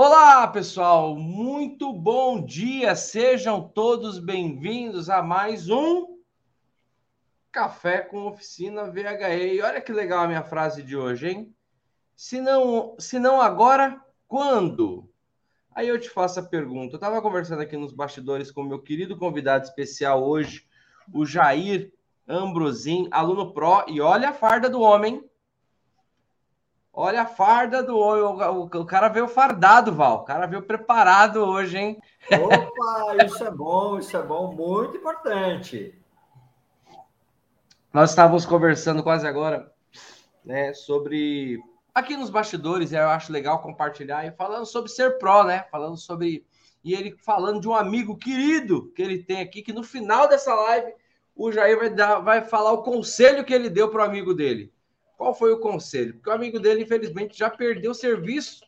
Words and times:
Olá, 0.00 0.46
pessoal, 0.46 1.16
muito 1.16 1.92
bom 1.92 2.40
dia. 2.40 2.94
Sejam 2.94 3.60
todos 3.60 4.20
bem-vindos 4.20 5.10
a 5.10 5.24
mais 5.24 5.68
um 5.68 6.20
Café 7.50 8.02
com 8.02 8.28
Oficina 8.28 8.84
VHE. 8.84 9.56
E 9.56 9.60
olha 9.60 9.80
que 9.80 9.92
legal 9.92 10.20
a 10.20 10.28
minha 10.28 10.44
frase 10.44 10.84
de 10.84 10.96
hoje, 10.96 11.28
hein? 11.28 11.54
Se 12.14 12.40
não, 12.40 12.94
se 12.96 13.18
não 13.18 13.40
agora, 13.40 14.00
quando? 14.28 15.10
Aí 15.74 15.88
eu 15.88 15.98
te 15.98 16.08
faço 16.08 16.38
a 16.38 16.44
pergunta. 16.44 16.94
Eu 16.94 16.98
estava 16.98 17.20
conversando 17.20 17.62
aqui 17.62 17.76
nos 17.76 17.92
bastidores 17.92 18.52
com 18.52 18.60
o 18.60 18.68
meu 18.68 18.80
querido 18.80 19.18
convidado 19.18 19.64
especial 19.64 20.22
hoje, 20.22 20.64
o 21.12 21.26
Jair 21.26 21.92
Ambrosim, 22.28 23.08
aluno 23.10 23.52
pró, 23.52 23.84
e 23.88 24.00
olha 24.00 24.28
a 24.28 24.32
farda 24.32 24.70
do 24.70 24.80
homem. 24.80 25.28
Olha 27.00 27.22
a 27.22 27.26
farda 27.26 27.80
do. 27.80 27.96
O, 27.96 28.64
o, 28.64 28.84
cara 28.84 29.06
veio 29.06 29.28
fardado, 29.28 29.92
Val. 29.92 30.16
O 30.16 30.24
cara 30.24 30.48
veio 30.48 30.62
preparado 30.62 31.36
hoje, 31.36 31.78
hein? 31.78 32.02
Opa, 32.28 33.24
isso 33.24 33.44
é 33.44 33.50
bom, 33.52 34.00
isso 34.00 34.16
é 34.16 34.22
bom, 34.22 34.52
muito 34.52 34.96
importante. 34.96 35.96
Nós 37.92 38.10
estávamos 38.10 38.44
conversando 38.44 39.00
quase 39.00 39.28
agora, 39.28 39.72
né, 40.44 40.74
sobre 40.74 41.62
aqui 41.94 42.16
nos 42.16 42.30
bastidores, 42.30 42.92
eu 42.92 43.08
acho 43.08 43.32
legal 43.32 43.62
compartilhar 43.62 44.26
e 44.26 44.32
falando 44.32 44.66
sobre 44.66 44.90
ser 44.90 45.18
pró, 45.18 45.44
né? 45.44 45.66
Falando 45.70 45.96
sobre 45.96 46.44
e 46.82 46.94
ele 46.94 47.16
falando 47.24 47.60
de 47.60 47.68
um 47.68 47.76
amigo 47.76 48.16
querido 48.16 48.90
que 48.96 49.02
ele 49.02 49.22
tem 49.22 49.40
aqui 49.40 49.62
que 49.62 49.72
no 49.72 49.84
final 49.84 50.26
dessa 50.26 50.52
live 50.52 50.92
o 51.36 51.52
Jair 51.52 51.78
vai 51.78 51.90
dar, 51.90 52.18
vai 52.18 52.44
falar 52.44 52.72
o 52.72 52.82
conselho 52.82 53.44
que 53.44 53.54
ele 53.54 53.70
deu 53.70 53.88
para 53.88 54.02
o 54.02 54.04
amigo 54.04 54.34
dele. 54.34 54.72
Qual 55.18 55.34
foi 55.34 55.52
o 55.52 55.58
conselho? 55.58 56.14
Porque 56.14 56.30
o 56.30 56.32
amigo 56.32 56.60
dele, 56.60 56.84
infelizmente, 56.84 57.36
já 57.36 57.50
perdeu 57.50 57.90
o 57.90 57.94
serviço, 57.94 58.64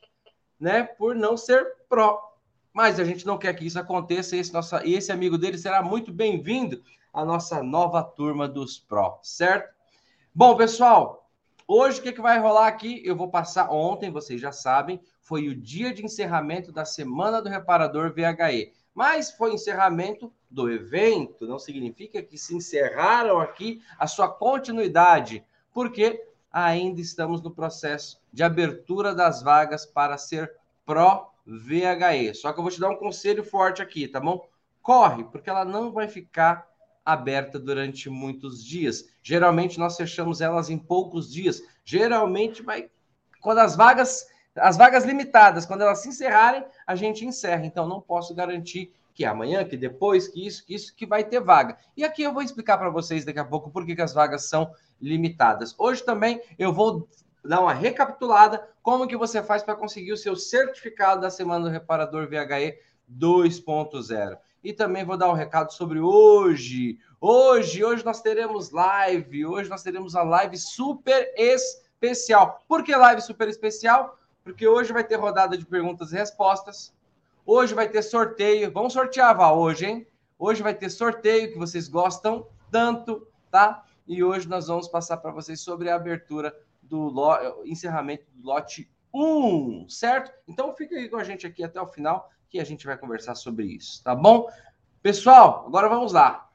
né, 0.59 0.83
por 0.83 1.15
não 1.15 1.37
ser 1.37 1.65
pró. 1.89 2.35
Mas 2.73 2.99
a 2.99 3.05
gente 3.05 3.25
não 3.25 3.39
quer 3.39 3.55
que 3.55 3.65
isso 3.65 3.79
aconteça. 3.79 4.37
Esse, 4.37 4.53
nossa, 4.53 4.85
e 4.85 4.95
esse 4.95 5.13
amigo 5.13 5.39
dele 5.39 5.57
será 5.57 5.81
muito 5.81 6.13
bem-vindo 6.13 6.83
à 7.13 7.25
nossa 7.25 7.63
nova 7.63 8.03
turma 8.03 8.49
dos 8.49 8.81
pró, 8.81 9.21
certo? 9.23 9.73
Bom, 10.35 10.57
pessoal, 10.57 11.31
hoje 11.69 12.01
o 12.01 12.03
que, 12.03 12.13
que 12.13 12.21
vai 12.21 12.41
rolar 12.41 12.67
aqui? 12.67 13.01
Eu 13.05 13.15
vou 13.15 13.31
passar 13.31 13.71
ontem, 13.71 14.11
vocês 14.11 14.41
já 14.41 14.51
sabem, 14.51 15.01
foi 15.21 15.47
o 15.47 15.55
dia 15.55 15.95
de 15.95 16.05
encerramento 16.05 16.73
da 16.73 16.85
Semana 16.85 17.41
do 17.41 17.49
Reparador 17.49 18.13
VHE. 18.13 18.73
Mas 18.93 19.31
foi 19.31 19.55
encerramento 19.55 20.33
do 20.51 20.69
evento, 20.69 21.47
não 21.47 21.61
significa 21.61 22.21
que 22.21 22.37
se 22.37 22.57
encerraram 22.57 23.39
aqui 23.39 23.81
a 23.97 24.09
sua 24.09 24.29
continuidade, 24.29 25.45
porque 25.73 26.29
ainda 26.53 27.01
estamos 27.01 27.43
no 27.43 27.51
processo 27.51 28.21
de 28.33 28.43
abertura 28.43 29.15
das 29.15 29.43
vagas 29.43 29.87
para 29.87 30.19
ser 30.19 30.53
pró 30.85 31.33
VHE. 31.47 32.35
Só 32.35 32.53
que 32.53 32.59
eu 32.59 32.63
vou 32.63 32.73
te 32.73 32.81
dar 32.81 32.91
um 32.91 32.97
conselho 32.97 33.45
forte 33.45 33.81
aqui, 33.83 34.09
tá 34.09 34.21
bom? 34.21 34.47
Corre, 34.83 35.25
porque 35.25 35.51
ela 35.51 35.65
não 35.65 35.93
vai 35.93 36.09
ficar 36.09 36.69
aberta 37.05 37.59
durante 37.59 38.09
muitos 38.09 38.65
dias. 38.65 39.09
Geralmente 39.23 39.79
nós 39.79 39.97
fechamos 39.97 40.41
elas 40.41 40.71
em 40.71 40.79
poucos 40.79 41.33
dias. 41.33 41.63
Geralmente 41.85 42.63
vai 42.63 42.91
quando 43.41 43.59
as 43.59 43.77
vagas 43.77 44.27
as 44.57 44.77
vagas 44.77 45.05
limitadas, 45.05 45.65
quando 45.65 45.83
elas 45.83 46.01
se 46.01 46.09
encerrarem, 46.09 46.65
a 46.87 46.97
gente 46.97 47.25
encerra. 47.25 47.65
Então 47.65 47.89
não 47.89 48.01
posso 48.01 48.35
garantir 48.35 48.93
que 49.21 49.25
amanhã, 49.27 49.63
que 49.67 49.77
depois, 49.77 50.29
que 50.29 50.47
isso, 50.47 50.65
que 50.65 50.75
isso, 50.75 50.97
que 50.97 51.05
vai 51.05 51.23
ter 51.23 51.41
vaga. 51.41 51.77
E 51.95 52.03
aqui 52.03 52.23
eu 52.23 52.33
vou 52.33 52.43
explicar 52.43 52.79
para 52.79 52.89
vocês 52.89 53.23
daqui 53.23 53.39
a 53.39 53.45
pouco 53.45 53.71
por 53.71 53.85
que, 53.85 54.01
as 54.01 54.15
vagas 54.15 54.45
são 54.45 54.73
limitadas. 54.99 55.75
Hoje 55.79 56.03
também 56.03 56.41
eu 56.59 56.73
vou 56.73 57.07
dar 57.45 57.61
uma 57.61 57.75
recapitulada 57.75 58.67
como 58.83 59.07
que 59.07 59.19
você 59.19 59.43
faz 59.43 59.63
para 59.63 59.77
conseguir 59.77 60.13
o 60.13 60.17
seu 60.17 60.35
certificado 60.35 61.21
da 61.21 61.29
Semana 61.29 61.67
do 61.67 61.71
Reparador 61.71 62.31
VHE 62.31 62.79
2.0. 63.15 64.39
E 64.65 64.73
também 64.73 65.05
vou 65.05 65.19
dar 65.19 65.29
um 65.29 65.35
recado 65.35 65.71
sobre 65.71 66.01
hoje. 66.01 66.99
Hoje, 67.21 67.85
hoje 67.85 68.03
nós 68.03 68.23
teremos 68.23 68.71
live. 68.71 69.45
Hoje 69.45 69.69
nós 69.69 69.83
teremos 69.83 70.17
a 70.17 70.23
live 70.23 70.57
super 70.57 71.31
especial. 71.37 72.65
Por 72.67 72.83
que 72.83 72.97
live 72.97 73.21
super 73.21 73.49
especial? 73.49 74.19
Porque 74.43 74.67
hoje 74.67 74.95
vai 74.95 75.05
ter 75.05 75.17
rodada 75.17 75.59
de 75.59 75.67
perguntas 75.67 76.11
e 76.11 76.17
respostas. 76.17 76.99
Hoje 77.45 77.75
vai 77.75 77.89
ter 77.89 78.03
sorteio. 78.03 78.71
Vamos 78.71 78.93
sortear, 78.93 79.37
Val, 79.37 79.59
hoje, 79.59 79.87
hein? 79.87 80.07
Hoje 80.39 80.63
vai 80.63 80.75
ter 80.75 80.91
sorteio 80.91 81.53
que 81.53 81.59
vocês 81.59 81.89
gostam 81.89 82.47
tanto, 82.71 83.27
tá? 83.51 83.85
E 84.07 84.23
hoje 84.23 84.49
nós 84.49 84.69
vamos 84.69 84.89
passar 84.89 85.17
para 85.17 85.31
vocês 85.31 85.61
sobre 85.61 85.89
a 85.89 85.97
abertura 85.97 86.55
do 86.83 87.09
lo... 87.09 87.65
encerramento 87.65 88.25
do 88.33 88.47
lote 88.47 88.91
1, 89.13 89.89
certo? 89.89 90.33
Então 90.47 90.75
fica 90.75 90.97
aí 90.97 91.09
com 91.09 91.17
a 91.17 91.25
gente 91.25 91.47
aqui 91.47 91.65
até 91.65 91.81
o 91.81 91.87
final 91.87 92.31
que 92.49 92.61
a 92.61 92.65
gente 92.65 92.87
vai 92.87 92.97
conversar 92.97 93.35
sobre 93.35 93.67
isso, 93.67 94.03
tá 94.03 94.15
bom? 94.15 94.49
Pessoal, 95.03 95.65
agora 95.67 95.89
vamos 95.89 96.13
lá. 96.13 96.49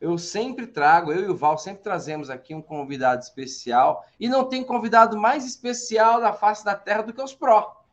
Eu 0.00 0.16
sempre 0.18 0.66
trago, 0.66 1.12
eu 1.12 1.24
e 1.24 1.28
o 1.28 1.36
Val 1.36 1.58
sempre 1.58 1.82
trazemos 1.82 2.30
aqui 2.30 2.54
um 2.54 2.62
convidado 2.62 3.22
especial 3.22 4.04
e 4.18 4.28
não 4.28 4.44
tem 4.44 4.64
convidado 4.64 5.18
mais 5.18 5.44
especial 5.44 6.20
na 6.20 6.32
face 6.32 6.64
da 6.64 6.74
terra 6.74 7.02
do 7.02 7.12
que 7.12 7.22
os 7.22 7.34
pró. 7.34 7.83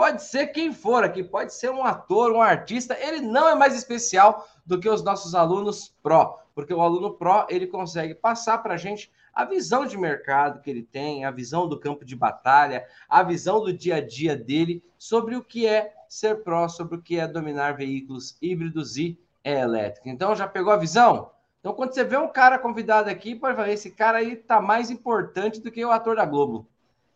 Pode 0.00 0.22
ser 0.22 0.46
quem 0.46 0.72
for 0.72 1.04
aqui, 1.04 1.22
pode 1.22 1.52
ser 1.52 1.70
um 1.70 1.84
ator, 1.84 2.32
um 2.32 2.40
artista, 2.40 2.96
ele 2.98 3.20
não 3.20 3.46
é 3.46 3.54
mais 3.54 3.76
especial 3.76 4.48
do 4.64 4.80
que 4.80 4.88
os 4.88 5.02
nossos 5.02 5.34
alunos 5.34 5.94
pró, 6.02 6.42
porque 6.54 6.72
o 6.72 6.80
aluno 6.80 7.12
pró 7.12 7.46
ele 7.50 7.66
consegue 7.66 8.14
passar 8.14 8.62
para 8.62 8.72
a 8.72 8.76
gente 8.78 9.12
a 9.34 9.44
visão 9.44 9.84
de 9.84 9.98
mercado 9.98 10.62
que 10.62 10.70
ele 10.70 10.82
tem, 10.82 11.26
a 11.26 11.30
visão 11.30 11.68
do 11.68 11.78
campo 11.78 12.02
de 12.02 12.16
batalha, 12.16 12.86
a 13.10 13.22
visão 13.22 13.62
do 13.62 13.74
dia 13.74 13.96
a 13.96 14.00
dia 14.00 14.34
dele 14.34 14.82
sobre 14.96 15.36
o 15.36 15.44
que 15.44 15.66
é 15.66 15.92
ser 16.08 16.42
pró, 16.42 16.66
sobre 16.66 16.96
o 16.96 17.02
que 17.02 17.18
é 17.18 17.28
dominar 17.28 17.76
veículos 17.76 18.38
híbridos 18.40 18.96
e 18.96 19.20
elétricos. 19.44 20.10
Então, 20.10 20.34
já 20.34 20.48
pegou 20.48 20.72
a 20.72 20.78
visão? 20.78 21.30
Então, 21.60 21.74
quando 21.74 21.92
você 21.92 22.04
vê 22.04 22.16
um 22.16 22.32
cara 22.32 22.58
convidado 22.58 23.10
aqui, 23.10 23.34
pode 23.34 23.54
falar, 23.54 23.70
esse 23.70 23.90
cara 23.90 24.16
aí 24.16 24.34
tá 24.34 24.62
mais 24.62 24.90
importante 24.90 25.60
do 25.60 25.70
que 25.70 25.84
o 25.84 25.92
ator 25.92 26.16
da 26.16 26.24
Globo. 26.24 26.66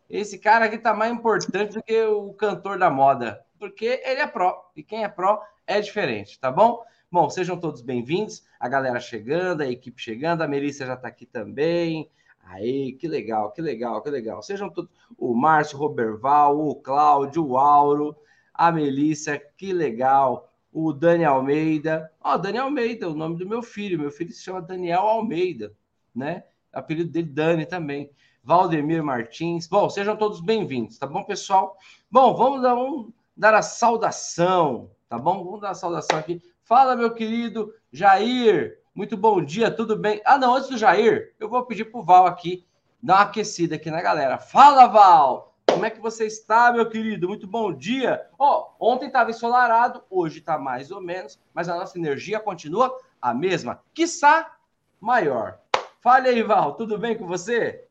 Esse 0.09 0.37
cara 0.37 0.65
aqui 0.65 0.77
tá 0.77 0.93
mais 0.93 1.11
importante 1.11 1.73
do 1.73 1.83
que 1.83 1.99
o 2.03 2.31
cantor 2.33 2.77
da 2.77 2.91
moda, 2.91 3.43
porque 3.57 4.01
ele 4.05 4.21
é 4.21 4.27
pró, 4.27 4.71
e 4.75 4.83
quem 4.83 5.03
é 5.03 5.09
pró 5.09 5.41
é 5.65 5.81
diferente, 5.81 6.39
tá 6.39 6.51
bom? 6.51 6.83
Bom, 7.11 7.27
sejam 7.27 7.57
todos 7.57 7.81
bem-vindos, 7.81 8.43
a 8.59 8.69
galera 8.69 8.99
chegando, 8.99 9.61
a 9.61 9.67
equipe 9.67 9.99
chegando, 9.99 10.43
a 10.43 10.47
Melissa 10.47 10.85
já 10.85 10.93
está 10.93 11.07
aqui 11.07 11.25
também. 11.25 12.11
Aí, 12.43 12.93
que 12.93 13.07
legal, 13.07 13.51
que 13.51 13.61
legal, 13.61 13.99
que 14.03 14.09
legal. 14.11 14.43
Sejam 14.43 14.69
todos, 14.69 14.91
o 15.17 15.33
Márcio, 15.33 15.77
o 15.77 15.79
Roberval, 15.81 16.59
o 16.59 16.75
Cláudio, 16.75 17.43
o 17.43 17.57
Auro, 17.57 18.15
a 18.53 18.71
Melissa, 18.71 19.39
que 19.57 19.73
legal. 19.73 20.53
O 20.71 20.93
Dani 20.93 21.25
Almeida, 21.25 22.11
ó, 22.21 22.35
oh, 22.35 22.37
Dani 22.37 22.59
Almeida, 22.59 23.09
o 23.09 23.15
nome 23.15 23.37
do 23.37 23.47
meu 23.47 23.63
filho, 23.63 23.97
meu 23.97 24.11
filho 24.11 24.31
se 24.31 24.43
chama 24.43 24.61
Daniel 24.61 25.01
Almeida, 25.01 25.73
né? 26.13 26.43
Apelido 26.71 27.09
dele 27.09 27.29
Dani 27.29 27.65
também. 27.65 28.11
Valdemir 28.45 29.03
Martins. 29.03 29.65
Bom, 29.65 29.89
sejam 29.89 30.15
todos 30.15 30.39
bem-vindos, 30.39 30.99
tá 30.99 31.07
bom, 31.07 31.23
pessoal? 31.23 31.75
Bom, 32.11 32.35
vamos 32.35 32.61
dar, 32.61 32.75
um, 32.75 33.11
dar 33.35 33.55
a 33.55 33.63
saudação, 33.63 34.91
tá 35.09 35.17
bom? 35.17 35.43
Vamos 35.43 35.61
dar 35.61 35.71
a 35.71 35.73
saudação 35.73 36.19
aqui. 36.19 36.39
Fala, 36.63 36.95
meu 36.95 37.11
querido 37.11 37.73
Jair. 37.91 38.77
Muito 38.93 39.17
bom 39.17 39.43
dia, 39.43 39.71
tudo 39.71 39.97
bem? 39.97 40.21
Ah, 40.23 40.37
não, 40.37 40.53
antes 40.53 40.69
do 40.69 40.77
Jair, 40.77 41.33
eu 41.39 41.49
vou 41.49 41.65
pedir 41.65 41.85
pro 41.85 42.03
Val 42.03 42.27
aqui 42.27 42.63
dar 43.01 43.15
uma 43.15 43.21
aquecida 43.23 43.77
aqui 43.77 43.89
na 43.89 43.99
galera. 43.99 44.37
Fala, 44.37 44.85
Val! 44.85 45.55
Como 45.67 45.83
é 45.83 45.89
que 45.89 45.99
você 45.99 46.27
está, 46.27 46.71
meu 46.71 46.87
querido? 46.87 47.27
Muito 47.27 47.47
bom 47.47 47.73
dia. 47.73 48.27
Ó, 48.37 48.67
oh, 48.77 48.91
ontem 48.91 49.07
estava 49.07 49.31
ensolarado, 49.31 50.03
hoje 50.07 50.37
está 50.37 50.59
mais 50.59 50.91
ou 50.91 51.01
menos, 51.01 51.39
mas 51.51 51.67
a 51.67 51.75
nossa 51.75 51.97
energia 51.97 52.39
continua 52.39 52.95
a 53.19 53.33
mesma, 53.33 53.81
quiçá 53.91 54.55
maior. 55.01 55.57
Fale 55.99 56.29
aí, 56.29 56.43
Val, 56.43 56.75
tudo 56.75 56.99
bem 56.99 57.17
com 57.17 57.25
você? 57.25 57.84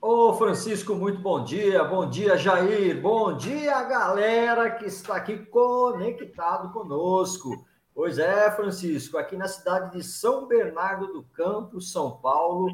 Ô 0.00 0.32
Francisco, 0.34 0.94
muito 0.94 1.20
bom 1.20 1.42
dia. 1.42 1.82
Bom 1.82 2.08
dia, 2.08 2.36
Jair. 2.36 3.02
Bom 3.02 3.36
dia, 3.36 3.82
galera 3.82 4.70
que 4.70 4.86
está 4.86 5.16
aqui 5.16 5.36
conectado 5.46 6.72
conosco. 6.72 7.66
Pois 7.92 8.16
é, 8.16 8.48
Francisco, 8.52 9.18
aqui 9.18 9.36
na 9.36 9.48
cidade 9.48 9.98
de 9.98 10.04
São 10.04 10.46
Bernardo 10.46 11.08
do 11.08 11.24
Campo, 11.24 11.80
São 11.80 12.12
Paulo, 12.12 12.70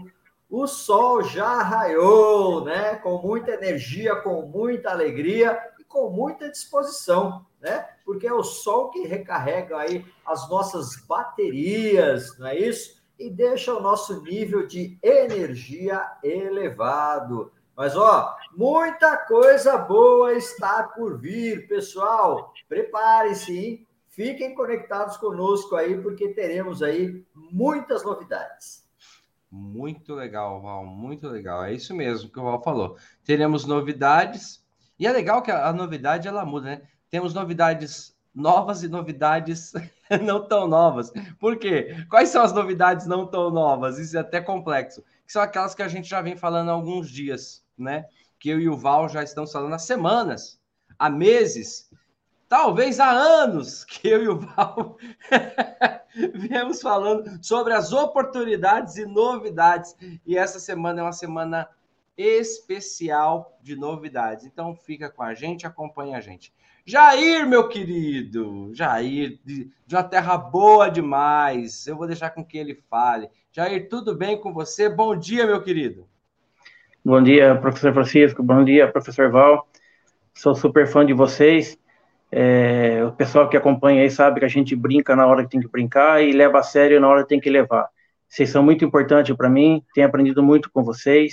o 0.50 0.66
sol 0.66 1.22
já 1.22 1.62
raiou, 1.62 2.62
né? 2.62 2.96
Com 2.96 3.16
muita 3.22 3.52
energia, 3.52 4.14
com 4.16 4.42
muita 4.42 4.90
alegria 4.90 5.58
e 5.80 5.84
com 5.84 6.10
muita 6.10 6.50
disposição, 6.50 7.46
né? 7.58 7.88
Porque 8.04 8.26
é 8.26 8.34
o 8.34 8.42
sol 8.42 8.90
que 8.90 9.06
recarrega 9.06 9.78
aí 9.78 10.04
as 10.26 10.46
nossas 10.50 10.94
baterias, 11.06 12.38
não 12.38 12.48
é 12.48 12.58
isso? 12.58 12.93
E 13.18 13.30
deixa 13.30 13.74
o 13.74 13.80
nosso 13.80 14.22
nível 14.22 14.66
de 14.66 14.98
energia 15.02 16.04
elevado. 16.22 17.52
Mas 17.76 17.96
ó, 17.96 18.36
muita 18.56 19.16
coisa 19.16 19.76
boa 19.76 20.32
está 20.34 20.84
por 20.84 21.18
vir, 21.18 21.66
pessoal. 21.66 22.52
Preparem-se, 22.68 23.86
fiquem 24.08 24.54
conectados 24.54 25.16
conosco 25.16 25.74
aí, 25.74 26.00
porque 26.00 26.28
teremos 26.28 26.82
aí 26.82 27.24
muitas 27.34 28.04
novidades. 28.04 28.84
Muito 29.50 30.14
legal, 30.14 30.60
Val, 30.60 30.84
muito 30.84 31.28
legal. 31.28 31.64
É 31.64 31.72
isso 31.72 31.94
mesmo 31.94 32.30
que 32.30 32.38
o 32.38 32.44
Val 32.44 32.62
falou. 32.62 32.96
Teremos 33.24 33.64
novidades 33.64 34.64
E 34.98 35.06
é 35.06 35.12
legal 35.12 35.42
que 35.42 35.50
a 35.50 35.72
novidade 35.72 36.28
ela 36.28 36.44
muda, 36.44 36.66
né? 36.66 36.82
Temos 37.10 37.34
novidades 37.34 38.13
novas 38.34 38.82
e 38.82 38.88
novidades 38.88 39.72
não 40.22 40.46
tão 40.46 40.66
novas. 40.66 41.12
Por 41.38 41.56
quê? 41.56 42.04
Quais 42.08 42.30
são 42.30 42.42
as 42.42 42.52
novidades 42.52 43.06
não 43.06 43.26
tão 43.26 43.50
novas? 43.50 43.98
Isso 43.98 44.16
é 44.16 44.20
até 44.20 44.40
complexo. 44.40 45.02
Que 45.26 45.32
são 45.32 45.42
aquelas 45.42 45.74
que 45.74 45.82
a 45.82 45.88
gente 45.88 46.08
já 46.08 46.20
vem 46.20 46.36
falando 46.36 46.70
há 46.70 46.72
alguns 46.72 47.08
dias, 47.08 47.64
né? 47.78 48.06
Que 48.38 48.50
eu 48.50 48.60
e 48.60 48.68
o 48.68 48.76
Val 48.76 49.08
já 49.08 49.22
estamos 49.22 49.52
falando 49.52 49.72
há 49.72 49.78
semanas, 49.78 50.60
há 50.98 51.08
meses, 51.08 51.90
talvez 52.48 53.00
há 53.00 53.10
anos 53.10 53.84
que 53.84 54.08
eu 54.08 54.22
e 54.22 54.28
o 54.28 54.38
Val 54.38 54.98
viemos 56.34 56.82
falando 56.82 57.38
sobre 57.42 57.72
as 57.72 57.92
oportunidades 57.92 58.96
e 58.96 59.06
novidades. 59.06 59.96
E 60.26 60.36
essa 60.36 60.58
semana 60.58 61.00
é 61.00 61.02
uma 61.02 61.12
semana 61.12 61.68
especial 62.16 63.58
de 63.62 63.76
novidades. 63.76 64.44
Então 64.44 64.74
fica 64.74 65.10
com 65.10 65.22
a 65.22 65.34
gente, 65.34 65.66
acompanha 65.66 66.18
a 66.18 66.20
gente. 66.20 66.52
Jair, 66.86 67.46
meu 67.48 67.68
querido, 67.68 68.70
Jair, 68.74 69.38
de, 69.44 69.70
de 69.86 69.94
uma 69.94 70.02
terra 70.02 70.36
boa 70.36 70.88
demais. 70.90 71.86
Eu 71.86 71.96
vou 71.96 72.06
deixar 72.06 72.30
com 72.30 72.44
que 72.44 72.58
ele 72.58 72.74
fale. 72.90 73.28
Jair, 73.50 73.88
tudo 73.88 74.14
bem 74.14 74.38
com 74.40 74.52
você? 74.52 74.88
Bom 74.88 75.16
dia, 75.16 75.46
meu 75.46 75.62
querido. 75.62 76.06
Bom 77.04 77.22
dia, 77.22 77.54
professor 77.56 77.92
Francisco. 77.92 78.42
Bom 78.42 78.64
dia, 78.64 78.90
professor 78.90 79.30
Val. 79.30 79.66
Sou 80.34 80.54
super 80.54 80.86
fã 80.86 81.04
de 81.04 81.12
vocês. 81.12 81.78
É, 82.30 83.04
o 83.04 83.12
pessoal 83.12 83.48
que 83.48 83.56
acompanha 83.56 84.02
aí 84.02 84.10
sabe 84.10 84.40
que 84.40 84.44
a 84.44 84.48
gente 84.48 84.74
brinca 84.74 85.14
na 85.14 85.26
hora 85.26 85.44
que 85.44 85.50
tem 85.50 85.60
que 85.60 85.68
brincar 85.68 86.22
e 86.22 86.32
leva 86.32 86.58
a 86.58 86.62
sério 86.62 87.00
na 87.00 87.08
hora 87.08 87.22
que 87.22 87.28
tem 87.28 87.40
que 87.40 87.48
levar. 87.48 87.88
Vocês 88.28 88.50
são 88.50 88.62
muito 88.62 88.84
importantes 88.84 89.34
para 89.36 89.48
mim, 89.48 89.82
tenho 89.94 90.06
aprendido 90.06 90.42
muito 90.42 90.70
com 90.70 90.82
vocês. 90.82 91.32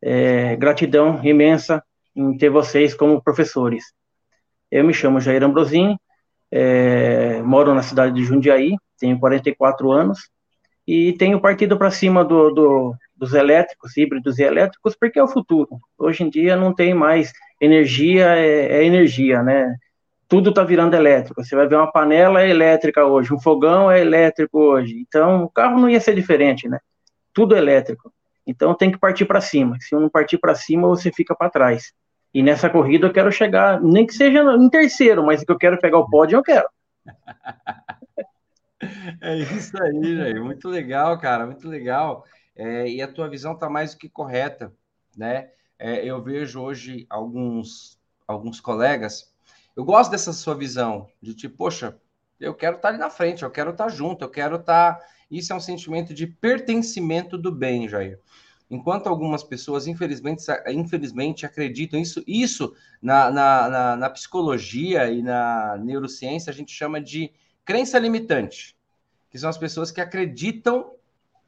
É, 0.00 0.56
gratidão 0.56 1.20
imensa 1.24 1.82
em 2.14 2.36
ter 2.36 2.50
vocês 2.50 2.94
como 2.94 3.22
professores. 3.22 3.84
Eu 4.70 4.84
me 4.84 4.94
chamo 4.94 5.20
Jair 5.20 5.42
Ambrosim, 5.42 5.96
é, 6.50 7.42
moro 7.42 7.74
na 7.74 7.82
cidade 7.82 8.14
de 8.14 8.24
Jundiaí, 8.24 8.76
tenho 8.98 9.18
44 9.18 9.90
anos 9.90 10.18
e 10.86 11.12
tenho 11.14 11.40
partido 11.40 11.76
para 11.78 11.90
cima 11.90 12.24
do, 12.24 12.50
do, 12.50 12.94
dos 13.16 13.34
elétricos, 13.34 13.96
híbridos 13.96 14.38
e 14.38 14.42
elétricos, 14.42 14.96
porque 14.98 15.18
é 15.18 15.22
o 15.22 15.28
futuro. 15.28 15.78
Hoje 15.98 16.24
em 16.24 16.30
dia 16.30 16.56
não 16.56 16.74
tem 16.74 16.94
mais 16.94 17.32
energia, 17.60 18.36
é, 18.36 18.80
é 18.80 18.84
energia, 18.84 19.42
né? 19.42 19.74
tudo 20.28 20.50
está 20.50 20.62
virando 20.62 20.94
elétrico. 20.94 21.42
Você 21.42 21.56
vai 21.56 21.66
ver 21.66 21.76
uma 21.76 21.90
panela 21.90 22.42
é 22.42 22.50
elétrica 22.50 23.04
hoje, 23.06 23.32
um 23.32 23.40
fogão 23.40 23.90
é 23.90 24.00
elétrico 24.00 24.58
hoje. 24.58 24.94
Então, 25.00 25.44
o 25.44 25.48
carro 25.48 25.80
não 25.80 25.88
ia 25.88 26.00
ser 26.00 26.14
diferente, 26.14 26.68
né? 26.68 26.78
Tudo 27.32 27.56
elétrico. 27.56 28.12
Então, 28.48 28.74
tem 28.74 28.90
que 28.90 28.98
partir 28.98 29.26
para 29.26 29.40
cima. 29.40 29.76
Se 29.80 29.94
não 29.94 30.08
partir 30.08 30.38
para 30.38 30.54
cima, 30.54 30.88
você 30.88 31.12
fica 31.12 31.36
para 31.36 31.50
trás. 31.50 31.92
E 32.32 32.42
nessa 32.42 32.68
corrida 32.68 33.06
eu 33.06 33.12
quero 33.12 33.30
chegar, 33.30 33.80
nem 33.80 34.06
que 34.06 34.14
seja 34.14 34.42
em 34.42 34.68
terceiro, 34.68 35.24
mas 35.24 35.44
que 35.44 35.52
eu 35.52 35.58
quero 35.58 35.78
pegar 35.78 35.98
o 35.98 36.08
pódio, 36.08 36.36
eu 36.36 36.42
quero. 36.42 36.68
É 39.20 39.36
isso 39.36 39.76
aí, 39.82 40.16
Jair. 40.16 40.40
Muito 40.40 40.68
legal, 40.68 41.18
cara, 41.18 41.44
muito 41.44 41.68
legal. 41.68 42.24
É, 42.54 42.88
e 42.88 43.02
a 43.02 43.12
tua 43.12 43.28
visão 43.28 43.54
está 43.54 43.68
mais 43.68 43.92
do 43.92 43.98
que 43.98 44.08
correta, 44.08 44.72
né? 45.16 45.50
É, 45.76 46.04
eu 46.04 46.22
vejo 46.22 46.62
hoje 46.62 47.04
alguns, 47.10 47.98
alguns 48.28 48.60
colegas 48.60 49.34
eu 49.78 49.84
gosto 49.84 50.10
dessa 50.10 50.32
sua 50.32 50.56
visão 50.56 51.06
de 51.22 51.32
tipo, 51.32 51.56
poxa, 51.56 51.96
eu 52.40 52.52
quero 52.52 52.74
estar 52.74 52.88
ali 52.88 52.98
na 52.98 53.08
frente, 53.08 53.44
eu 53.44 53.50
quero 53.50 53.70
estar 53.70 53.88
junto, 53.88 54.24
eu 54.24 54.28
quero 54.28 54.56
estar. 54.56 54.98
Isso 55.30 55.52
é 55.52 55.56
um 55.56 55.60
sentimento 55.60 56.14
de 56.14 56.26
pertencimento 56.26 57.36
do 57.36 57.52
bem, 57.52 57.88
Jair. 57.88 58.18
Enquanto 58.70 59.06
algumas 59.06 59.42
pessoas, 59.42 59.86
infelizmente, 59.86 60.44
infelizmente 60.68 61.46
acreditam 61.46 61.98
isso, 61.98 62.22
isso 62.26 62.74
na, 63.00 63.30
na, 63.30 63.68
na, 63.68 63.96
na 63.96 64.10
psicologia 64.10 65.10
e 65.10 65.22
na 65.22 65.78
neurociência 65.78 66.50
a 66.50 66.54
gente 66.54 66.72
chama 66.72 67.00
de 67.00 67.32
crença 67.64 67.98
limitante, 67.98 68.76
que 69.30 69.38
são 69.38 69.48
as 69.48 69.56
pessoas 69.56 69.90
que 69.90 70.00
acreditam 70.00 70.92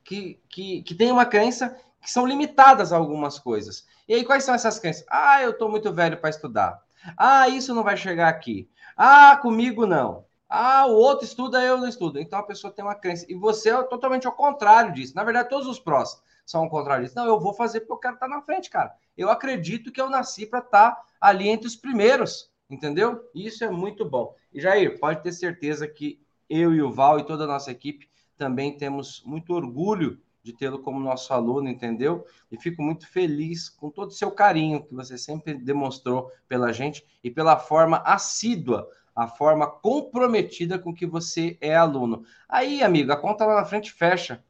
que, 0.03 0.41
que, 0.49 0.83
que 0.83 0.95
tem 0.95 1.13
uma 1.13 1.27
crença 1.27 1.77
que 2.01 2.11
são 2.11 2.27
limitadas 2.27 2.93
a 2.93 2.97
algumas 2.97 3.39
coisas. 3.39 3.87
E 4.09 4.15
aí, 4.15 4.25
quais 4.25 4.45
são 4.45 4.55
essas 4.55 4.79
crenças? 4.79 5.05
Ah, 5.09 5.43
eu 5.43 5.51
estou 5.51 5.71
muito 5.71 5.93
velho 5.93 6.17
para 6.17 6.31
estudar. 6.31 6.83
Ah, 7.17 7.49
isso 7.49 7.75
não 7.75 7.83
vai 7.83 7.97
chegar 7.97 8.29
aqui. 8.29 8.69
Ah, 8.97 9.39
comigo 9.41 9.87
não. 9.87 10.25
Ah, 10.53 10.85
o 10.87 10.97
outro 10.97 11.25
estuda, 11.25 11.65
eu 11.65 11.79
não 11.79 11.87
estudo. 11.87 12.19
Então 12.19 12.41
a 12.41 12.43
pessoa 12.43 12.73
tem 12.73 12.85
uma 12.85 12.97
crença. 12.97 13.25
E 13.29 13.35
você 13.37 13.71
é 13.71 13.83
totalmente 13.85 14.27
ao 14.27 14.33
contrário 14.33 14.93
disso. 14.93 15.15
Na 15.15 15.23
verdade, 15.23 15.49
todos 15.49 15.69
os 15.69 15.79
prós 15.79 16.21
são 16.45 16.63
ao 16.65 16.69
contrário 16.69 17.05
disso. 17.05 17.17
Não, 17.17 17.25
eu 17.27 17.39
vou 17.39 17.55
fazer 17.55 17.81
porque 17.81 17.93
eu 17.93 17.99
quero 17.99 18.15
estar 18.15 18.27
na 18.29 18.43
frente, 18.43 18.69
cara. 18.69 18.93
Eu 19.17 19.31
acredito 19.31 19.93
que 19.93 20.01
eu 20.01 20.11
nasci 20.11 20.45
para 20.45 20.59
estar 20.59 21.01
ali 21.21 21.49
entre 21.49 21.69
os 21.69 21.77
primeiros. 21.77 22.51
Entendeu? 22.69 23.29
Isso 23.33 23.65
é 23.65 23.71
muito 23.71 24.05
bom. 24.05 24.35
E 24.53 24.61
Jair, 24.61 24.99
pode 24.99 25.23
ter 25.23 25.33
certeza 25.33 25.87
que 25.87 26.21
eu 26.49 26.75
e 26.75 26.83
o 26.83 26.91
Val 26.91 27.21
e 27.21 27.25
toda 27.25 27.45
a 27.45 27.47
nossa 27.47 27.71
equipe 27.71 28.11
também 28.37 28.77
temos 28.77 29.23
muito 29.25 29.53
orgulho 29.53 30.21
de 30.43 30.53
tê-lo 30.53 30.79
como 30.79 30.99
nosso 30.99 31.33
aluno, 31.33 31.69
entendeu? 31.69 32.25
E 32.51 32.57
fico 32.57 32.83
muito 32.83 33.07
feliz 33.07 33.69
com 33.69 33.91
todo 33.91 34.09
o 34.09 34.15
seu 34.15 34.31
carinho 34.31 34.83
que 34.83 34.95
você 34.95 35.19
sempre 35.19 35.55
demonstrou 35.55 36.31
pela 36.49 36.73
gente 36.73 37.05
e 37.23 37.31
pela 37.31 37.59
forma 37.59 37.99
assídua, 37.99 38.89
a 39.15 39.27
forma 39.27 39.67
comprometida 39.67 40.79
com 40.79 40.95
que 40.95 41.07
você 41.07 41.57
é 41.61 41.75
aluno. 41.75 42.25
Aí, 42.49 42.83
amigo, 42.83 43.13
a 43.13 43.17
conta 43.17 43.45
lá 43.45 43.57
na 43.57 43.65
frente 43.65 43.93
fecha. 43.93 44.43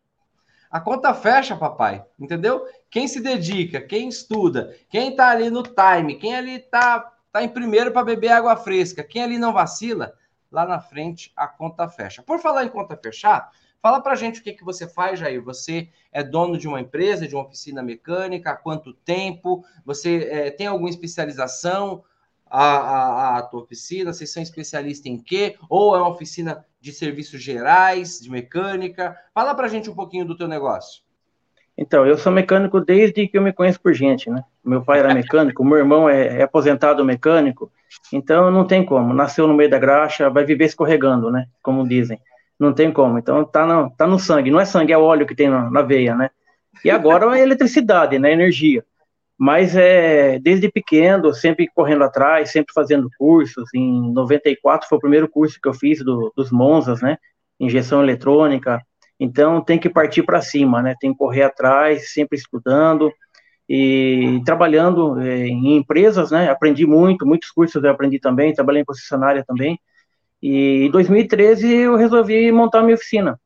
A 0.70 0.80
conta 0.80 1.12
fecha, 1.12 1.56
papai, 1.56 2.04
entendeu? 2.18 2.64
Quem 2.88 3.08
se 3.08 3.20
dedica, 3.20 3.80
quem 3.80 4.08
estuda, 4.08 4.76
quem 4.88 5.16
tá 5.16 5.28
ali 5.30 5.50
no 5.50 5.62
time, 5.62 6.14
quem 6.14 6.36
ali 6.36 6.60
tá, 6.60 7.12
tá 7.32 7.42
em 7.42 7.48
primeiro 7.48 7.90
para 7.90 8.04
beber 8.04 8.28
água 8.28 8.56
fresca, 8.56 9.02
quem 9.02 9.22
ali 9.22 9.36
não 9.36 9.52
vacila, 9.52 10.14
lá 10.50 10.64
na 10.64 10.80
frente 10.80 11.32
a 11.34 11.48
conta 11.48 11.88
fecha. 11.88 12.22
Por 12.22 12.38
falar 12.38 12.64
em 12.64 12.68
conta 12.68 12.96
fechar, 12.96 13.50
Fala 13.82 14.02
para 14.02 14.14
gente 14.14 14.40
o 14.40 14.42
que, 14.42 14.52
que 14.52 14.64
você 14.64 14.86
faz, 14.86 15.18
Jair. 15.18 15.42
Você 15.42 15.88
é 16.12 16.22
dono 16.22 16.58
de 16.58 16.68
uma 16.68 16.80
empresa, 16.80 17.26
de 17.26 17.34
uma 17.34 17.44
oficina 17.44 17.82
mecânica? 17.82 18.50
Há 18.50 18.56
quanto 18.56 18.92
tempo? 18.92 19.64
Você 19.86 20.28
é, 20.30 20.50
tem 20.50 20.66
alguma 20.66 20.90
especialização? 20.90 22.04
A, 22.50 22.64
a, 22.64 23.38
a 23.38 23.42
tua 23.42 23.62
oficina? 23.62 24.12
Vocês 24.12 24.32
são 24.32 24.42
especialistas 24.42 25.06
em 25.06 25.16
quê? 25.16 25.56
Ou 25.68 25.94
é 25.94 25.98
uma 25.98 26.10
oficina 26.10 26.64
de 26.80 26.92
serviços 26.92 27.42
gerais, 27.42 28.18
de 28.20 28.30
mecânica? 28.30 29.16
Fala 29.32 29.54
para 29.54 29.68
gente 29.68 29.88
um 29.88 29.94
pouquinho 29.94 30.24
do 30.24 30.36
teu 30.36 30.48
negócio. 30.48 31.02
Então, 31.78 32.04
eu 32.04 32.18
sou 32.18 32.32
mecânico 32.32 32.80
desde 32.80 33.26
que 33.28 33.38
eu 33.38 33.42
me 33.42 33.52
conheço 33.52 33.80
por 33.80 33.94
gente, 33.94 34.28
né? 34.28 34.42
Meu 34.62 34.82
pai 34.82 34.98
era 34.98 35.14
mecânico, 35.14 35.64
meu 35.64 35.78
irmão 35.78 36.08
é, 36.08 36.40
é, 36.40 36.42
aposentado 36.42 37.02
mecânico, 37.04 37.72
então 38.12 38.50
não 38.50 38.66
tem 38.66 38.84
como. 38.84 39.14
Nasceu 39.14 39.46
no 39.46 39.54
meio 39.54 39.70
da 39.70 39.78
graxa, 39.78 40.28
vai 40.28 40.44
viver 40.44 40.66
escorregando, 40.66 41.30
né? 41.30 41.46
Como 41.62 41.88
dizem 41.88 42.20
não 42.60 42.74
tem 42.74 42.92
como. 42.92 43.18
Então 43.18 43.42
tá 43.42 43.66
no, 43.66 43.90
tá 43.90 44.06
no 44.06 44.18
sangue, 44.18 44.50
não 44.50 44.60
é 44.60 44.66
sangue, 44.66 44.92
é 44.92 44.98
óleo 44.98 45.26
que 45.26 45.34
tem 45.34 45.48
na, 45.48 45.70
na 45.70 45.80
veia, 45.80 46.14
né? 46.14 46.30
E 46.84 46.90
agora 46.90 47.36
é 47.36 47.42
eletricidade, 47.42 48.18
né? 48.18 48.32
Energia. 48.32 48.84
Mas 49.40 49.74
é 49.74 50.38
desde 50.38 50.70
pequeno, 50.70 51.32
sempre 51.32 51.66
correndo 51.74 52.04
atrás, 52.04 52.52
sempre 52.52 52.74
fazendo 52.74 53.08
cursos. 53.18 53.72
Em 53.74 54.12
94 54.12 54.86
foi 54.86 54.98
o 54.98 55.00
primeiro 55.00 55.26
curso 55.26 55.58
que 55.58 55.66
eu 55.66 55.72
fiz 55.72 56.04
do, 56.04 56.30
dos 56.36 56.50
Monzas, 56.50 57.00
né? 57.00 57.16
Injeção 57.58 58.02
eletrônica. 58.02 58.78
Então 59.18 59.64
tem 59.64 59.78
que 59.78 59.88
partir 59.88 60.24
para 60.24 60.42
cima, 60.42 60.82
né? 60.82 60.94
Tem 61.00 61.12
que 61.12 61.16
correr 61.16 61.44
atrás, 61.44 62.12
sempre 62.12 62.36
estudando 62.36 63.10
e 63.66 64.42
trabalhando 64.44 65.18
é, 65.18 65.46
em 65.46 65.74
empresas, 65.74 66.30
né? 66.30 66.50
Aprendi 66.50 66.86
muito, 66.86 67.26
muitos 67.26 67.50
cursos 67.50 67.82
eu 67.82 67.90
aprendi 67.90 68.18
também, 68.18 68.52
trabalhei 68.52 68.82
em 68.82 68.84
concessionária 68.84 69.42
também. 69.42 69.80
E 70.42 70.84
em 70.84 70.90
2013 70.90 71.66
eu 71.66 71.96
resolvi 71.96 72.52
montar 72.52 72.82
minha 72.82 72.94
oficina. 72.94 73.40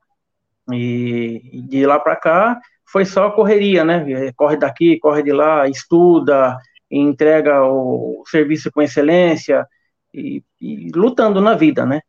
E 0.72 1.62
de 1.68 1.86
lá 1.86 2.00
para 2.00 2.16
cá 2.16 2.60
foi 2.86 3.04
só 3.04 3.30
correria, 3.30 3.84
né? 3.84 4.32
Corre 4.36 4.56
daqui, 4.56 4.98
corre 4.98 5.22
de 5.22 5.32
lá, 5.32 5.68
estuda, 5.68 6.58
entrega 6.90 7.64
o 7.64 8.22
serviço 8.26 8.70
com 8.70 8.82
excelência 8.82 9.66
e, 10.12 10.42
e 10.60 10.90
lutando 10.94 11.40
na 11.40 11.54
vida, 11.54 11.84
né? 11.84 12.00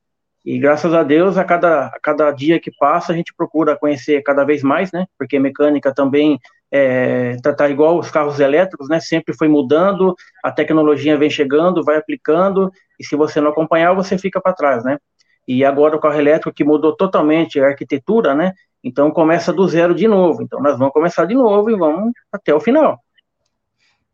E 0.45 0.59
graças 0.59 0.93
a 0.93 1.01
Deus, 1.01 1.37
a 1.37 1.43
cada, 1.43 1.87
a 1.87 1.99
cada 1.99 2.31
dia 2.31 2.59
que 2.59 2.71
passa, 2.77 3.11
a 3.11 3.15
gente 3.15 3.33
procura 3.35 3.75
conhecer 3.75 4.21
cada 4.21 4.43
vez 4.43 4.61
mais, 4.61 4.91
né? 4.91 5.07
Porque 5.17 5.39
mecânica 5.39 5.91
também 5.91 6.39
é, 6.71 7.35
tá, 7.41 7.51
tá, 7.51 7.67
igual 7.67 7.97
os 7.97 8.11
carros 8.11 8.39
elétricos, 8.39 8.87
né? 8.87 8.99
Sempre 8.99 9.35
foi 9.35 9.47
mudando, 9.47 10.15
a 10.43 10.51
tecnologia 10.51 11.17
vem 11.17 11.31
chegando, 11.31 11.83
vai 11.83 11.97
aplicando, 11.97 12.71
e 12.99 13.03
se 13.03 13.15
você 13.15 13.41
não 13.41 13.49
acompanhar, 13.49 13.93
você 13.93 14.19
fica 14.19 14.39
para 14.39 14.53
trás, 14.53 14.83
né? 14.83 14.99
E 15.47 15.65
agora 15.65 15.95
o 15.95 15.99
carro 15.99 16.19
elétrico 16.19 16.55
que 16.55 16.63
mudou 16.63 16.95
totalmente 16.95 17.59
a 17.59 17.67
arquitetura, 17.67 18.35
né? 18.35 18.53
Então 18.85 19.09
começa 19.09 19.51
do 19.51 19.67
zero 19.67 19.95
de 19.95 20.07
novo. 20.07 20.43
Então 20.43 20.61
nós 20.61 20.77
vamos 20.77 20.93
começar 20.93 21.25
de 21.25 21.33
novo 21.33 21.71
e 21.71 21.75
vamos 21.75 22.13
até 22.31 22.53
o 22.53 22.59
final. 22.59 23.03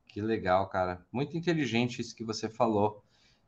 Que 0.07 0.21
legal, 0.21 0.69
cara. 0.69 1.05
Muito 1.11 1.35
inteligente 1.35 2.01
isso 2.01 2.15
que 2.15 2.23
você 2.23 2.47
falou, 2.47 3.03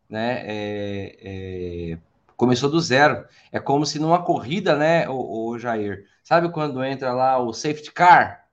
né? 0.10 0.44
É, 0.46 1.18
é 1.22 1.98
começou 2.36 2.70
do 2.70 2.82
zero. 2.82 3.25
É 3.53 3.60
como 3.60 3.86
se 3.86 4.00
numa 4.00 4.22
corrida, 4.22 4.75
né, 4.75 5.08
o, 5.08 5.48
o 5.48 5.58
Jair? 5.58 6.06
Sabe 6.22 6.51
quando 6.51 6.84
entra 6.84 7.13
lá 7.13 7.38
o 7.38 7.53
safety 7.53 7.94
car? 7.94 8.50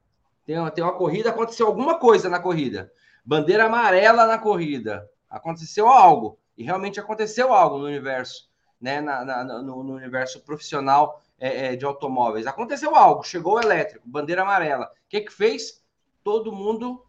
Tem, 0.46 0.56
tem 0.70 0.84
uma 0.84 0.92
corrida, 0.92 1.30
aconteceu 1.30 1.66
alguma 1.66 1.98
coisa 1.98 2.28
na 2.28 2.38
corrida. 2.38 2.92
bandeira 3.24 3.64
amarela 3.64 4.26
na 4.26 4.38
corrida. 4.38 5.08
Aconteceu 5.28 5.88
algo, 5.88 6.38
e 6.56 6.62
realmente 6.62 7.00
aconteceu 7.00 7.52
algo 7.52 7.78
no 7.78 7.86
universo, 7.86 8.48
né? 8.80 9.00
Na, 9.00 9.24
na 9.24 9.44
no, 9.44 9.82
no, 9.82 9.94
universo 9.94 10.40
profissional 10.40 11.20
é, 11.40 11.72
é, 11.72 11.76
de 11.76 11.86
automóveis. 11.86 12.46
Aconteceu 12.46 12.94
algo, 12.94 13.22
chegou 13.22 13.54
o 13.54 13.60
elétrico, 13.60 14.06
bandeira 14.06 14.42
amarela. 14.42 14.84
O 14.84 15.08
que 15.08 15.22
que 15.22 15.32
fez? 15.32 15.82
Todo 16.22 16.52
mundo 16.52 17.02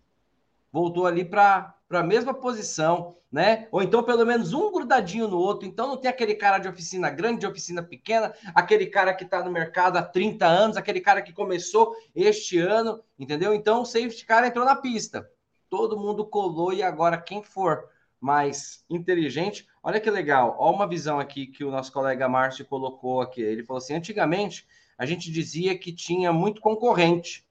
voltou 0.72 1.06
ali 1.06 1.26
para 1.26 1.76
a 1.90 2.02
mesma 2.02 2.34
posição, 2.34 3.18
né? 3.30 3.68
Ou 3.72 3.84
então 3.84 4.02
pelo 4.02 4.26
menos 4.26 4.54
um 4.54 4.72
grudadinho 4.72 5.28
no 5.28 5.38
outro. 5.38 5.68
Então 5.68 5.90
não 5.90 5.98
tem 5.98 6.10
aquele 6.10 6.34
cara 6.34 6.60
de 6.60 6.70
oficina 6.70 7.10
grande, 7.10 7.42
de 7.42 7.48
oficina 7.48 7.84
pequena, 7.84 8.34
aquele 8.56 8.86
cara 8.88 9.14
que 9.14 9.26
está 9.26 9.44
no 9.44 9.52
mercado 9.52 9.98
há 9.98 10.02
30 10.02 10.48
anos, 10.48 10.78
aquele 10.78 11.02
cara 11.02 11.22
que 11.22 11.34
começou 11.34 11.94
este 12.16 12.58
ano, 12.58 13.04
entendeu? 13.20 13.54
Então 13.54 13.82
o 13.82 13.86
safety 13.86 14.26
car 14.26 14.46
entrou 14.46 14.64
na 14.64 14.76
pista. 14.76 15.30
Todo 15.70 16.00
mundo 16.00 16.26
colou 16.26 16.72
e 16.72 16.82
agora 16.82 17.18
quem 17.18 17.44
for 17.44 17.86
mais 18.22 18.86
inteligente, 18.88 19.68
olha 19.82 20.00
que 20.00 20.10
legal. 20.12 20.56
Olha 20.60 20.76
uma 20.76 20.88
visão 20.88 21.20
aqui 21.20 21.48
que 21.48 21.64
o 21.64 21.72
nosso 21.72 21.92
colega 21.92 22.30
Márcio 22.30 22.64
colocou 22.64 23.20
aqui. 23.20 23.42
Ele 23.42 23.64
falou 23.64 23.80
assim: 23.80 23.96
antigamente 23.96 24.68
a 24.96 25.06
gente 25.08 25.32
dizia 25.32 25.76
que 25.76 25.92
tinha 25.92 26.32
muito 26.32 26.62
concorrente. 26.62 27.44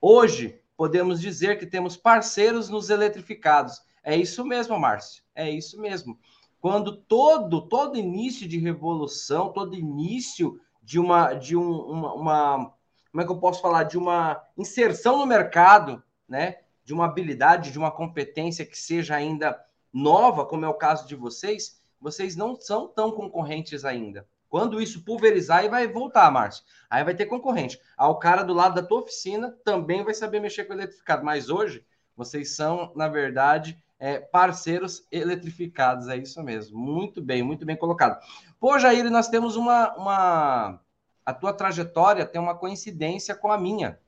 Hoje 0.00 0.60
podemos 0.76 1.20
dizer 1.20 1.58
que 1.58 1.66
temos 1.66 1.96
parceiros 1.96 2.68
nos 2.68 2.88
eletrificados. 2.88 3.82
É 4.04 4.16
isso 4.16 4.44
mesmo, 4.44 4.78
Márcio. 4.78 5.24
É 5.34 5.50
isso 5.50 5.80
mesmo. 5.80 6.16
Quando 6.60 6.96
todo 6.96 7.60
todo 7.60 7.98
início 7.98 8.46
de 8.46 8.58
revolução, 8.58 9.52
todo 9.52 9.74
início 9.74 10.60
de 10.80 11.00
uma 11.00 11.34
de 11.34 11.56
um, 11.56 11.72
uma, 11.72 12.14
uma 12.14 12.74
como 13.10 13.22
é 13.22 13.26
que 13.26 13.32
eu 13.32 13.38
posso 13.38 13.60
falar 13.60 13.82
de 13.82 13.98
uma 13.98 14.40
inserção 14.56 15.18
no 15.18 15.26
mercado, 15.26 16.00
né? 16.28 16.58
De 16.84 16.94
uma 16.94 17.06
habilidade, 17.06 17.72
de 17.72 17.78
uma 17.78 17.90
competência 17.90 18.64
que 18.64 18.78
seja 18.78 19.16
ainda 19.16 19.60
nova, 19.92 20.46
como 20.46 20.64
é 20.64 20.68
o 20.68 20.74
caso 20.74 21.06
de 21.06 21.14
vocês, 21.14 21.80
vocês 22.00 22.34
não 22.34 22.58
são 22.58 22.88
tão 22.88 23.12
concorrentes 23.12 23.84
ainda. 23.84 24.26
Quando 24.48 24.82
isso 24.82 25.02
pulverizar, 25.02 25.60
aí 25.60 25.68
vai 25.68 25.88
voltar, 25.88 26.30
Márcio. 26.30 26.62
Aí 26.90 27.02
vai 27.02 27.14
ter 27.14 27.24
concorrente. 27.24 27.80
Aí 27.96 28.08
o 28.08 28.16
cara 28.16 28.42
do 28.42 28.52
lado 28.52 28.74
da 28.74 28.86
tua 28.86 29.00
oficina 29.00 29.56
também 29.64 30.04
vai 30.04 30.12
saber 30.12 30.40
mexer 30.40 30.64
com 30.64 30.74
eletrificado. 30.74 31.24
Mas 31.24 31.48
hoje, 31.48 31.82
vocês 32.14 32.54
são, 32.54 32.92
na 32.94 33.08
verdade, 33.08 33.82
é, 33.98 34.18
parceiros 34.18 35.06
eletrificados. 35.10 36.08
É 36.08 36.16
isso 36.16 36.42
mesmo. 36.42 36.78
Muito 36.78 37.22
bem, 37.22 37.42
muito 37.42 37.64
bem 37.64 37.76
colocado. 37.76 38.22
Pô, 38.60 38.78
Jair, 38.78 39.10
nós 39.10 39.28
temos 39.28 39.56
uma, 39.56 39.94
uma. 39.96 40.80
A 41.24 41.32
tua 41.32 41.54
trajetória 41.54 42.26
tem 42.26 42.40
uma 42.40 42.54
coincidência 42.54 43.34
com 43.34 43.50
a 43.50 43.56
minha. 43.56 43.98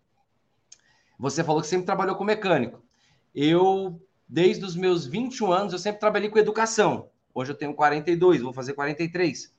Você 1.19 1.43
falou 1.43 1.63
que 1.63 1.69
sempre 1.69 1.87
trabalhou 1.87 2.17
com 2.17 2.25
mecânico. 2.25 2.83
Eu, 3.35 3.99
desde 4.29 4.65
os 4.65 4.75
meus 4.75 5.07
21 5.07 5.53
anos, 5.53 5.73
eu 5.73 5.79
sempre 5.79 6.01
trabalhei 6.01 6.29
com 6.29 6.39
educação. 6.39 7.09
Hoje 7.35 7.53
eu 7.53 7.57
tenho 7.57 7.75
42, 7.75 8.43
vou 8.43 8.53
fazer 8.53 8.75
43. 8.75 9.53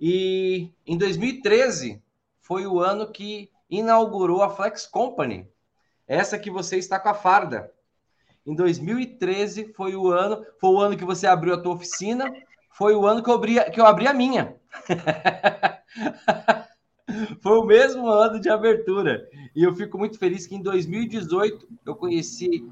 E 0.00 0.70
em 0.86 0.96
2013 0.96 2.02
foi 2.40 2.66
o 2.66 2.80
ano 2.80 3.12
que 3.12 3.50
inaugurou 3.68 4.42
a 4.42 4.50
Flex 4.50 4.86
Company, 4.86 5.48
essa 6.06 6.38
que 6.38 6.50
você 6.50 6.76
está 6.76 6.98
com 6.98 7.08
a 7.08 7.14
farda. 7.14 7.72
Em 8.44 8.54
2013 8.54 9.72
foi 9.74 9.94
o 9.94 10.08
ano, 10.08 10.44
foi 10.58 10.70
o 10.70 10.80
ano 10.80 10.96
que 10.96 11.04
você 11.04 11.26
abriu 11.26 11.54
a 11.54 11.60
tua 11.60 11.74
oficina, 11.74 12.32
foi 12.72 12.94
o 12.94 13.06
ano 13.06 13.22
que 13.22 13.30
eu 13.30 13.34
abri, 13.34 13.70
que 13.70 13.80
eu 13.80 13.86
abri 13.86 14.06
a 14.06 14.14
minha. 14.14 14.56
foi 17.42 17.58
o 17.58 17.64
mesmo 17.64 18.08
ano 18.08 18.40
de 18.40 18.48
abertura. 18.48 19.28
E 19.54 19.62
eu 19.62 19.74
fico 19.74 19.98
muito 19.98 20.18
feliz 20.18 20.46
que 20.46 20.56
em 20.56 20.62
2018 20.62 21.68
eu 21.84 21.94
conheci 21.94 22.66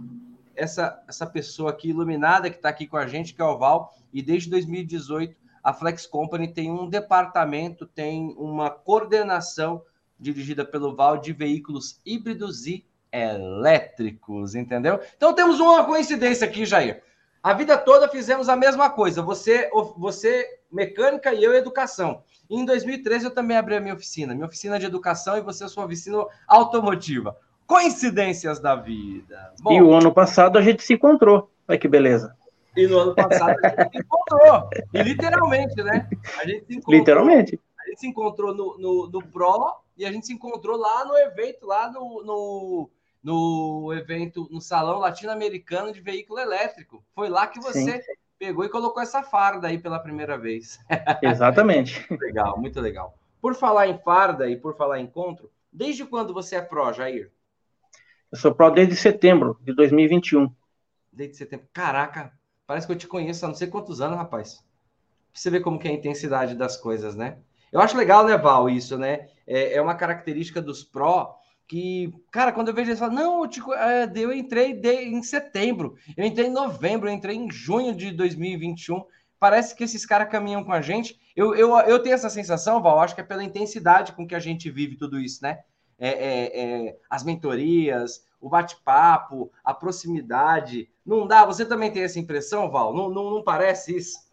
essa, 0.59 1.03
essa 1.09 1.27
pessoa 1.27 1.71
aqui 1.71 1.89
iluminada 1.89 2.51
que 2.51 2.57
está 2.57 2.69
aqui 2.69 2.87
com 2.87 2.97
a 2.97 3.07
gente, 3.07 3.35
que 3.35 3.41
é 3.41 3.45
o 3.45 3.57
Val, 3.57 3.95
e 4.13 4.21
desde 4.21 4.51
2018 4.51 5.37
a 5.63 5.73
Flex 5.73 6.07
Company 6.07 6.49
tem 6.49 6.71
um 6.71 6.89
departamento, 6.89 7.87
tem 7.87 8.35
uma 8.37 8.71
coordenação 8.71 9.83
dirigida 10.19 10.65
pelo 10.65 10.95
Val 10.95 11.19
de 11.19 11.33
veículos 11.33 12.01
híbridos 12.05 12.67
e 12.67 12.85
elétricos, 13.13 14.55
entendeu? 14.55 15.01
Então 15.17 15.33
temos 15.33 15.61
uma 15.61 15.85
coincidência 15.85 16.47
aqui, 16.47 16.67
Jair. 16.67 17.03
A 17.43 17.55
vida 17.55 17.79
toda 17.79 18.09
fizemos 18.09 18.49
a 18.49 18.57
mesma 18.57 18.91
coisa. 18.91 19.23
Você, 19.23 19.71
você 19.97 20.59
mecânica 20.71 21.33
e 21.33 21.43
eu 21.43 21.55
educação. 21.55 22.23
E 22.51 22.57
em 22.57 22.65
2013 22.65 23.27
eu 23.27 23.31
também 23.31 23.57
abri 23.57 23.77
a 23.77 23.81
minha 23.81 23.95
oficina, 23.95 24.35
minha 24.35 24.47
oficina 24.47 24.79
de 24.79 24.87
educação 24.87 25.37
e 25.37 25.41
você 25.41 25.65
a 25.65 25.69
sua 25.69 25.85
oficina 25.85 26.25
automotiva. 26.47 27.37
Coincidências 27.69 28.59
da 28.59 28.75
vida. 28.75 29.53
Bom, 29.61 29.71
e 29.71 29.83
o 29.83 29.93
ano 29.93 30.11
passado 30.11 30.57
a 30.59 30.63
gente 30.63 30.83
se 30.83 30.95
encontrou. 30.95 31.51
Olha 31.69 31.79
que 31.79 31.87
beleza. 31.87 32.35
E 32.75 32.87
no 32.87 32.99
ano 32.99 33.15
passado 33.15 33.57
a 33.63 33.69
gente 33.69 33.93
se 33.93 33.99
encontrou. 33.99 34.71
E 34.95 35.03
literalmente, 35.03 35.83
né? 35.83 36.09
A 36.41 36.47
gente 36.47 36.65
se 36.65 36.73
encontrou. 36.73 36.99
Literalmente. 36.99 37.61
A 37.79 37.89
gente 37.91 38.01
se 38.01 38.07
encontrou 38.07 38.55
no, 38.55 38.79
no, 38.79 39.11
no 39.11 39.23
Pro 39.23 39.77
e 39.99 40.07
a 40.07 40.11
gente 40.11 40.27
se 40.27 40.33
encontrou 40.33 40.79
lá 40.79 41.05
no 41.05 41.15
evento, 41.19 41.67
lá 41.67 41.93
no, 41.93 42.23
no, 42.25 42.91
no 43.23 43.93
evento, 43.93 44.49
no 44.51 44.63
Salão 44.63 44.99
Latino-Americano 44.99 45.93
de 45.93 46.01
Veículo 46.01 46.41
Elétrico. 46.41 47.05
Foi 47.15 47.29
lá 47.29 47.47
que 47.47 47.61
você 47.61 48.01
Sim. 48.01 48.13
pegou 48.39 48.65
e 48.65 48.71
colocou 48.71 49.03
essa 49.03 49.23
farda 49.23 49.69
aí 49.69 49.77
pela 49.77 49.99
primeira 49.99 50.39
vez. 50.39 50.81
Exatamente. 51.23 52.07
legal, 52.19 52.59
muito 52.59 52.81
legal. 52.81 53.15
Por 53.43 53.55
falar 53.55 53.89
em 53.89 53.99
farda 53.99 54.49
e 54.49 54.57
por 54.57 54.75
falar 54.75 55.01
em 55.01 55.05
encontro, 55.05 55.51
desde 55.71 56.07
quando 56.07 56.33
você 56.33 56.57
é 56.57 56.63
pró, 56.63 56.95
Jair? 56.95 57.31
Eu 58.31 58.39
sou 58.39 58.55
pró 58.55 58.71
desde 58.71 58.97
setembro 58.97 59.59
de 59.63 59.75
2021. 59.75 60.51
Desde 61.13 61.37
setembro. 61.37 61.67
Caraca, 61.73 62.33
Parece 62.69 62.87
que 62.87 62.93
eu 62.93 62.99
te 62.99 63.07
conheço 63.07 63.47
há 63.47 63.49
não 63.49 63.55
sei 63.55 63.67
quantos 63.67 64.03
anos, 64.03 64.19
rapaz. 64.19 64.57
Pra 64.57 64.63
você 65.41 65.49
ver 65.49 65.61
como 65.61 65.79
que 65.79 65.89
é 65.89 65.91
a 65.91 65.95
intensidade 65.95 66.55
das 66.55 66.77
coisas, 66.77 67.17
né? 67.17 67.39
Eu 67.73 67.81
acho 67.81 67.97
legal, 67.97 68.27
né, 68.27 68.37
Val, 68.37 68.69
isso, 68.69 68.99
né? 68.99 69.29
É, 69.47 69.77
é 69.77 69.81
uma 69.81 69.95
característica 69.95 70.61
dos 70.61 70.85
pró 70.85 71.35
que, 71.67 72.13
cara, 72.31 72.53
quando 72.53 72.69
eu 72.69 72.75
vejo 72.75 72.91
eles 72.91 72.99
falam, 72.99 73.15
não, 73.15 73.43
eu, 73.43 73.49
te, 73.49 73.61
é, 73.73 74.13
eu 74.15 74.31
entrei 74.35 74.75
de, 74.75 75.03
em 75.05 75.23
setembro, 75.23 75.97
eu 76.15 76.27
entrei 76.27 76.49
em 76.49 76.53
novembro, 76.53 77.09
eu 77.09 77.13
entrei 77.15 77.37
em 77.37 77.51
junho 77.51 77.95
de 77.95 78.11
2021. 78.11 79.03
Parece 79.41 79.75
que 79.75 79.85
esses 79.85 80.05
caras 80.05 80.31
caminham 80.31 80.63
com 80.63 80.73
a 80.73 80.83
gente. 80.83 81.19
Eu, 81.35 81.55
eu, 81.55 81.75
eu 81.79 82.03
tenho 82.03 82.15
essa 82.15 82.29
sensação, 82.29 82.83
Val, 82.83 83.01
acho 83.01 83.15
que 83.15 83.23
é 83.23 83.25
pela 83.25 83.45
intensidade 83.45 84.13
com 84.13 84.27
que 84.27 84.35
a 84.35 84.41
gente 84.41 84.71
vive 84.71 84.95
tudo 84.95 85.19
isso, 85.19 85.43
né? 85.43 85.61
É, 85.99 86.09
é, 86.09 86.87
é 86.89 86.99
as 87.11 87.25
mentorias, 87.25 88.27
o 88.41 88.49
bate-papo, 88.49 89.51
a 89.65 89.75
proximidade. 89.75 90.89
Não 91.05 91.27
dá? 91.27 91.45
Você 91.45 91.65
também 91.65 91.93
tem 91.93 92.03
essa 92.03 92.19
impressão, 92.19 92.71
Val? 92.71 92.95
Não, 92.95 93.09
não, 93.09 93.31
não 93.31 93.43
parece 93.43 93.97
isso? 93.97 94.29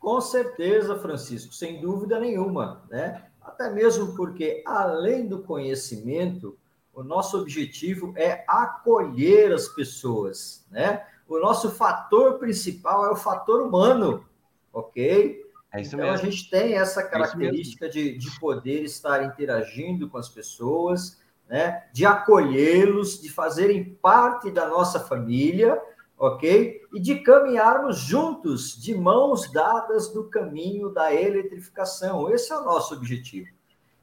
Com 0.00 0.20
certeza, 0.20 0.98
Francisco, 0.98 1.52
sem 1.52 1.80
dúvida 1.80 2.18
nenhuma, 2.18 2.82
né? 2.88 3.24
Até 3.40 3.70
mesmo 3.70 4.14
porque, 4.14 4.62
além 4.66 5.26
do 5.26 5.42
conhecimento, 5.42 6.56
o 6.94 7.02
nosso 7.02 7.38
objetivo 7.38 8.12
é 8.16 8.44
acolher 8.46 9.52
as 9.52 9.68
pessoas, 9.68 10.66
né? 10.70 11.04
O 11.28 11.38
nosso 11.38 11.70
fator 11.70 12.38
principal 12.38 13.06
é 13.06 13.10
o 13.10 13.16
fator 13.16 13.60
humano, 13.60 14.24
ok? 14.72 15.44
É 15.72 15.80
isso 15.80 15.94
então, 15.94 16.10
mesmo. 16.10 16.26
a 16.26 16.30
gente 16.30 16.50
tem 16.50 16.74
essa 16.74 17.00
é 17.00 17.08
característica 17.08 17.86
é 17.86 17.88
de, 17.88 18.16
de 18.16 18.40
poder 18.40 18.82
estar 18.82 19.22
interagindo 19.22 20.08
com 20.08 20.16
as 20.16 20.28
pessoas, 20.28 21.18
né, 21.48 21.84
de 21.92 22.06
acolhê-los, 22.06 23.20
de 23.20 23.28
fazerem 23.30 23.84
parte 23.84 24.50
da 24.50 24.66
nossa 24.66 25.00
família, 25.00 25.80
ok? 26.18 26.80
E 26.92 27.00
de 27.00 27.20
caminharmos 27.20 27.98
juntos, 27.98 28.80
de 28.80 28.94
mãos 28.94 29.50
dadas 29.52 30.12
no 30.14 30.24
caminho 30.24 30.90
da 30.90 31.14
eletrificação. 31.14 32.30
Esse 32.30 32.52
é 32.52 32.56
o 32.56 32.64
nosso 32.64 32.94
objetivo. 32.94 33.48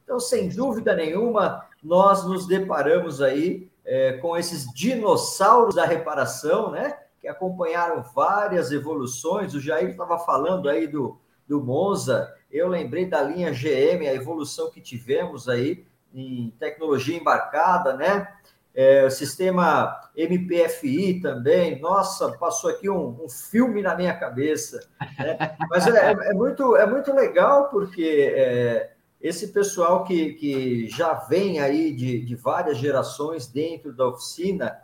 Então, 0.04 0.20
sem 0.20 0.50
dúvida 0.50 0.96
nenhuma, 0.96 1.66
nós 1.84 2.24
nos 2.26 2.48
deparamos 2.48 3.22
aí 3.22 3.70
é, 3.84 4.14
com 4.14 4.38
esses 4.38 4.72
dinossauros 4.74 5.76
da 5.76 5.86
reparação, 5.86 6.72
né? 6.72 6.98
Que 7.20 7.28
acompanharam 7.28 8.04
várias 8.14 8.72
evoluções. 8.72 9.54
O 9.54 9.60
Jair 9.60 9.90
estava 9.90 10.18
falando 10.20 10.70
aí 10.70 10.88
do, 10.88 11.20
do 11.48 11.62
Monza, 11.64 12.34
eu 12.52 12.68
lembrei 12.68 13.06
da 13.06 13.22
linha 13.22 13.52
GM, 13.52 14.08
a 14.08 14.14
evolução 14.14 14.72
que 14.72 14.82
tivemos 14.82 15.50
aí 15.50 15.86
em 16.14 16.54
tecnologia 16.60 17.18
embarcada, 17.18 17.94
né? 17.96 18.28
É, 18.74 19.10
sistema 19.10 20.02
MPFI 20.18 21.22
também, 21.22 21.80
nossa, 21.80 22.34
passou 22.34 22.70
aqui 22.70 22.90
um, 22.90 23.24
um 23.24 23.30
filme 23.30 23.82
na 23.82 23.96
minha 23.96 24.14
cabeça. 24.14 24.86
Né? 25.18 25.56
Mas 25.70 25.88
é, 25.88 26.12
é, 26.12 26.34
muito, 26.34 26.76
é 26.76 26.86
muito 26.86 27.14
legal 27.14 27.70
porque 27.70 28.34
é, 28.36 28.92
esse 29.22 29.48
pessoal 29.48 30.04
que, 30.04 30.34
que 30.34 30.90
já 30.90 31.14
vem 31.14 31.62
aí 31.62 31.94
de, 31.94 32.20
de 32.26 32.36
várias 32.36 32.78
gerações 32.78 33.48
dentro 33.48 33.94
da 33.94 34.08
oficina, 34.08 34.78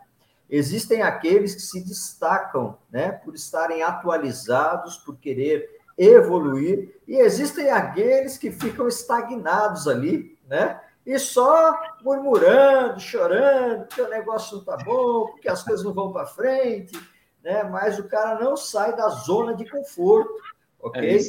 existem 0.48 1.02
aqueles 1.02 1.54
que 1.54 1.62
se 1.62 1.84
destacam 1.84 2.78
né, 2.90 3.12
por 3.12 3.34
estarem 3.34 3.82
atualizados, 3.82 4.96
por 4.96 5.16
querer 5.18 5.81
evoluir, 6.02 7.00
e 7.06 7.16
existem 7.16 7.70
aqueles 7.70 8.38
que 8.38 8.50
ficam 8.50 8.88
estagnados 8.88 9.86
ali, 9.86 10.38
né? 10.48 10.80
e 11.04 11.18
só 11.18 11.78
murmurando, 12.02 13.00
chorando, 13.00 13.86
que 13.88 14.00
o 14.00 14.08
negócio 14.08 14.52
não 14.54 14.60
está 14.60 14.76
bom, 14.84 15.26
porque 15.26 15.48
as 15.48 15.62
coisas 15.62 15.84
não 15.84 15.92
vão 15.92 16.12
para 16.12 16.26
frente. 16.26 16.98
né? 17.42 17.64
Mas 17.64 17.98
o 17.98 18.04
cara 18.04 18.40
não 18.40 18.56
sai 18.56 18.94
da 18.94 19.08
zona 19.08 19.54
de 19.54 19.68
conforto, 19.68 20.32
ok? 20.80 21.18
É 21.18 21.20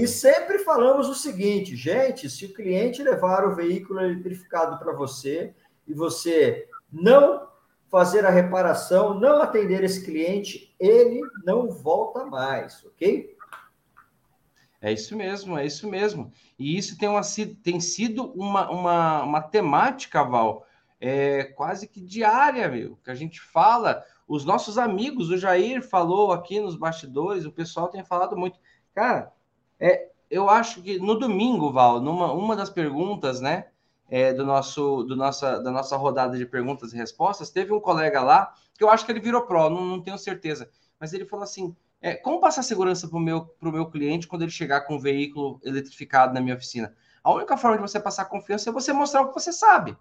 e 0.00 0.06
sempre 0.06 0.58
falamos 0.58 1.08
o 1.08 1.14
seguinte, 1.14 1.74
gente: 1.74 2.28
se 2.28 2.44
o 2.46 2.52
cliente 2.52 3.02
levar 3.02 3.46
o 3.46 3.54
veículo 3.54 4.00
eletrificado 4.00 4.78
para 4.78 4.92
você 4.92 5.54
e 5.88 5.94
você 5.94 6.68
não 6.92 7.48
fazer 7.90 8.24
a 8.24 8.30
reparação, 8.30 9.18
não 9.18 9.42
atender 9.42 9.84
esse 9.84 10.04
cliente, 10.04 10.74
ele 10.78 11.20
não 11.44 11.70
volta 11.70 12.24
mais, 12.24 12.84
ok? 12.86 13.34
É 14.82 14.92
isso 14.92 15.16
mesmo, 15.16 15.56
é 15.56 15.64
isso 15.64 15.88
mesmo. 15.88 16.32
E 16.58 16.76
isso 16.76 16.98
tem, 16.98 17.08
uma, 17.08 17.20
tem 17.62 17.78
sido 17.78 18.32
uma, 18.32 18.68
uma, 18.68 19.22
uma 19.22 19.40
temática, 19.40 20.24
Val, 20.24 20.66
é, 21.00 21.44
quase 21.44 21.86
que 21.86 22.00
diária, 22.00 22.68
meu, 22.68 22.96
que 22.96 23.10
a 23.10 23.14
gente 23.14 23.40
fala. 23.40 24.04
Os 24.26 24.44
nossos 24.44 24.78
amigos, 24.78 25.30
o 25.30 25.38
Jair 25.38 25.88
falou 25.88 26.32
aqui 26.32 26.58
nos 26.58 26.74
bastidores, 26.74 27.44
o 27.44 27.52
pessoal 27.52 27.88
tem 27.88 28.02
falado 28.02 28.36
muito. 28.36 28.58
Cara, 28.92 29.32
é, 29.78 30.08
eu 30.28 30.50
acho 30.50 30.82
que 30.82 30.98
no 30.98 31.16
domingo, 31.16 31.70
Val, 31.72 32.00
numa 32.00 32.32
uma 32.32 32.56
das 32.56 32.68
perguntas, 32.68 33.40
né, 33.40 33.68
é, 34.10 34.32
do 34.32 34.44
nosso, 34.44 35.04
do 35.04 35.14
nossa, 35.14 35.60
da 35.60 35.70
nossa 35.70 35.96
rodada 35.96 36.36
de 36.36 36.44
perguntas 36.44 36.92
e 36.92 36.96
respostas, 36.96 37.50
teve 37.50 37.72
um 37.72 37.80
colega 37.80 38.20
lá 38.20 38.52
que 38.76 38.82
eu 38.82 38.90
acho 38.90 39.06
que 39.06 39.12
ele 39.12 39.20
virou 39.20 39.42
pró, 39.42 39.70
não, 39.70 39.84
não 39.84 40.02
tenho 40.02 40.18
certeza, 40.18 40.68
mas 40.98 41.12
ele 41.12 41.24
falou 41.24 41.44
assim: 41.44 41.76
é, 42.02 42.14
como 42.14 42.40
passar 42.40 42.64
segurança 42.64 43.06
para 43.06 43.16
o 43.16 43.20
meu, 43.20 43.54
meu 43.62 43.86
cliente 43.88 44.26
quando 44.26 44.42
ele 44.42 44.50
chegar 44.50 44.80
com 44.80 44.96
um 44.96 44.98
veículo 44.98 45.60
eletrificado 45.62 46.34
na 46.34 46.40
minha 46.40 46.56
oficina? 46.56 46.92
A 47.22 47.32
única 47.32 47.56
forma 47.56 47.76
de 47.76 47.82
você 47.82 48.00
passar 48.00 48.24
confiança 48.24 48.68
é 48.68 48.72
você 48.72 48.92
mostrar 48.92 49.22
o 49.22 49.28
que 49.28 49.34
você 49.34 49.52
sabe. 49.52 49.96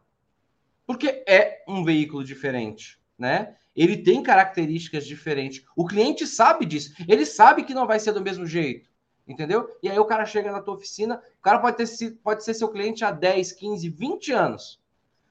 Porque 0.87 1.23
é 1.27 1.63
um 1.67 1.83
veículo 1.83 2.23
diferente, 2.23 2.99
né? 3.15 3.55
Ele 3.75 3.95
tem 3.95 4.23
características 4.23 5.05
diferentes. 5.05 5.63
O 5.75 5.85
cliente 5.85 6.25
sabe 6.25 6.65
disso. 6.65 6.91
Ele 7.07 7.23
sabe 7.23 7.63
que 7.63 7.73
não 7.73 7.85
vai 7.85 7.99
ser 7.99 8.11
do 8.13 8.21
mesmo 8.21 8.47
jeito. 8.47 8.89
Entendeu? 9.27 9.69
E 9.83 9.87
aí 9.87 9.99
o 9.99 10.05
cara 10.05 10.25
chega 10.25 10.51
na 10.51 10.59
tua 10.59 10.73
oficina, 10.73 11.21
o 11.39 11.41
cara 11.41 11.59
pode, 11.59 11.77
ter, 11.77 12.11
pode 12.23 12.43
ser 12.43 12.55
seu 12.55 12.67
cliente 12.69 13.05
há 13.05 13.11
10, 13.11 13.51
15, 13.51 13.87
20 13.89 14.31
anos. 14.31 14.81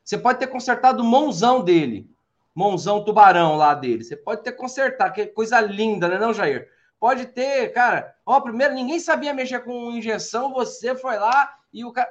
Você 0.04 0.16
pode 0.16 0.38
ter 0.38 0.46
consertado 0.46 1.02
o 1.02 1.06
mãozão 1.06 1.62
dele 1.62 2.08
mãozão 2.54 3.04
tubarão 3.04 3.56
lá 3.56 3.74
dele. 3.74 4.04
Você 4.04 4.16
pode 4.16 4.42
ter 4.42 4.52
consertado, 4.52 5.14
que 5.14 5.26
coisa 5.26 5.60
linda, 5.60 6.08
né, 6.08 6.18
não, 6.18 6.34
Jair? 6.34 6.68
Pode 6.98 7.26
ter, 7.26 7.72
cara. 7.72 8.14
Ó, 8.26 8.40
primeiro, 8.40 8.74
ninguém 8.74 9.00
sabia 9.00 9.32
mexer 9.32 9.60
com 9.60 9.90
injeção, 9.92 10.52
você 10.52 10.94
foi 10.94 11.16
lá 11.18 11.56
e 11.72 11.84
o 11.84 11.92
cara. 11.92 12.10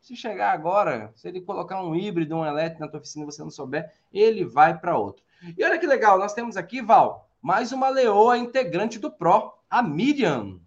Se 0.00 0.14
chegar 0.14 0.52
agora, 0.52 1.10
se 1.16 1.26
ele 1.26 1.40
colocar 1.40 1.82
um 1.82 1.94
híbrido, 1.94 2.36
um 2.36 2.46
elétrico 2.46 2.80
na 2.80 2.88
tua 2.88 3.00
oficina 3.00 3.24
e 3.24 3.26
você 3.26 3.42
não 3.42 3.50
souber, 3.50 3.92
ele 4.12 4.44
vai 4.44 4.78
para 4.78 4.96
outro. 4.96 5.24
E 5.56 5.64
olha 5.64 5.78
que 5.78 5.86
legal, 5.86 6.18
nós 6.18 6.32
temos 6.32 6.56
aqui, 6.56 6.80
Val, 6.80 7.28
mais 7.42 7.72
uma 7.72 7.88
leoa 7.88 8.38
integrante 8.38 8.98
do 8.98 9.10
PRO, 9.10 9.52
a 9.68 9.82
Miriam. 9.82 10.60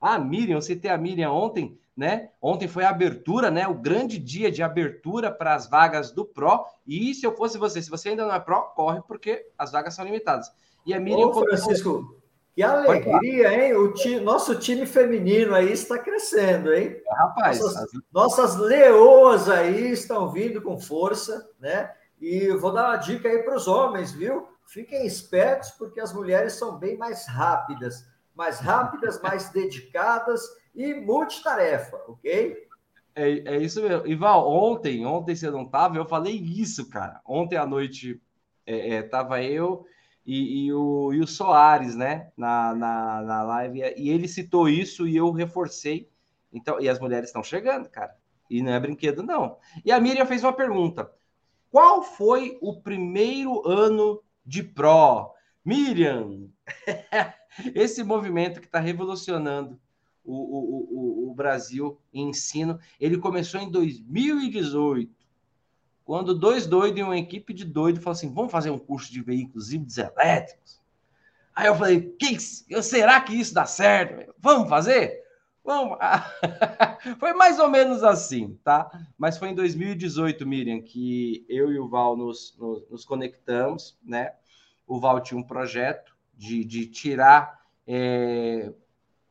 A 0.00 0.18
Miriam, 0.18 0.58
eu 0.58 0.62
citei 0.62 0.90
a 0.90 0.96
Miriam 0.96 1.32
ontem, 1.32 1.76
né? 1.96 2.28
Ontem 2.42 2.68
foi 2.68 2.84
a 2.84 2.90
abertura, 2.90 3.50
né? 3.50 3.66
O 3.66 3.74
grande 3.74 4.18
dia 4.18 4.52
de 4.52 4.62
abertura 4.62 5.30
para 5.30 5.54
as 5.54 5.66
vagas 5.66 6.12
do 6.12 6.24
Pro. 6.24 6.66
E 6.86 7.14
se 7.14 7.26
eu 7.26 7.34
fosse 7.34 7.56
você, 7.56 7.80
se 7.80 7.88
você 7.88 8.10
ainda 8.10 8.26
não 8.26 8.34
é 8.34 8.40
Pro, 8.40 8.70
corre 8.74 9.00
porque 9.08 9.46
as 9.56 9.72
vagas 9.72 9.94
são 9.94 10.04
limitadas. 10.04 10.52
E 10.84 10.92
a 10.92 11.00
Miriam. 11.00 11.28
Ô, 11.28 11.32
Francisco, 11.32 12.20
que 12.54 12.62
alegria, 12.62 13.52
hein? 13.52 13.74
O 13.74 13.94
time, 13.94 14.20
nosso 14.20 14.58
time 14.58 14.84
feminino 14.84 15.54
aí 15.54 15.72
está 15.72 15.98
crescendo, 15.98 16.72
hein? 16.72 17.00
É, 17.06 17.14
rapaz, 17.14 17.60
nossas, 17.60 17.76
as... 17.76 17.90
nossas 18.12 18.56
leoas 18.56 19.48
aí 19.48 19.90
estão 19.90 20.30
vindo 20.30 20.60
com 20.60 20.78
força, 20.78 21.48
né? 21.58 21.90
E 22.20 22.48
vou 22.52 22.72
dar 22.72 22.90
uma 22.90 22.96
dica 22.96 23.28
aí 23.28 23.42
para 23.42 23.56
os 23.56 23.66
homens, 23.66 24.12
viu? 24.12 24.48
Fiquem 24.66 25.06
espertos, 25.06 25.70
porque 25.72 26.00
as 26.00 26.12
mulheres 26.12 26.54
são 26.54 26.76
bem 26.76 26.96
mais 26.96 27.26
rápidas, 27.26 28.04
mais 28.34 28.58
rápidas, 28.58 29.20
mais 29.22 29.48
dedicadas 29.52 30.42
e 30.76 30.94
multitarefa, 30.94 31.96
ok? 32.06 32.66
É, 33.14 33.54
é 33.54 33.56
isso 33.56 33.82
mesmo. 33.82 34.06
Ival, 34.06 34.46
ontem, 34.46 35.06
ontem 35.06 35.34
você 35.34 35.50
não 35.50 35.62
estava, 35.62 35.96
eu 35.96 36.04
falei 36.04 36.36
isso, 36.36 36.90
cara. 36.90 37.20
Ontem 37.24 37.56
à 37.56 37.66
noite 37.66 38.20
é, 38.66 38.96
é, 38.96 39.02
tava 39.02 39.42
eu 39.42 39.86
e, 40.24 40.66
e, 40.66 40.72
o, 40.74 41.14
e 41.14 41.20
o 41.20 41.26
Soares, 41.26 41.96
né, 41.96 42.30
na, 42.36 42.74
na, 42.74 43.22
na 43.22 43.42
live, 43.44 43.80
e 43.96 44.10
ele 44.10 44.28
citou 44.28 44.68
isso 44.68 45.08
e 45.08 45.16
eu 45.16 45.30
reforcei. 45.32 46.10
Então, 46.52 46.78
e 46.78 46.88
as 46.88 47.00
mulheres 47.00 47.30
estão 47.30 47.42
chegando, 47.42 47.88
cara. 47.88 48.14
E 48.50 48.62
não 48.62 48.72
é 48.72 48.78
brinquedo, 48.78 49.22
não. 49.22 49.56
E 49.84 49.90
a 49.90 49.98
Miriam 49.98 50.26
fez 50.26 50.44
uma 50.44 50.52
pergunta: 50.52 51.10
qual 51.70 52.02
foi 52.02 52.58
o 52.60 52.80
primeiro 52.82 53.66
ano 53.66 54.22
de 54.44 54.62
pró? 54.62 55.32
Miriam, 55.64 56.48
esse 57.74 58.04
movimento 58.04 58.60
que 58.60 58.66
está 58.66 58.78
revolucionando 58.78 59.80
o, 60.26 61.26
o, 61.26 61.30
o, 61.30 61.34
Brasil 61.34 61.98
em 62.12 62.30
ensino. 62.30 62.78
Ele 63.00 63.18
começou 63.18 63.60
em 63.60 63.70
2018, 63.70 65.10
quando 66.04 66.34
dois 66.34 66.66
doidos 66.66 66.98
e 66.98 67.02
uma 67.02 67.18
equipe 67.18 67.54
de 67.54 67.64
doidos 67.64 68.02
falaram 68.02 68.18
assim: 68.18 68.32
vamos 68.32 68.52
fazer 68.52 68.70
um 68.70 68.78
curso 68.78 69.12
de 69.12 69.22
veículos 69.22 69.72
híbridos 69.72 69.98
elétricos. 69.98 70.80
Aí 71.54 71.66
eu 71.66 71.74
falei: 71.74 72.14
que, 72.18 72.38
será 72.40 73.20
que 73.20 73.34
isso 73.34 73.54
dá 73.54 73.66
certo? 73.66 74.34
Vamos 74.38 74.68
fazer? 74.68 75.24
Vamos. 75.64 75.98
foi 77.18 77.32
mais 77.34 77.58
ou 77.58 77.68
menos 77.68 78.04
assim, 78.04 78.58
tá? 78.62 78.88
Mas 79.18 79.36
foi 79.36 79.48
em 79.48 79.54
2018, 79.54 80.46
Miriam, 80.46 80.80
que 80.80 81.44
eu 81.48 81.72
e 81.72 81.78
o 81.78 81.88
Val 81.88 82.16
nos, 82.16 82.56
nos, 82.56 82.88
nos 82.88 83.04
conectamos, 83.04 83.98
né? 84.04 84.32
O 84.86 85.00
Val 85.00 85.20
tinha 85.20 85.38
um 85.38 85.42
projeto 85.42 86.16
de, 86.36 86.64
de 86.64 86.86
tirar 86.86 87.60
é, 87.86 88.72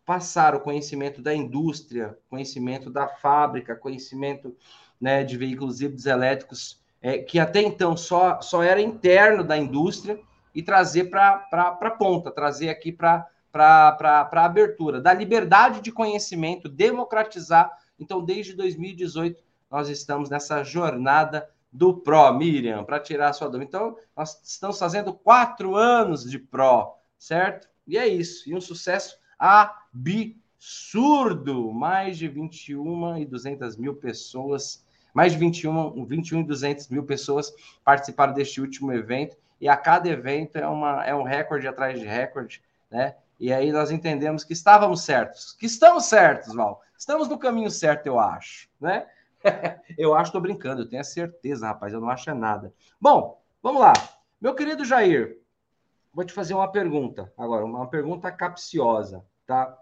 passar 0.05 0.53
o 0.55 0.59
conhecimento 0.59 1.21
da 1.21 1.33
indústria, 1.33 2.17
conhecimento 2.29 2.89
da 2.89 3.07
fábrica, 3.07 3.75
conhecimento 3.75 4.55
né, 5.01 5.23
de 5.23 5.37
veículos 5.37 5.81
híbridos 5.81 6.05
elétricos, 6.05 6.79
é, 7.01 7.17
que 7.17 7.39
até 7.39 7.61
então 7.61 7.97
só, 7.97 8.39
só 8.41 8.63
era 8.63 8.79
interno 8.79 9.43
da 9.43 9.57
indústria, 9.57 10.19
e 10.55 10.63
trazer 10.63 11.09
para 11.09 11.45
a 11.51 11.91
ponta, 11.91 12.31
trazer 12.31 12.69
aqui 12.69 12.89
para 12.89 13.27
a 13.53 14.45
abertura, 14.45 15.01
da 15.01 15.13
liberdade 15.13 15.81
de 15.81 15.91
conhecimento, 15.91 16.69
democratizar. 16.69 17.77
Então, 17.99 18.23
desde 18.23 18.53
2018, 18.53 19.43
nós 19.69 19.89
estamos 19.89 20.29
nessa 20.29 20.63
jornada 20.63 21.49
do 21.69 21.93
PRO, 21.93 22.33
Miriam, 22.33 22.85
para 22.85 23.01
tirar 23.01 23.29
a 23.29 23.33
sua 23.33 23.49
dúvida. 23.49 23.65
Então, 23.65 23.97
nós 24.15 24.39
estamos 24.45 24.79
fazendo 24.79 25.13
quatro 25.13 25.75
anos 25.75 26.29
de 26.29 26.39
PRO, 26.39 26.93
certo? 27.19 27.67
E 27.85 27.97
é 27.97 28.07
isso, 28.07 28.49
e 28.49 28.55
um 28.55 28.61
sucesso 28.61 29.17
absurdo. 29.95 31.71
Mais 31.71 32.17
de 32.17 32.27
21 32.27 33.17
e 33.17 33.25
200 33.25 33.77
mil 33.77 33.95
pessoas, 33.95 34.84
mais 35.13 35.34
de 35.34 35.38
21, 35.38 36.05
21 36.05 36.41
e 36.41 36.43
200 36.43 36.89
mil 36.89 37.03
pessoas 37.03 37.53
participaram 37.84 38.34
deste 38.34 38.60
último 38.60 38.91
evento. 38.91 39.38
E 39.62 39.69
a 39.69 39.77
cada 39.77 40.10
evento 40.10 40.58
é, 40.58 40.67
uma, 40.67 41.05
é 41.05 41.15
um 41.15 41.23
recorde 41.23 41.67
atrás 41.67 41.99
de 41.99 42.05
recorde, 42.05 42.62
né? 42.91 43.15
E 43.39 43.51
aí 43.51 43.71
nós 43.71 43.91
entendemos 43.91 44.43
que 44.43 44.53
estávamos 44.53 45.01
certos, 45.01 45.53
que 45.53 45.65
estamos 45.65 46.05
certos, 46.05 46.53
Val. 46.53 46.81
Estamos 46.97 47.27
no 47.27 47.38
caminho 47.38 47.69
certo, 47.69 48.08
eu 48.08 48.19
acho, 48.19 48.69
né? 48.79 49.08
eu 49.97 50.15
acho, 50.15 50.31
tô 50.31 50.39
brincando, 50.39 50.81
eu 50.81 50.89
tenho 50.89 51.01
a 51.01 51.05
certeza, 51.05 51.67
rapaz, 51.67 51.93
eu 51.93 52.01
não 52.01 52.10
acho 52.10 52.34
nada. 52.34 52.73
Bom, 52.99 53.41
vamos 53.62 53.81
lá. 53.81 53.93
Meu 54.39 54.55
querido 54.55 54.86
Jair, 54.86 55.38
vou 56.13 56.23
te 56.23 56.34
fazer 56.34 56.53
uma 56.53 56.71
pergunta 56.71 57.31
agora, 57.38 57.65
uma 57.65 57.88
pergunta 57.88 58.31
capciosa, 58.31 59.23
tá? 59.45 59.77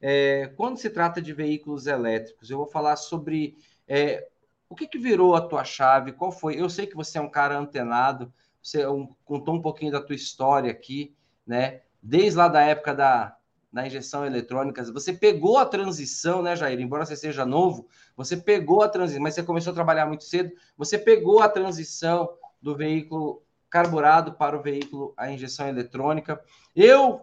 É, 0.00 0.48
quando 0.56 0.78
se 0.78 0.90
trata 0.90 1.20
de 1.20 1.32
veículos 1.32 1.86
elétricos, 1.86 2.50
eu 2.50 2.58
vou 2.58 2.66
falar 2.66 2.96
sobre 2.96 3.56
é, 3.86 4.28
o 4.68 4.74
que, 4.74 4.86
que 4.86 4.98
virou 4.98 5.34
a 5.34 5.40
tua 5.40 5.64
chave, 5.64 6.12
qual 6.12 6.30
foi? 6.30 6.60
Eu 6.60 6.68
sei 6.68 6.86
que 6.86 6.94
você 6.94 7.18
é 7.18 7.20
um 7.20 7.30
cara 7.30 7.58
antenado, 7.58 8.32
você 8.62 8.86
um, 8.86 9.14
contou 9.24 9.54
um 9.54 9.62
pouquinho 9.62 9.92
da 9.92 10.00
tua 10.00 10.14
história 10.14 10.70
aqui, 10.70 11.16
né? 11.46 11.82
Desde 12.02 12.36
lá 12.36 12.48
da 12.48 12.62
época 12.62 12.94
da, 12.94 13.36
da 13.72 13.86
injeção 13.86 14.24
eletrônica, 14.24 14.84
você 14.92 15.12
pegou 15.12 15.58
a 15.58 15.66
transição, 15.66 16.42
né, 16.42 16.54
Jair? 16.54 16.80
Embora 16.80 17.04
você 17.04 17.16
seja 17.16 17.44
novo, 17.44 17.88
você 18.16 18.36
pegou 18.36 18.82
a 18.82 18.88
transição, 18.88 19.22
mas 19.22 19.34
você 19.34 19.42
começou 19.42 19.72
a 19.72 19.74
trabalhar 19.74 20.06
muito 20.06 20.24
cedo, 20.24 20.52
você 20.76 20.98
pegou 20.98 21.40
a 21.40 21.48
transição 21.48 22.28
do 22.60 22.76
veículo 22.76 23.42
carburado 23.70 24.32
para 24.34 24.56
o 24.56 24.62
veículo 24.62 25.14
a 25.16 25.30
injeção 25.30 25.68
eletrônica. 25.68 26.40
Eu 26.74 27.20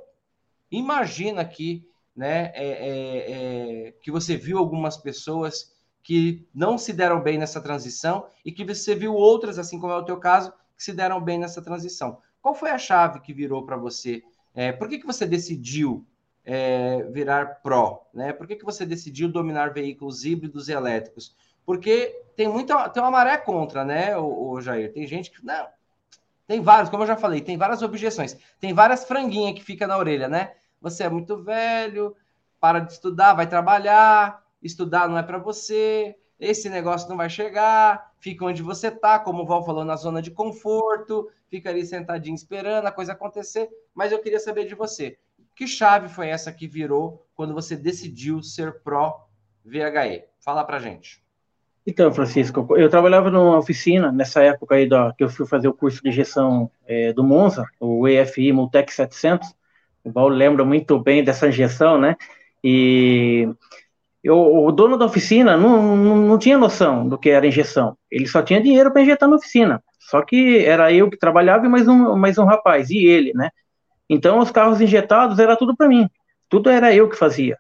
imagino 0.78 1.40
aqui, 1.40 1.88
né, 2.16 2.52
é, 2.54 2.68
é, 2.68 3.88
é, 3.88 3.92
que 4.02 4.10
você 4.10 4.38
viu 4.38 4.58
algumas 4.58 4.98
pessoas 4.98 5.74
que 6.02 6.48
não 6.54 6.78
se 6.78 6.94
deram 6.94 7.22
bem 7.22 7.38
nessa 7.38 7.60
transição 7.60 8.28
e 8.46 8.52
que 8.52 8.64
você 8.64 8.96
viu 8.96 9.14
outras, 9.14 9.58
assim 9.58 9.80
como 9.80 9.92
é 9.92 9.98
o 9.98 10.06
teu 10.06 10.18
caso, 10.18 10.54
que 10.78 10.84
se 10.84 10.94
deram 10.94 11.20
bem 11.20 11.40
nessa 11.40 11.62
transição. 11.62 12.20
Qual 12.42 12.54
foi 12.54 12.70
a 12.70 12.78
chave 12.78 13.22
que 13.22 13.34
virou 13.34 13.66
para 13.66 13.76
você? 13.76 14.24
É, 14.54 14.72
por 14.72 14.88
que, 14.88 15.00
que 15.00 15.06
você 15.06 15.26
decidiu 15.26 16.06
é, 16.46 17.04
virar 17.12 17.62
pró? 17.64 18.08
Né? 18.14 18.32
Por 18.32 18.46
que, 18.46 18.56
que 18.56 18.64
você 18.64 18.86
decidiu 18.86 19.28
dominar 19.28 19.74
veículos 19.74 20.24
híbridos 20.24 20.70
e 20.70 20.74
elétricos? 20.74 21.36
Porque 21.66 22.24
tem 22.36 22.48
muita, 22.48 22.88
tem 22.90 23.02
uma 23.02 23.12
maré 23.12 23.38
contra, 23.38 23.84
né, 23.84 24.16
o, 24.16 24.52
o 24.52 24.62
Jair? 24.62 24.94
Tem 24.94 25.08
gente 25.08 25.32
que, 25.32 25.44
não, 25.44 25.68
Tem 26.46 26.62
vários, 26.62 26.90
como 26.92 27.02
eu 27.02 27.08
já 27.08 27.18
falei, 27.18 27.42
tem 27.42 27.58
várias 27.58 27.82
objeções. 27.82 28.38
Tem 28.60 28.74
várias 28.74 29.06
franguinhas 29.06 29.56
que 29.56 29.64
fica 29.64 29.88
na 29.88 29.98
orelha, 29.98 30.28
né? 30.28 30.54
Você 30.86 31.04
é 31.04 31.10
muito 31.10 31.42
velho, 31.42 32.16
para 32.60 32.78
de 32.78 32.94
estudar, 32.94 33.34
vai 33.34 33.50
trabalhar, 33.50 34.44
estudar 34.62 35.10
não 35.10 35.18
é 35.18 35.24
para 35.24 35.40
você, 35.40 36.16
esse 36.40 36.70
negócio 36.70 37.10
não 37.10 37.18
vai 37.18 37.28
chegar, 37.28 38.12
fica 38.20 38.46
onde 38.46 38.62
você 38.62 38.92
tá, 38.92 39.18
como 39.18 39.42
o 39.42 39.46
Val 39.48 39.66
falou, 39.66 39.84
na 39.84 39.96
zona 39.96 40.22
de 40.22 40.30
conforto, 40.30 41.28
fica 41.50 41.72
ali 41.72 41.84
sentadinho 41.84 42.36
esperando 42.36 42.86
a 42.86 42.92
coisa 42.92 43.14
acontecer. 43.14 43.68
Mas 43.96 44.12
eu 44.12 44.22
queria 44.22 44.40
saber 44.40 44.66
de 44.66 44.76
você, 44.76 45.18
que 45.56 45.66
chave 45.66 46.08
foi 46.08 46.28
essa 46.28 46.52
que 46.52 46.68
virou 46.68 47.26
quando 47.34 47.56
você 47.56 47.76
decidiu 47.76 48.44
ser 48.44 48.84
pró 48.84 49.28
VHE? 49.66 50.26
Fala 50.40 50.64
pra 50.64 50.78
gente. 50.78 51.20
Então, 51.88 52.14
Francisco, 52.14 52.68
eu 52.78 52.90
trabalhava 52.92 53.32
numa 53.32 53.58
oficina 53.58 54.12
nessa 54.12 54.44
época 54.44 54.76
aí 54.76 54.88
da, 54.88 55.12
que 55.14 55.24
eu 55.24 55.30
fui 55.30 55.48
fazer 55.48 55.68
o 55.68 55.74
curso 55.74 56.04
de 56.04 56.10
injeção 56.10 56.70
é, 56.86 57.12
do 57.12 57.24
Monza, 57.24 57.66
o 57.80 58.08
EFI 58.08 58.52
Multec 58.52 58.94
700. 58.94 59.56
O 60.06 60.12
Val 60.12 60.28
lembra 60.28 60.64
muito 60.64 61.00
bem 61.00 61.24
dessa 61.24 61.48
injeção, 61.48 61.98
né? 61.98 62.16
E 62.64 63.50
eu, 64.24 64.38
o 64.38 64.72
dono 64.72 64.98
da 64.98 65.06
oficina 65.06 65.58
não, 65.58 65.96
não, 65.98 66.18
não, 66.18 66.38
tinha 66.38 66.58
noção 66.58 67.10
do 67.10 67.18
que 67.18 67.30
era 67.32 67.48
injeção. 67.48 67.98
Ele 68.10 68.28
só 68.28 68.42
tinha 68.44 68.62
dinheiro 68.62 68.92
para 68.92 69.02
injetar 69.02 69.28
na 69.28 69.36
oficina. 69.36 69.84
Só 70.00 70.22
que 70.22 70.64
era 70.64 70.94
eu 70.94 71.10
que 71.10 71.18
trabalhava 71.18 71.66
e 71.66 71.70
mais 71.70 71.88
um, 71.88 72.16
mais 72.16 72.38
um 72.38 72.46
rapaz, 72.46 72.92
e 72.92 73.04
ele, 73.06 73.34
né? 73.34 73.50
Então, 74.08 74.38
os 74.38 74.52
carros 74.52 74.80
injetados 74.80 75.40
era 75.40 75.56
tudo 75.56 75.76
para 75.76 75.88
mim. 75.88 76.08
Tudo 76.48 76.70
era 76.70 76.94
eu 76.94 77.10
que 77.10 77.18
fazia. 77.18 77.58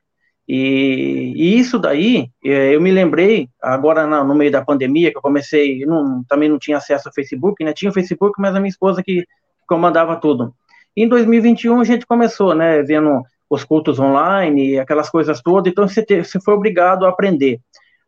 E, 0.47 1.33
e, 1.35 1.57
isso 1.57 1.79
daí, 1.79 2.29
é, 2.43 2.75
eu 2.75 2.79
me 2.79 2.91
lembrei, 2.91 3.49
agora 3.59 4.05
no 4.23 4.35
meio 4.35 4.51
da 4.51 4.63
pandemia, 4.63 5.09
que 5.09 5.17
eu 5.17 5.21
comecei, 5.21 5.83
não, 5.85 6.23
também 6.29 6.47
não 6.47 6.59
tinha 6.59 6.77
acesso 6.77 7.07
ao 7.07 7.13
Facebook, 7.13 7.63
né? 7.63 7.73
Tinha 7.73 7.89
o 7.89 7.93
Facebook, 7.93 8.39
mas 8.39 8.55
a 8.55 8.59
minha 8.59 8.69
esposa 8.69 9.01
que 9.01 9.25
comandava 9.67 10.15
tudo. 10.15 10.53
Em 10.95 11.07
2021 11.07 11.79
a 11.79 11.83
gente 11.83 12.05
começou, 12.05 12.55
né? 12.55 12.81
Vendo 12.81 13.21
os 13.49 13.63
cultos 13.63 13.99
online, 13.99 14.79
aquelas 14.79 15.09
coisas 15.09 15.41
todas, 15.41 15.71
então 15.71 15.87
você, 15.87 16.03
te, 16.03 16.23
você 16.23 16.39
foi 16.39 16.53
obrigado 16.53 17.05
a 17.05 17.09
aprender. 17.09 17.59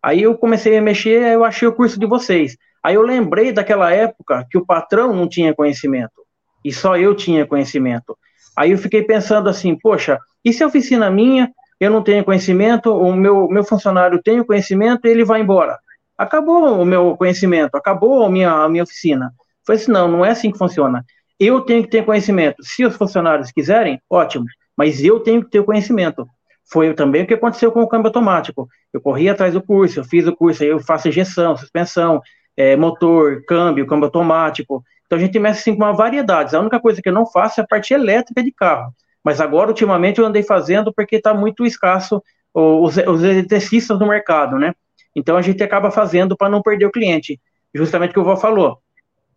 Aí 0.02 0.24
eu 0.24 0.38
comecei 0.38 0.78
a 0.78 0.82
mexer, 0.82 1.34
eu 1.34 1.44
achei 1.44 1.68
o 1.68 1.74
curso 1.74 2.00
de 2.00 2.06
vocês. 2.06 2.58
Aí 2.84 2.96
eu 2.96 3.02
lembrei 3.02 3.52
daquela 3.52 3.92
época 3.92 4.46
que 4.50 4.58
o 4.58 4.66
patrão 4.66 5.14
não 5.14 5.28
tinha 5.28 5.54
conhecimento, 5.54 6.26
e 6.64 6.72
só 6.72 6.98
eu 6.98 7.14
tinha 7.16 7.46
conhecimento. 7.46 8.18
Aí 8.56 8.72
eu 8.72 8.78
fiquei 8.78 9.04
pensando 9.04 9.50
assim, 9.50 9.78
poxa, 9.78 10.18
e 10.44 10.54
se 10.54 10.64
a 10.64 10.68
oficina 10.68 11.10
minha 11.10 11.52
eu 11.80 11.92
não 11.92 12.02
tenho 12.02 12.24
conhecimento, 12.24 12.92
o 12.92 13.14
meu, 13.14 13.48
meu 13.48 13.64
funcionário 13.64 14.22
tem 14.24 14.40
o 14.40 14.46
conhecimento 14.46 15.06
e 15.06 15.12
ele 15.12 15.24
vai 15.24 15.42
embora. 15.42 15.78
Acabou 16.18 16.82
o 16.82 16.86
meu 16.86 17.16
conhecimento, 17.16 17.76
acabou 17.76 18.26
a 18.26 18.30
minha, 18.30 18.52
a 18.52 18.68
minha 18.68 18.84
oficina. 18.84 19.32
Foi 19.64 19.76
assim, 19.76 19.92
não, 19.92 20.08
não 20.08 20.26
é 20.26 20.32
assim 20.32 20.52
que 20.52 20.58
funciona. 20.58 21.06
Eu 21.40 21.62
tenho 21.62 21.84
que 21.84 21.90
ter 21.90 22.06
conhecimento. 22.06 22.64
Se 22.64 22.86
os 22.86 22.96
funcionários 22.96 23.52
quiserem, 23.52 24.02
ótimo, 24.10 24.46
mas 24.76 25.04
eu 25.04 25.20
tenho 25.20 25.44
que 25.44 25.52
ter 25.52 25.64
conhecimento. 25.64 26.28
Foi 26.70 26.94
também 26.94 27.24
o 27.24 27.28
que 27.28 27.34
aconteceu 27.34 27.72
com 27.72 27.82
o 27.82 27.88
câmbio 27.88 28.08
automático. 28.08 28.68
Eu 28.92 29.00
corri 29.00 29.30
atrás 29.30 29.54
do 29.54 29.62
curso, 29.62 30.00
eu 30.00 30.04
fiz 30.04 30.28
o 30.28 30.36
curso, 30.36 30.64
eu 30.64 30.80
faço 30.80 31.08
injeção, 31.08 31.56
suspensão, 31.56 32.22
é, 32.56 32.76
motor, 32.76 33.44
câmbio, 33.46 33.86
câmbio 33.88 34.06
automático. 34.06 34.84
Então 35.06 35.18
a 35.18 35.22
gente 35.22 35.40
mexe 35.40 35.62
assim, 35.62 35.78
com 35.78 35.84
uma 35.84 35.94
variedade. 35.94 36.56
A 36.56 36.60
única 36.60 36.80
coisa 36.80 37.02
que 37.02 37.08
eu 37.08 37.14
não 37.14 37.26
faço 37.26 37.62
é 37.62 37.64
a 37.64 37.68
parte 37.68 37.94
elétrica 37.94 38.44
de 38.44 38.52
carro. 38.52 38.92
Mas 39.24 39.40
agora, 39.40 39.70
ultimamente, 39.70 40.20
eu 40.20 40.26
andei 40.26 40.44
fazendo 40.44 40.94
porque 40.94 41.18
está 41.18 41.34
muito 41.34 41.66
escasso 41.66 42.22
os, 42.54 42.98
os 42.98 43.24
eletricistas 43.24 44.00
no 44.00 44.08
mercado, 44.08 44.58
né? 44.58 44.74
Então 45.16 45.38
a 45.38 45.42
gente 45.42 45.64
acaba 45.64 45.92
fazendo 45.92 46.36
para 46.36 46.50
não 46.50 46.62
perder 46.62 46.86
o 46.86 46.92
cliente. 46.92 47.40
Justamente 47.74 48.12
o 48.12 48.14
que 48.14 48.20
o 48.20 48.24
Val 48.24 48.38
falou. 48.38 48.80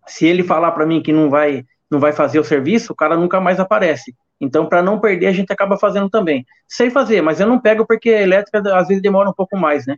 Se 0.06 0.26
ele 0.26 0.42
falar 0.42 0.72
para 0.72 0.86
mim 0.86 1.02
que 1.02 1.12
não 1.12 1.30
vai, 1.30 1.64
não 1.90 1.98
vai 1.98 2.12
fazer 2.12 2.38
o 2.38 2.44
serviço, 2.44 2.92
o 2.92 2.96
cara 2.96 3.16
nunca 3.16 3.40
mais 3.40 3.58
aparece. 3.58 4.14
Então, 4.40 4.66
para 4.66 4.82
não 4.82 4.98
perder, 5.00 5.26
a 5.26 5.32
gente 5.32 5.52
acaba 5.52 5.76
fazendo 5.76 6.08
também. 6.08 6.46
Sei 6.66 6.88
fazer, 6.88 7.20
mas 7.20 7.40
eu 7.40 7.46
não 7.46 7.58
pego 7.58 7.86
porque 7.86 8.10
a 8.10 8.22
elétrica 8.22 8.62
às 8.76 8.88
vezes 8.88 9.02
demora 9.02 9.28
um 9.28 9.34
pouco 9.34 9.56
mais, 9.56 9.86
né? 9.86 9.96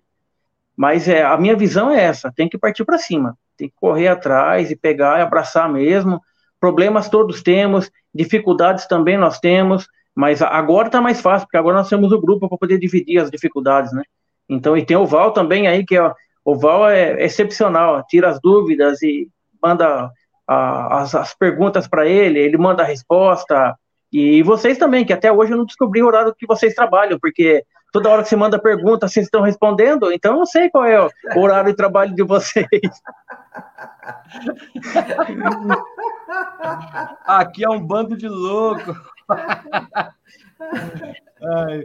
Mas 0.76 1.06
é, 1.06 1.22
a 1.22 1.36
minha 1.36 1.54
visão 1.54 1.90
é 1.90 2.02
essa: 2.02 2.32
tem 2.34 2.48
que 2.48 2.58
partir 2.58 2.84
para 2.84 2.98
cima, 2.98 3.36
tem 3.56 3.68
que 3.68 3.74
correr 3.76 4.08
atrás 4.08 4.70
e 4.70 4.76
pegar 4.76 5.18
e 5.18 5.22
abraçar 5.22 5.70
mesmo. 5.70 6.20
Problemas 6.58 7.08
todos 7.08 7.42
temos, 7.42 7.90
dificuldades 8.14 8.86
também 8.86 9.18
nós 9.18 9.38
temos, 9.38 9.86
mas 10.14 10.40
agora 10.42 10.88
está 10.88 11.00
mais 11.00 11.20
fácil, 11.20 11.46
porque 11.46 11.56
agora 11.56 11.78
nós 11.78 11.88
temos 11.88 12.10
o 12.12 12.20
grupo 12.20 12.48
para 12.48 12.58
poder 12.58 12.78
dividir 12.78 13.18
as 13.18 13.30
dificuldades, 13.30 13.92
né? 13.92 14.02
Então, 14.48 14.76
e 14.76 14.84
tem 14.84 14.96
o 14.96 15.06
Val 15.06 15.32
também 15.32 15.66
aí, 15.66 15.84
que 15.84 15.96
é, 15.96 16.12
o 16.44 16.54
Val 16.56 16.88
é 16.88 17.24
excepcional, 17.24 18.04
tira 18.06 18.28
as 18.28 18.40
dúvidas 18.40 19.02
e 19.02 19.28
manda 19.62 20.10
as, 20.46 21.14
as 21.14 21.34
perguntas 21.34 21.86
para 21.86 22.06
ele, 22.06 22.38
ele 22.38 22.56
manda 22.56 22.82
a 22.82 22.86
resposta. 22.86 23.76
E 24.12 24.42
vocês 24.42 24.78
também, 24.78 25.04
que 25.04 25.12
até 25.12 25.32
hoje 25.32 25.52
eu 25.52 25.56
não 25.56 25.64
descobri 25.64 26.02
o 26.02 26.06
horário 26.06 26.34
que 26.36 26.46
vocês 26.46 26.74
trabalham, 26.74 27.18
porque 27.20 27.64
toda 27.92 28.10
hora 28.10 28.22
que 28.22 28.28
você 28.28 28.36
manda 28.36 28.60
pergunta, 28.60 29.08
vocês 29.08 29.26
estão 29.26 29.42
respondendo, 29.42 30.12
então 30.12 30.32
eu 30.32 30.38
não 30.38 30.46
sei 30.46 30.70
qual 30.70 30.84
é 30.84 31.00
o 31.00 31.10
horário 31.38 31.70
de 31.70 31.76
trabalho 31.76 32.14
de 32.14 32.22
vocês. 32.22 32.68
Aqui 37.26 37.64
é 37.64 37.68
um 37.68 37.80
bando 37.80 38.16
de 38.16 38.28
louco. 38.28 38.94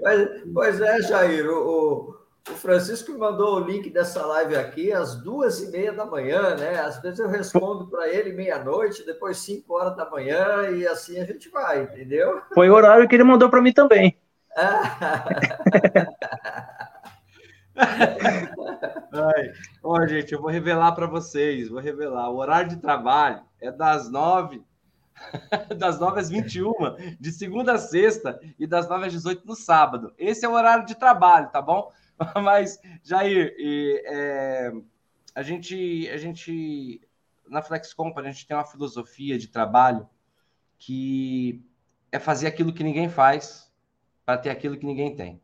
Pois, 0.03 0.29
pois, 0.53 0.81
é, 0.81 1.01
Jair, 1.01 1.49
o, 1.49 2.13
o, 2.49 2.55
Francisco 2.55 3.11
me 3.11 3.17
mandou 3.17 3.55
o 3.55 3.59
link 3.59 3.89
dessa 3.89 4.25
live 4.25 4.55
aqui 4.55 4.91
às 4.91 5.15
duas 5.15 5.61
e 5.61 5.71
meia 5.71 5.93
da 5.93 6.05
manhã, 6.05 6.55
né? 6.55 6.79
Às 6.79 7.01
vezes 7.01 7.19
eu 7.19 7.27
respondo 7.27 7.87
para 7.87 8.07
ele 8.09 8.33
meia-noite, 8.33 9.05
depois 9.05 9.37
cinco 9.37 9.73
horas 9.73 9.95
da 9.95 10.09
manhã, 10.09 10.69
e 10.71 10.87
assim 10.87 11.19
a 11.19 11.25
gente 11.25 11.49
vai, 11.49 11.83
entendeu? 11.83 12.41
Foi 12.53 12.69
o 12.69 12.73
horário 12.73 13.07
que 13.07 13.15
ele 13.15 13.23
mandou 13.23 13.49
para 13.49 13.61
mim 13.61 13.73
também. 13.73 14.17
Ai, 17.77 19.51
ó, 19.83 20.05
gente, 20.07 20.33
eu 20.33 20.41
vou 20.41 20.49
revelar 20.49 20.93
para 20.93 21.05
vocês, 21.05 21.69
vou 21.69 21.79
revelar. 21.79 22.29
O 22.29 22.37
horário 22.37 22.69
de 22.69 22.77
trabalho 22.77 23.41
é 23.61 23.71
das 23.71 24.09
nove, 24.09 24.63
das 25.77 25.99
nove 25.99 26.19
às 26.19 26.29
21, 26.29 26.73
de 27.19 27.31
segunda 27.31 27.73
a 27.73 27.77
sexta, 27.77 28.39
e 28.57 28.65
das 28.65 28.89
nove 28.89 29.05
às 29.05 29.13
18 29.13 29.45
no 29.45 29.55
sábado. 29.55 30.13
Esse 30.17 30.45
é 30.45 30.49
o 30.49 30.53
horário 30.53 30.85
de 30.85 30.95
trabalho, 30.95 31.49
tá 31.49 31.61
bom? 31.61 31.91
Mas, 32.43 32.79
Jair, 33.03 33.55
e, 33.57 34.01
é, 34.05 34.71
a 35.35 35.43
gente, 35.43 36.09
a 36.09 36.17
gente, 36.17 37.01
na 37.47 37.61
FlexComp, 37.61 38.17
a 38.17 38.23
gente 38.23 38.47
tem 38.47 38.57
uma 38.57 38.65
filosofia 38.65 39.37
de 39.37 39.47
trabalho 39.47 40.07
que 40.79 41.63
é 42.11 42.19
fazer 42.19 42.47
aquilo 42.47 42.73
que 42.73 42.83
ninguém 42.83 43.09
faz 43.09 43.71
para 44.25 44.37
ter 44.37 44.49
aquilo 44.49 44.77
que 44.77 44.85
ninguém 44.85 45.15
tem. 45.15 45.41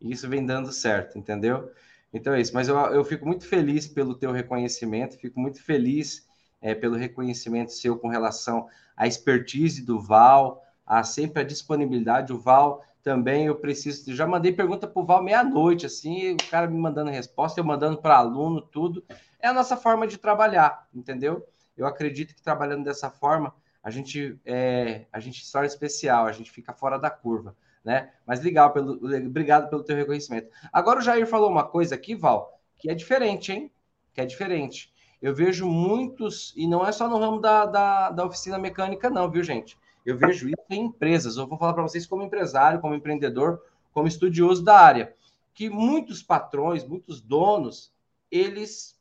E 0.00 0.12
isso 0.12 0.28
vem 0.28 0.44
dando 0.44 0.72
certo, 0.72 1.18
entendeu? 1.18 1.72
Então 2.12 2.32
é 2.32 2.40
isso. 2.40 2.54
Mas 2.54 2.68
eu, 2.68 2.76
eu 2.76 3.04
fico 3.04 3.26
muito 3.26 3.46
feliz 3.46 3.86
pelo 3.86 4.14
teu 4.14 4.32
reconhecimento, 4.32 5.18
fico 5.18 5.38
muito 5.40 5.62
feliz 5.62 6.26
é, 6.60 6.74
pelo 6.74 6.96
reconhecimento 6.96 7.72
seu 7.72 7.98
com 7.98 8.08
relação 8.08 8.68
à 8.96 9.06
expertise 9.06 9.84
do 9.84 10.00
Val, 10.00 10.64
a 10.86 11.02
sempre 11.02 11.42
a 11.42 11.44
disponibilidade. 11.44 12.32
O 12.32 12.38
Val 12.38 12.82
também 13.08 13.46
eu 13.46 13.56
preciso. 13.56 14.14
Já 14.14 14.26
mandei 14.26 14.52
pergunta 14.52 14.86
para 14.86 15.00
o 15.00 15.06
Val 15.06 15.22
meia-noite, 15.22 15.86
assim, 15.86 16.34
o 16.34 16.50
cara 16.50 16.66
me 16.66 16.76
mandando 16.76 17.10
resposta, 17.10 17.58
eu 17.58 17.64
mandando 17.64 18.02
para 18.02 18.18
aluno, 18.18 18.60
tudo. 18.60 19.02
É 19.40 19.48
a 19.48 19.54
nossa 19.54 19.78
forma 19.78 20.06
de 20.06 20.18
trabalhar, 20.18 20.86
entendeu? 20.94 21.48
Eu 21.74 21.86
acredito 21.86 22.34
que 22.34 22.42
trabalhando 22.42 22.84
dessa 22.84 23.08
forma, 23.10 23.54
a 23.82 23.90
gente 23.90 24.38
é, 24.44 25.06
a 25.10 25.20
gente 25.20 25.42
se 25.42 25.50
torna 25.50 25.66
especial, 25.66 26.26
a 26.26 26.32
gente 26.32 26.50
fica 26.50 26.74
fora 26.74 26.98
da 26.98 27.08
curva 27.08 27.56
né? 27.82 28.10
Mas 28.26 28.42
legal, 28.42 28.74
pelo, 28.74 28.98
obrigado 29.26 29.70
pelo 29.70 29.82
teu 29.82 29.96
reconhecimento. 29.96 30.50
Agora 30.70 30.98
o 30.98 31.02
Jair 31.02 31.26
falou 31.26 31.48
uma 31.48 31.64
coisa 31.64 31.94
aqui, 31.94 32.14
Val, 32.14 32.60
que 32.76 32.90
é 32.90 32.94
diferente, 32.94 33.50
hein? 33.50 33.72
Que 34.12 34.20
é 34.20 34.26
diferente. 34.26 34.92
Eu 35.22 35.34
vejo 35.34 35.66
muitos, 35.66 36.52
e 36.54 36.66
não 36.66 36.86
é 36.86 36.92
só 36.92 37.08
no 37.08 37.18
ramo 37.18 37.40
da, 37.40 37.64
da, 37.64 38.10
da 38.10 38.26
oficina 38.26 38.58
mecânica, 38.58 39.08
não, 39.08 39.30
viu, 39.30 39.42
gente? 39.42 39.78
Eu 40.08 40.16
vejo 40.16 40.48
isso 40.48 40.64
em 40.70 40.86
empresas. 40.86 41.36
Eu 41.36 41.46
vou 41.46 41.58
falar 41.58 41.74
para 41.74 41.82
vocês 41.82 42.06
como 42.06 42.22
empresário, 42.22 42.80
como 42.80 42.94
empreendedor, 42.94 43.62
como 43.92 44.08
estudioso 44.08 44.64
da 44.64 44.80
área, 44.80 45.14
que 45.52 45.68
muitos 45.68 46.22
patrões, 46.22 46.82
muitos 46.82 47.20
donos, 47.20 47.92
eles 48.30 48.98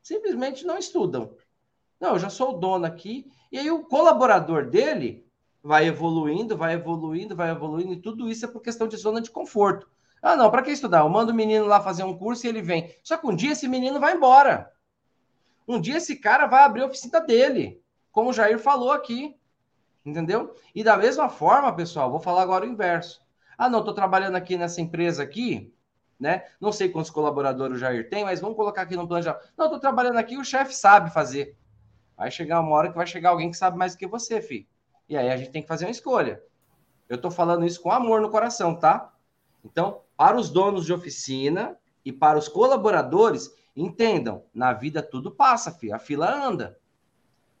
simplesmente 0.00 0.64
não 0.64 0.78
estudam. 0.78 1.34
Não, 1.98 2.10
eu 2.10 2.20
já 2.20 2.30
sou 2.30 2.54
o 2.54 2.58
dono 2.58 2.86
aqui, 2.86 3.28
e 3.50 3.58
aí 3.58 3.68
o 3.72 3.86
colaborador 3.86 4.70
dele 4.70 5.26
vai 5.64 5.88
evoluindo, 5.88 6.56
vai 6.56 6.74
evoluindo, 6.74 7.34
vai 7.34 7.50
evoluindo, 7.50 7.94
e 7.94 8.00
tudo 8.00 8.30
isso 8.30 8.44
é 8.44 8.48
por 8.48 8.62
questão 8.62 8.86
de 8.86 8.96
zona 8.96 9.20
de 9.20 9.32
conforto. 9.32 9.90
Ah, 10.22 10.36
não, 10.36 10.48
para 10.48 10.62
que 10.62 10.70
estudar? 10.70 11.00
Eu 11.00 11.08
mando 11.08 11.32
o 11.32 11.34
menino 11.34 11.66
lá 11.66 11.80
fazer 11.80 12.04
um 12.04 12.16
curso 12.16 12.46
e 12.46 12.48
ele 12.48 12.62
vem. 12.62 12.94
Só 13.02 13.16
que 13.16 13.26
um 13.26 13.34
dia 13.34 13.50
esse 13.50 13.66
menino 13.66 13.98
vai 13.98 14.14
embora. 14.14 14.72
Um 15.66 15.80
dia 15.80 15.96
esse 15.96 16.14
cara 16.14 16.46
vai 16.46 16.62
abrir 16.62 16.82
a 16.82 16.86
oficina 16.86 17.20
dele, 17.20 17.82
como 18.12 18.30
o 18.30 18.32
Jair 18.32 18.60
falou 18.60 18.92
aqui. 18.92 19.36
Entendeu? 20.06 20.54
E 20.72 20.84
da 20.84 20.96
mesma 20.96 21.28
forma, 21.28 21.74
pessoal, 21.74 22.08
vou 22.08 22.20
falar 22.20 22.42
agora 22.42 22.64
o 22.64 22.68
inverso. 22.68 23.20
Ah, 23.58 23.68
não, 23.68 23.80
estou 23.80 23.92
trabalhando 23.92 24.36
aqui 24.36 24.56
nessa 24.56 24.80
empresa 24.80 25.20
aqui, 25.20 25.74
né? 26.18 26.44
Não 26.60 26.70
sei 26.70 26.88
quantos 26.88 27.10
colaboradores 27.10 27.76
o 27.76 27.80
Jair 27.80 28.08
tem, 28.08 28.22
mas 28.22 28.40
vamos 28.40 28.54
colocar 28.54 28.82
aqui 28.82 28.94
no 28.94 29.08
plano 29.08 29.24
já. 29.24 29.36
Não, 29.56 29.66
estou 29.66 29.80
trabalhando 29.80 30.16
aqui, 30.16 30.38
o 30.38 30.44
chefe 30.44 30.72
sabe 30.76 31.12
fazer. 31.12 31.58
Vai 32.16 32.30
chegar 32.30 32.60
uma 32.60 32.70
hora 32.70 32.88
que 32.88 32.96
vai 32.96 33.06
chegar 33.06 33.30
alguém 33.30 33.50
que 33.50 33.56
sabe 33.56 33.76
mais 33.76 33.94
do 33.94 33.98
que 33.98 34.06
você, 34.06 34.40
filho. 34.40 34.64
E 35.08 35.16
aí 35.16 35.28
a 35.28 35.36
gente 35.36 35.50
tem 35.50 35.62
que 35.62 35.68
fazer 35.68 35.86
uma 35.86 35.90
escolha. 35.90 36.40
Eu 37.08 37.18
tô 37.18 37.28
falando 37.28 37.66
isso 37.66 37.82
com 37.82 37.90
amor 37.90 38.20
no 38.20 38.30
coração, 38.30 38.78
tá? 38.78 39.12
Então, 39.64 40.02
para 40.16 40.36
os 40.36 40.50
donos 40.50 40.86
de 40.86 40.92
oficina 40.92 41.76
e 42.04 42.12
para 42.12 42.38
os 42.38 42.46
colaboradores, 42.46 43.50
entendam, 43.74 44.44
na 44.54 44.72
vida 44.72 45.02
tudo 45.02 45.32
passa, 45.32 45.72
filho. 45.72 45.96
A 45.96 45.98
fila 45.98 46.32
anda. 46.32 46.78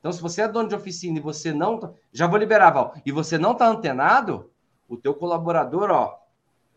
Então, 0.06 0.12
se 0.12 0.22
você 0.22 0.42
é 0.42 0.46
dono 0.46 0.68
de 0.68 0.74
oficina 0.76 1.18
e 1.18 1.20
você 1.20 1.52
não. 1.52 1.80
Tá... 1.80 1.90
Já 2.12 2.28
vou 2.28 2.38
liberar, 2.38 2.70
Val. 2.70 2.94
E 3.04 3.10
você 3.10 3.36
não 3.36 3.56
tá 3.56 3.66
antenado, 3.66 4.48
o 4.88 4.96
teu 4.96 5.12
colaborador, 5.12 5.90
ó, 5.90 6.16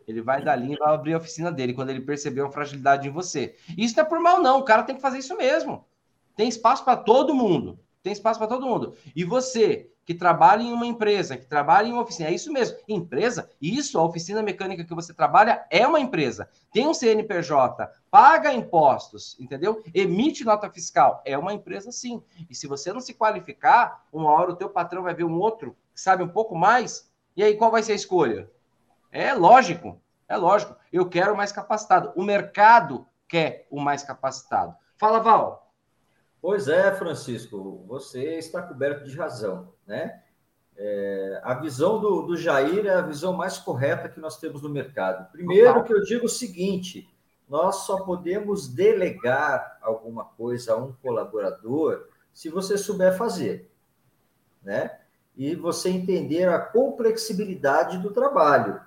ele 0.04 0.20
vai 0.20 0.42
dali 0.42 0.72
e 0.72 0.76
vai 0.76 0.92
abrir 0.92 1.14
a 1.14 1.18
oficina 1.18 1.52
dele 1.52 1.72
quando 1.72 1.90
ele 1.90 2.00
perceber 2.00 2.40
uma 2.40 2.50
fragilidade 2.50 3.06
em 3.06 3.12
você. 3.12 3.54
Isso 3.78 3.96
não 3.96 4.02
é 4.02 4.06
por 4.08 4.18
mal, 4.18 4.42
não. 4.42 4.58
O 4.58 4.64
cara 4.64 4.82
tem 4.82 4.96
que 4.96 5.00
fazer 5.00 5.18
isso 5.18 5.36
mesmo. 5.36 5.86
Tem 6.34 6.48
espaço 6.48 6.84
para 6.84 6.96
todo 6.96 7.32
mundo. 7.32 7.78
Tem 8.02 8.12
espaço 8.12 8.40
para 8.40 8.48
todo 8.48 8.66
mundo. 8.66 8.94
E 9.14 9.22
você 9.22 9.88
que 10.10 10.14
trabalha 10.14 10.64
em 10.64 10.72
uma 10.72 10.86
empresa, 10.86 11.36
que 11.36 11.46
trabalha 11.46 11.86
em 11.86 11.92
uma 11.92 12.02
oficina, 12.02 12.30
é 12.30 12.34
isso 12.34 12.52
mesmo. 12.52 12.76
Empresa, 12.88 13.48
isso, 13.62 13.96
a 13.96 14.02
oficina 14.02 14.42
mecânica 14.42 14.82
que 14.82 14.92
você 14.92 15.14
trabalha 15.14 15.64
é 15.70 15.86
uma 15.86 16.00
empresa. 16.00 16.50
Tem 16.72 16.88
um 16.88 16.92
CNPJ, 16.92 17.88
paga 18.10 18.52
impostos, 18.52 19.38
entendeu? 19.38 19.84
Emite 19.94 20.44
nota 20.44 20.68
fiscal, 20.68 21.22
é 21.24 21.38
uma 21.38 21.54
empresa 21.54 21.92
sim. 21.92 22.20
E 22.50 22.56
se 22.56 22.66
você 22.66 22.92
não 22.92 23.00
se 23.00 23.14
qualificar, 23.14 24.04
uma 24.12 24.32
hora 24.32 24.50
o 24.50 24.56
teu 24.56 24.68
patrão 24.68 25.04
vai 25.04 25.14
ver 25.14 25.22
um 25.22 25.38
outro 25.38 25.76
que 25.94 26.00
sabe 26.00 26.24
um 26.24 26.28
pouco 26.28 26.56
mais, 26.56 27.08
e 27.36 27.44
aí 27.44 27.54
qual 27.54 27.70
vai 27.70 27.84
ser 27.84 27.92
a 27.92 27.94
escolha? 27.94 28.50
É 29.12 29.32
lógico, 29.32 29.96
é 30.28 30.36
lógico. 30.36 30.74
Eu 30.92 31.08
quero 31.08 31.36
mais 31.36 31.52
capacitado. 31.52 32.12
O 32.16 32.24
mercado 32.24 33.06
quer 33.28 33.68
o 33.70 33.80
mais 33.80 34.02
capacitado. 34.02 34.74
Fala, 34.98 35.20
Val. 35.20 35.69
Pois 36.40 36.68
é, 36.68 36.92
Francisco, 36.94 37.84
você 37.86 38.38
está 38.38 38.62
coberto 38.62 39.04
de 39.04 39.16
razão, 39.16 39.72
né? 39.86 40.22
É, 40.76 41.40
a 41.44 41.54
visão 41.54 42.00
do, 42.00 42.22
do 42.22 42.36
Jair 42.36 42.86
é 42.86 42.94
a 42.94 43.02
visão 43.02 43.34
mais 43.34 43.58
correta 43.58 44.08
que 44.08 44.18
nós 44.18 44.38
temos 44.38 44.62
no 44.62 44.70
mercado. 44.70 45.30
Primeiro 45.30 45.84
que 45.84 45.92
eu 45.92 46.02
digo 46.02 46.24
o 46.24 46.28
seguinte, 46.28 47.06
nós 47.46 47.84
só 47.84 48.02
podemos 48.02 48.66
delegar 48.66 49.78
alguma 49.82 50.24
coisa 50.24 50.72
a 50.72 50.76
um 50.76 50.92
colaborador 51.02 52.08
se 52.32 52.48
você 52.48 52.78
souber 52.78 53.14
fazer, 53.16 53.70
né? 54.62 54.98
E 55.36 55.54
você 55.54 55.90
entender 55.90 56.48
a 56.48 56.58
complexibilidade 56.58 57.98
do 57.98 58.10
trabalho 58.10 58.80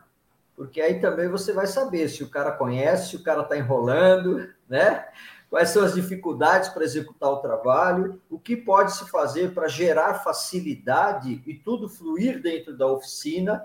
porque 0.55 0.81
aí 0.81 0.99
também 0.99 1.27
você 1.27 1.51
vai 1.51 1.67
saber 1.67 2.07
se 2.09 2.23
o 2.23 2.29
cara 2.29 2.51
conhece, 2.51 3.09
se 3.09 3.15
o 3.15 3.23
cara 3.23 3.41
está 3.41 3.57
enrolando, 3.57 4.47
né? 4.69 5.05
Quais 5.53 5.69
são 5.69 5.85
as 5.85 5.93
dificuldades 5.93 6.69
para 6.69 6.83
executar 6.83 7.29
o 7.29 7.37
trabalho, 7.37 8.19
o 8.27 8.39
que 8.39 8.57
pode 8.57 8.91
se 8.95 9.07
fazer 9.07 9.53
para 9.53 9.67
gerar 9.67 10.15
facilidade 10.15 11.43
e 11.45 11.53
tudo 11.53 11.87
fluir 11.87 12.41
dentro 12.41 12.75
da 12.75 12.87
oficina, 12.87 13.63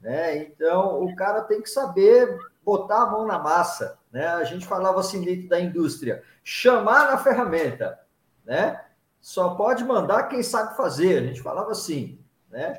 né? 0.00 0.38
Então, 0.38 1.04
o 1.04 1.14
cara 1.14 1.42
tem 1.42 1.60
que 1.60 1.68
saber 1.68 2.38
botar 2.64 3.02
a 3.02 3.10
mão 3.10 3.26
na 3.26 3.38
massa, 3.38 3.98
né? 4.10 4.26
A 4.26 4.42
gente 4.44 4.64
falava 4.64 5.00
assim 5.00 5.22
dentro 5.22 5.50
da 5.50 5.60
indústria, 5.60 6.22
chamar 6.42 7.10
na 7.10 7.18
ferramenta, 7.18 8.00
né? 8.42 8.82
Só 9.20 9.50
pode 9.50 9.84
mandar 9.84 10.30
quem 10.30 10.42
sabe 10.42 10.78
fazer, 10.78 11.18
a 11.18 11.26
gente 11.26 11.42
falava 11.42 11.72
assim, 11.72 12.18
né? 12.48 12.78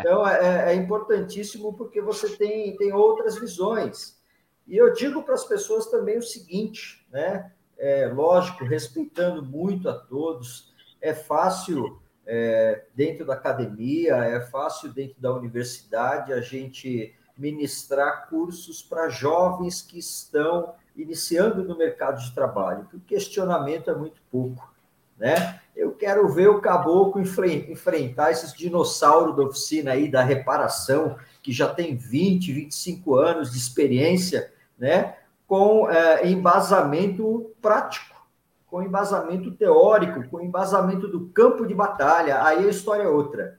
Então, 0.00 0.26
é, 0.26 0.72
é, 0.72 0.74
importantíssimo 0.74 1.72
porque 1.74 2.00
você 2.00 2.36
tem, 2.36 2.76
tem 2.76 2.92
outras 2.92 3.38
visões. 3.38 4.18
E 4.66 4.76
eu 4.76 4.92
digo 4.92 5.22
para 5.22 5.34
as 5.34 5.44
pessoas 5.44 5.86
também 5.86 6.18
o 6.18 6.22
seguinte, 6.22 7.06
né? 7.12 7.52
É, 7.78 8.06
lógico, 8.08 8.64
respeitando 8.64 9.42
muito 9.42 9.88
a 9.88 9.94
todos, 9.94 10.74
é 11.00 11.14
fácil 11.14 12.00
é, 12.26 12.84
dentro 12.94 13.24
da 13.24 13.34
academia, 13.34 14.16
é 14.16 14.40
fácil 14.40 14.92
dentro 14.92 15.20
da 15.20 15.32
universidade 15.32 16.32
a 16.32 16.40
gente 16.40 17.14
ministrar 17.38 18.28
cursos 18.28 18.82
para 18.82 19.08
jovens 19.08 19.80
que 19.80 19.98
estão 19.98 20.74
iniciando 20.96 21.62
no 21.62 21.78
mercado 21.78 22.20
de 22.20 22.34
trabalho, 22.34 22.82
porque 22.82 22.96
o 22.96 23.00
questionamento 23.00 23.88
é 23.88 23.94
muito 23.94 24.20
pouco, 24.30 24.74
né? 25.16 25.60
Eu 25.76 25.92
quero 25.92 26.28
ver 26.28 26.48
o 26.48 26.60
caboclo 26.60 27.22
enfrentar 27.22 28.32
esses 28.32 28.52
dinossauros 28.52 29.36
da 29.36 29.44
oficina 29.44 29.92
aí, 29.92 30.10
da 30.10 30.22
reparação, 30.22 31.16
que 31.40 31.52
já 31.52 31.72
tem 31.72 31.96
20, 31.96 32.52
25 32.52 33.14
anos 33.14 33.52
de 33.52 33.58
experiência, 33.58 34.52
né? 34.76 35.16
Com 35.48 35.90
é, 35.90 36.28
embasamento 36.28 37.50
prático, 37.60 38.14
com 38.68 38.82
embasamento 38.82 39.50
teórico, 39.50 40.28
com 40.28 40.40
embasamento 40.40 41.08
do 41.08 41.28
campo 41.30 41.66
de 41.66 41.74
batalha. 41.74 42.44
Aí 42.44 42.66
a 42.66 42.70
história 42.70 43.02
é 43.02 43.08
outra. 43.08 43.58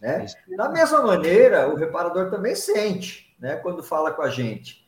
Né? 0.00 0.26
Da 0.56 0.68
mesma 0.68 1.00
maneira, 1.02 1.68
o 1.68 1.76
reparador 1.76 2.28
também 2.28 2.56
sente, 2.56 3.32
né? 3.38 3.54
Quando 3.54 3.84
fala 3.84 4.10
com 4.10 4.22
a 4.22 4.28
gente, 4.28 4.84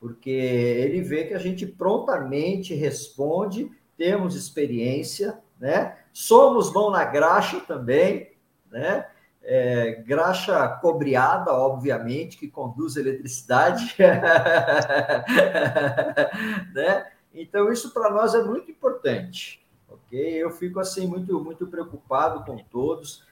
porque 0.00 0.28
ele 0.28 1.02
vê 1.02 1.24
que 1.24 1.34
a 1.34 1.38
gente 1.38 1.64
prontamente 1.64 2.74
responde, 2.74 3.70
temos 3.96 4.34
experiência, 4.34 5.38
né? 5.60 5.96
Somos 6.12 6.72
mão 6.72 6.90
na 6.90 7.04
graxa 7.04 7.60
também, 7.60 8.32
né? 8.68 9.06
É, 9.48 10.02
graxa 10.04 10.66
cobreada, 10.82 11.52
obviamente, 11.52 12.36
que 12.36 12.48
conduz 12.48 12.96
eletricidade, 12.96 13.94
né? 16.74 17.06
Então 17.32 17.70
isso 17.70 17.94
para 17.94 18.10
nós 18.10 18.34
é 18.34 18.42
muito 18.42 18.72
importante, 18.72 19.64
ok? 19.88 20.18
Eu 20.18 20.50
fico 20.50 20.80
assim 20.80 21.06
muito 21.06 21.38
muito 21.38 21.64
preocupado 21.68 22.44
com 22.44 22.56
todos 22.56 23.24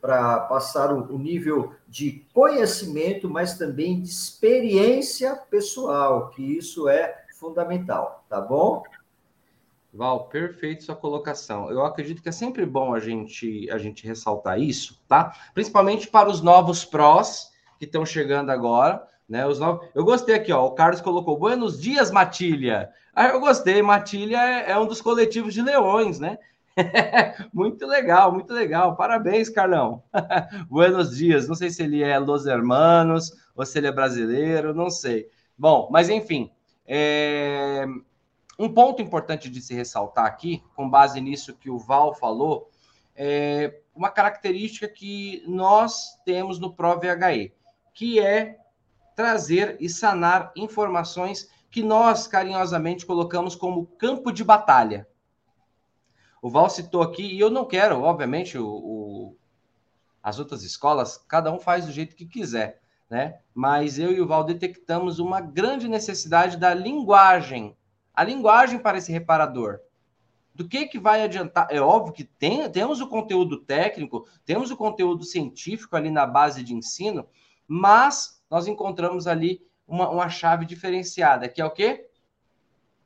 para 0.00 0.40
passar 0.40 0.92
o, 0.92 1.14
o 1.14 1.18
nível 1.18 1.72
de 1.88 2.24
conhecimento, 2.34 3.30
mas 3.30 3.56
também 3.56 4.00
de 4.00 4.08
experiência 4.08 5.36
pessoal, 5.36 6.30
que 6.30 6.42
isso 6.42 6.88
é 6.88 7.24
fundamental, 7.38 8.24
tá 8.28 8.40
bom? 8.40 8.82
Val, 9.92 10.28
perfeito 10.28 10.84
sua 10.84 10.96
colocação. 10.96 11.70
Eu 11.70 11.84
acredito 11.84 12.22
que 12.22 12.28
é 12.28 12.32
sempre 12.32 12.64
bom 12.64 12.94
a 12.94 13.00
gente 13.00 13.70
a 13.70 13.76
gente 13.76 14.06
ressaltar 14.06 14.58
isso, 14.58 14.98
tá? 15.06 15.34
Principalmente 15.52 16.08
para 16.08 16.30
os 16.30 16.40
novos 16.40 16.82
prós 16.84 17.52
que 17.78 17.84
estão 17.84 18.06
chegando 18.06 18.50
agora, 18.50 19.06
né? 19.28 19.46
Os 19.46 19.58
novos... 19.58 19.86
Eu 19.94 20.04
gostei 20.04 20.34
aqui, 20.34 20.50
ó. 20.50 20.64
O 20.66 20.70
Carlos 20.70 21.02
colocou 21.02 21.38
Buenos 21.38 21.78
dias, 21.78 22.10
Matília. 22.10 22.90
Ah, 23.14 23.26
eu 23.28 23.40
gostei. 23.40 23.82
Matília 23.82 24.38
é, 24.38 24.70
é 24.70 24.78
um 24.78 24.86
dos 24.86 25.02
coletivos 25.02 25.52
de 25.52 25.60
leões, 25.60 26.18
né? 26.18 26.38
muito 27.52 27.86
legal, 27.86 28.32
muito 28.32 28.54
legal. 28.54 28.96
Parabéns, 28.96 29.50
Carlão. 29.50 30.02
Buenos 30.70 31.14
dias. 31.14 31.46
Não 31.46 31.54
sei 31.54 31.68
se 31.68 31.82
ele 31.82 32.02
é 32.02 32.18
Los 32.18 32.46
Hermanos 32.46 33.30
ou 33.54 33.66
se 33.66 33.76
ele 33.78 33.88
é 33.88 33.92
brasileiro, 33.92 34.72
não 34.72 34.88
sei. 34.88 35.28
Bom, 35.58 35.90
mas 35.92 36.08
enfim. 36.08 36.50
É... 36.86 37.84
Um 38.58 38.72
ponto 38.72 39.00
importante 39.00 39.48
de 39.48 39.60
se 39.60 39.74
ressaltar 39.74 40.26
aqui, 40.26 40.62
com 40.74 40.88
base 40.88 41.20
nisso 41.20 41.56
que 41.56 41.70
o 41.70 41.78
Val 41.78 42.14
falou, 42.14 42.70
é 43.14 43.80
uma 43.94 44.10
característica 44.10 44.88
que 44.88 45.42
nós 45.46 46.18
temos 46.24 46.58
no 46.58 46.72
ProVHE, 46.72 47.52
que 47.94 48.20
é 48.20 48.58
trazer 49.14 49.76
e 49.80 49.88
sanar 49.88 50.52
informações 50.56 51.50
que 51.70 51.82
nós 51.82 52.26
carinhosamente 52.26 53.06
colocamos 53.06 53.54
como 53.54 53.86
campo 53.86 54.32
de 54.32 54.44
batalha. 54.44 55.08
O 56.40 56.50
Val 56.50 56.68
citou 56.68 57.02
aqui, 57.02 57.22
e 57.22 57.40
eu 57.40 57.50
não 57.50 57.64
quero, 57.64 58.02
obviamente, 58.02 58.58
o, 58.58 58.66
o, 58.66 59.36
as 60.22 60.38
outras 60.38 60.62
escolas, 60.62 61.16
cada 61.28 61.52
um 61.52 61.58
faz 61.58 61.86
do 61.86 61.92
jeito 61.92 62.16
que 62.16 62.26
quiser, 62.26 62.80
né? 63.08 63.38
Mas 63.54 63.98
eu 63.98 64.12
e 64.12 64.20
o 64.20 64.26
Val 64.26 64.44
detectamos 64.44 65.18
uma 65.18 65.40
grande 65.40 65.88
necessidade 65.88 66.56
da 66.56 66.74
linguagem 66.74 67.76
a 68.14 68.24
linguagem 68.24 68.78
para 68.78 68.98
esse 68.98 69.10
reparador. 69.12 69.80
Do 70.54 70.68
que, 70.68 70.86
que 70.86 70.98
vai 70.98 71.22
adiantar? 71.22 71.66
É 71.70 71.80
óbvio 71.80 72.12
que 72.12 72.24
tem, 72.24 72.70
temos 72.70 73.00
o 73.00 73.08
conteúdo 73.08 73.58
técnico, 73.58 74.28
temos 74.44 74.70
o 74.70 74.76
conteúdo 74.76 75.24
científico 75.24 75.96
ali 75.96 76.10
na 76.10 76.26
base 76.26 76.62
de 76.62 76.74
ensino, 76.74 77.26
mas 77.66 78.42
nós 78.50 78.66
encontramos 78.66 79.26
ali 79.26 79.66
uma, 79.86 80.10
uma 80.10 80.28
chave 80.28 80.66
diferenciada, 80.66 81.48
que 81.48 81.60
é 81.60 81.64
o 81.64 81.70
quê? 81.70 82.06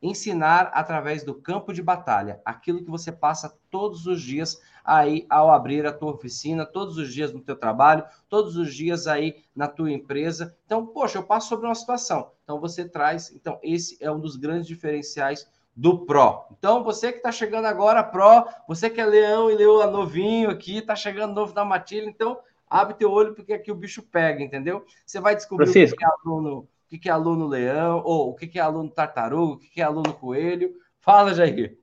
Ensinar 0.03 0.71
através 0.75 1.23
do 1.23 1.35
campo 1.35 1.73
de 1.73 1.83
batalha, 1.83 2.41
aquilo 2.45 2.83
que 2.83 2.91
você 2.91 3.13
passa 3.13 3.57
todos 3.71 4.07
os 4.07 4.21
dias 4.21 4.61
aí 4.87 5.27
ao 5.29 5.51
abrir 5.51 5.85
a 5.85 5.93
tua 5.93 6.13
oficina, 6.13 6.65
todos 6.65 6.97
os 6.97 7.13
dias 7.13 7.33
no 7.33 7.41
teu 7.41 7.57
trabalho, 7.57 8.05
todos 8.29 8.57
os 8.57 8.73
dias 8.73 9.09
aí 9.09 9.43
na 9.55 9.67
tua 9.67 9.91
empresa. 9.91 10.57
Então, 10.65 10.87
poxa, 10.87 11.19
eu 11.19 11.25
passo 11.25 11.49
sobre 11.49 11.67
uma 11.67 11.75
situação. 11.75 12.31
Então 12.45 12.61
você 12.61 12.89
traz, 12.89 13.33
então 13.33 13.59
esse 13.63 13.99
é 14.01 14.11
um 14.11 14.21
dos 14.21 14.37
grandes 14.37 14.69
diferenciais 14.69 15.51
do 15.75 16.07
Pro. 16.07 16.45
Então, 16.57 16.83
você 16.83 17.11
que 17.11 17.19
está 17.19 17.31
chegando 17.31 17.67
agora, 17.67 18.03
Pro, 18.03 18.47
você 18.67 18.89
que 18.89 19.01
é 19.01 19.05
leão 19.05 19.51
e 19.51 19.57
leoa 19.57 19.87
novinho 19.87 20.49
aqui, 20.49 20.79
está 20.79 20.97
chegando 20.97 21.35
novo 21.35 21.53
na 21.55 21.65
matilha, 21.65 22.09
então 22.09 22.39
abre 22.69 22.95
teu 22.95 23.11
olho 23.11 23.35
porque 23.35 23.53
aqui 23.53 23.71
o 23.71 23.75
bicho 23.75 24.03
pega, 24.03 24.43
entendeu? 24.43 24.87
Você 25.05 25.21
vai 25.21 25.35
descobrir 25.35 25.67
Francisco. 25.67 25.97
o 25.97 25.99
que 25.99 26.05
é 26.05 26.09
aluno, 26.09 26.59
o 26.61 26.99
que 26.99 27.09
é 27.09 27.13
aluno 27.13 27.47
leão, 27.47 28.03
ou 28.05 28.31
o 28.31 28.35
que 28.35 28.59
é 28.59 28.63
aluno 28.63 28.89
tartaruga, 28.89 29.55
o 29.55 29.59
que 29.59 29.81
é 29.81 29.85
aluno 29.85 30.15
coelho. 30.15 30.73
Fala, 31.01 31.35
Jair. 31.35 31.79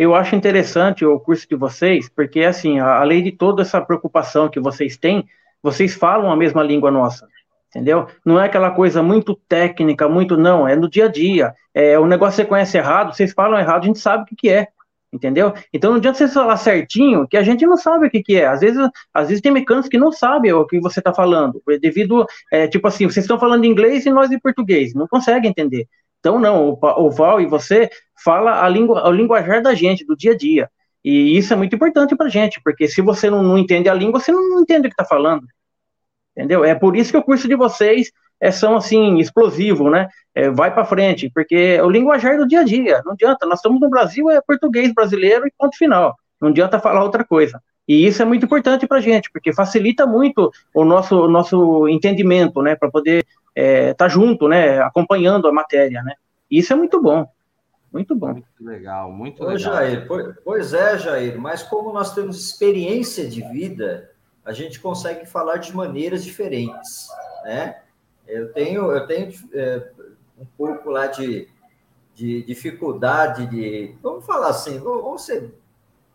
Eu 0.00 0.14
acho 0.14 0.34
interessante 0.34 1.04
o 1.04 1.20
curso 1.20 1.46
de 1.46 1.54
vocês, 1.54 2.08
porque, 2.08 2.40
assim, 2.40 2.78
além 2.78 3.22
de 3.22 3.32
toda 3.32 3.60
essa 3.60 3.82
preocupação 3.82 4.48
que 4.48 4.58
vocês 4.58 4.96
têm, 4.96 5.28
vocês 5.62 5.94
falam 5.94 6.32
a 6.32 6.36
mesma 6.36 6.62
língua 6.62 6.90
nossa, 6.90 7.28
entendeu? 7.68 8.06
Não 8.24 8.40
é 8.40 8.46
aquela 8.46 8.70
coisa 8.70 9.02
muito 9.02 9.38
técnica, 9.46 10.08
muito, 10.08 10.38
não, 10.38 10.66
é 10.66 10.74
no 10.74 10.88
dia 10.88 11.04
a 11.04 11.08
dia. 11.08 11.54
É, 11.74 11.98
o 11.98 12.06
negócio 12.06 12.36
você 12.36 12.46
conhece 12.46 12.78
errado, 12.78 13.14
vocês 13.14 13.34
falam 13.34 13.60
errado, 13.60 13.82
a 13.82 13.86
gente 13.88 13.98
sabe 13.98 14.22
o 14.22 14.26
que, 14.26 14.36
que 14.36 14.48
é, 14.48 14.68
entendeu? 15.12 15.52
Então 15.70 15.90
não 15.90 15.98
adianta 15.98 16.16
você 16.16 16.28
falar 16.28 16.56
certinho, 16.56 17.28
que 17.28 17.36
a 17.36 17.42
gente 17.42 17.66
não 17.66 17.76
sabe 17.76 18.06
o 18.06 18.10
que, 18.10 18.22
que 18.22 18.36
é. 18.36 18.46
Às 18.46 18.60
vezes, 18.60 18.80
às 19.12 19.28
vezes 19.28 19.42
tem 19.42 19.52
mecânicos 19.52 19.90
que 19.90 19.98
não 19.98 20.10
sabem 20.10 20.50
o 20.50 20.64
que 20.64 20.80
você 20.80 21.00
está 21.00 21.12
falando, 21.12 21.62
devido, 21.78 22.24
é, 22.50 22.66
tipo 22.66 22.88
assim, 22.88 23.04
vocês 23.04 23.24
estão 23.24 23.38
falando 23.38 23.66
inglês 23.66 24.06
e 24.06 24.10
nós 24.10 24.32
em 24.32 24.38
português, 24.38 24.94
não 24.94 25.06
consegue 25.06 25.46
entender. 25.46 25.86
Então, 26.20 26.38
não, 26.38 26.78
o, 26.80 27.10
Val 27.10 27.40
e 27.40 27.46
você 27.46 27.90
fala 28.22 28.62
a 28.62 28.68
língua, 28.68 29.08
o 29.08 29.10
linguajar 29.10 29.62
da 29.62 29.74
gente, 29.74 30.04
do 30.04 30.16
dia 30.16 30.32
a 30.32 30.36
dia. 30.36 30.70
E 31.02 31.36
isso 31.36 31.52
é 31.52 31.56
muito 31.56 31.74
importante 31.74 32.14
para 32.14 32.28
gente, 32.28 32.60
porque 32.62 32.86
se 32.86 33.00
você 33.00 33.30
não, 33.30 33.42
não, 33.42 33.58
entende 33.58 33.88
a 33.88 33.94
língua, 33.94 34.20
você 34.20 34.30
não 34.30 34.60
entende 34.60 34.86
o 34.86 34.90
que 34.90 34.94
está 34.94 35.04
falando. 35.04 35.46
Entendeu? 36.36 36.62
É 36.62 36.74
por 36.74 36.94
isso 36.94 37.10
que 37.10 37.16
o 37.16 37.22
curso 37.22 37.48
de 37.48 37.56
vocês 37.56 38.12
é, 38.38 38.50
são, 38.50 38.76
assim, 38.76 39.18
explosivo, 39.18 39.90
né? 39.90 40.08
É, 40.34 40.50
vai 40.50 40.72
para 40.72 40.84
frente, 40.84 41.30
porque 41.34 41.54
é 41.54 41.82
o 41.82 41.90
linguajar 41.90 42.36
do 42.36 42.46
dia 42.46 42.60
a 42.60 42.64
dia. 42.64 43.02
Não 43.04 43.12
adianta, 43.12 43.46
nós 43.46 43.58
estamos 43.58 43.80
no 43.80 43.88
Brasil, 43.88 44.30
é 44.30 44.40
português 44.42 44.92
brasileiro 44.92 45.46
e 45.46 45.52
ponto 45.58 45.76
final. 45.76 46.14
Não 46.40 46.50
adianta 46.50 46.78
falar 46.78 47.02
outra 47.02 47.24
coisa. 47.24 47.60
E 47.88 48.06
isso 48.06 48.22
é 48.22 48.24
muito 48.24 48.44
importante 48.44 48.86
para 48.86 49.00
gente, 49.00 49.30
porque 49.32 49.52
facilita 49.52 50.06
muito 50.06 50.50
o 50.72 50.84
nosso, 50.84 51.24
o 51.24 51.28
nosso 51.28 51.88
entendimento, 51.88 52.62
né? 52.62 52.76
Para 52.76 52.90
poder 52.90 53.26
é, 53.54 53.94
tá 53.94 54.08
junto, 54.08 54.48
né, 54.48 54.80
acompanhando 54.80 55.48
a 55.48 55.52
matéria, 55.52 56.02
né? 56.02 56.14
Isso 56.50 56.72
é 56.72 56.76
muito 56.76 57.00
bom, 57.00 57.26
muito 57.92 58.14
bom. 58.14 58.32
Muito 58.34 58.46
legal, 58.60 59.12
muito 59.12 59.42
Ô, 59.42 59.48
legal. 59.48 59.58
Jair, 59.58 60.06
pois 60.44 60.72
é, 60.72 60.98
Jair, 60.98 61.38
mas 61.38 61.62
como 61.62 61.92
nós 61.92 62.14
temos 62.14 62.38
experiência 62.38 63.28
de 63.28 63.42
vida, 63.42 64.10
a 64.44 64.52
gente 64.52 64.80
consegue 64.80 65.26
falar 65.26 65.58
de 65.58 65.74
maneiras 65.74 66.24
diferentes, 66.24 67.08
né? 67.44 67.80
Eu 68.26 68.52
tenho, 68.52 68.92
eu 68.92 69.06
tenho 69.06 69.32
é, 69.52 69.90
um 70.38 70.46
pouco 70.56 70.90
lá 70.90 71.08
de, 71.08 71.48
de 72.14 72.42
dificuldade 72.44 73.46
de, 73.46 73.96
vamos 74.02 74.24
falar 74.24 74.48
assim, 74.48 74.78
vamos 74.78 75.24
ser 75.24 75.52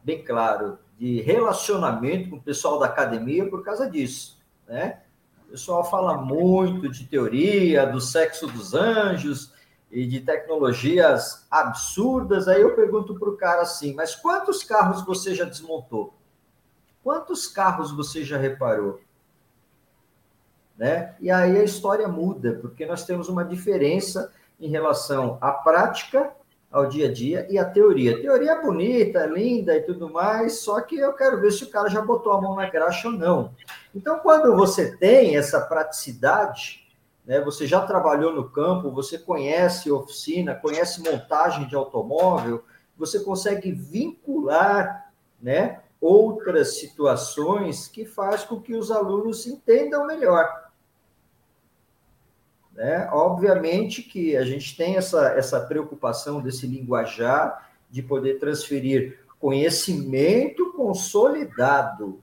bem 0.04 0.24
claro, 0.24 0.78
de 0.98 1.21
relacionamento 1.21 2.30
com 2.30 2.36
o 2.38 2.41
pessoal 2.41 2.80
da 2.80 2.86
academia 2.86 3.50
por 3.50 3.63
causa 3.63 3.89
disso, 3.89 4.39
né? 4.67 5.02
O 5.47 5.51
pessoal 5.51 5.84
fala 5.84 6.17
muito 6.17 6.89
de 6.89 7.05
teoria, 7.05 7.86
do 7.86 8.01
sexo 8.01 8.47
dos 8.47 8.73
anjos 8.73 9.53
e 9.91 10.05
de 10.05 10.19
tecnologias 10.19 11.45
absurdas. 11.49 12.47
Aí 12.47 12.62
eu 12.62 12.75
pergunto 12.75 13.15
para 13.15 13.29
o 13.29 13.38
cara 13.38 13.62
assim: 13.62 13.93
mas 13.93 14.15
quantos 14.15 14.63
carros 14.63 15.05
você 15.05 15.34
já 15.34 15.45
desmontou? 15.45 16.13
Quantos 17.03 17.47
carros 17.47 17.95
você 17.95 18.23
já 18.23 18.38
reparou? 18.38 18.99
Né? 20.77 21.15
E 21.21 21.31
aí 21.31 21.58
a 21.58 21.63
história 21.63 22.08
muda, 22.08 22.58
porque 22.62 22.86
nós 22.86 23.05
temos 23.05 23.29
uma 23.29 23.45
diferença 23.45 24.34
em 24.60 24.67
relação 24.67 25.38
à 25.39 25.51
prática 25.51 26.34
ao 26.75 26.88
dia 26.88 27.08
a 27.08 27.13
dia 27.13 27.47
e 27.49 27.58
à 27.58 27.63
teoria. 27.63 28.21
Teoria 28.21 28.51
é 28.51 28.62
bonita, 28.62 29.25
linda 29.25 29.77
e 29.77 29.81
tudo 29.81 30.10
mais, 30.10 30.60
só 30.60 30.81
que 30.81 30.97
eu 30.97 31.13
quero 31.13 31.39
ver 31.39 31.51
se 31.51 31.63
o 31.63 31.69
cara 31.69 31.88
já 31.89 32.01
botou 32.01 32.34
a 32.34 32.41
mão 32.41 32.55
na 32.55 32.69
graxa 32.69 33.08
ou 33.08 33.13
não. 33.13 33.53
Então, 33.95 34.19
quando 34.19 34.53
você 34.53 34.97
tem 34.97 35.38
essa 35.38 35.62
praticidade, 35.62 36.86
né, 37.25 37.39
você 37.39 37.65
já 37.65 37.79
trabalhou 37.88 38.34
no 38.34 38.49
campo, 38.49 38.91
você 38.91 39.17
conhece 39.17 39.89
oficina, 39.89 40.53
conhece 40.53 41.01
montagem 41.01 41.65
de 41.65 41.75
automóvel, 41.75 42.65
você 42.97 43.21
consegue 43.21 43.71
vincular, 43.71 45.12
né, 45.41 45.81
outras 46.01 46.77
situações 46.77 47.88
que 47.88 48.05
faz 48.05 48.43
com 48.43 48.62
que 48.62 48.75
os 48.75 48.91
alunos 48.91 49.47
entendam 49.47 50.05
melhor. 50.05 50.65
Né? 52.73 53.08
Obviamente 53.13 54.03
que 54.03 54.36
a 54.36 54.43
gente 54.43 54.75
tem 54.75 54.97
essa, 54.97 55.29
essa 55.29 55.62
preocupação 55.62 56.41
desse 56.41 56.67
linguajar, 56.67 57.71
de 57.89 58.03
poder 58.03 58.39
transferir 58.39 59.19
conhecimento 59.39 60.73
consolidado, 60.73 62.21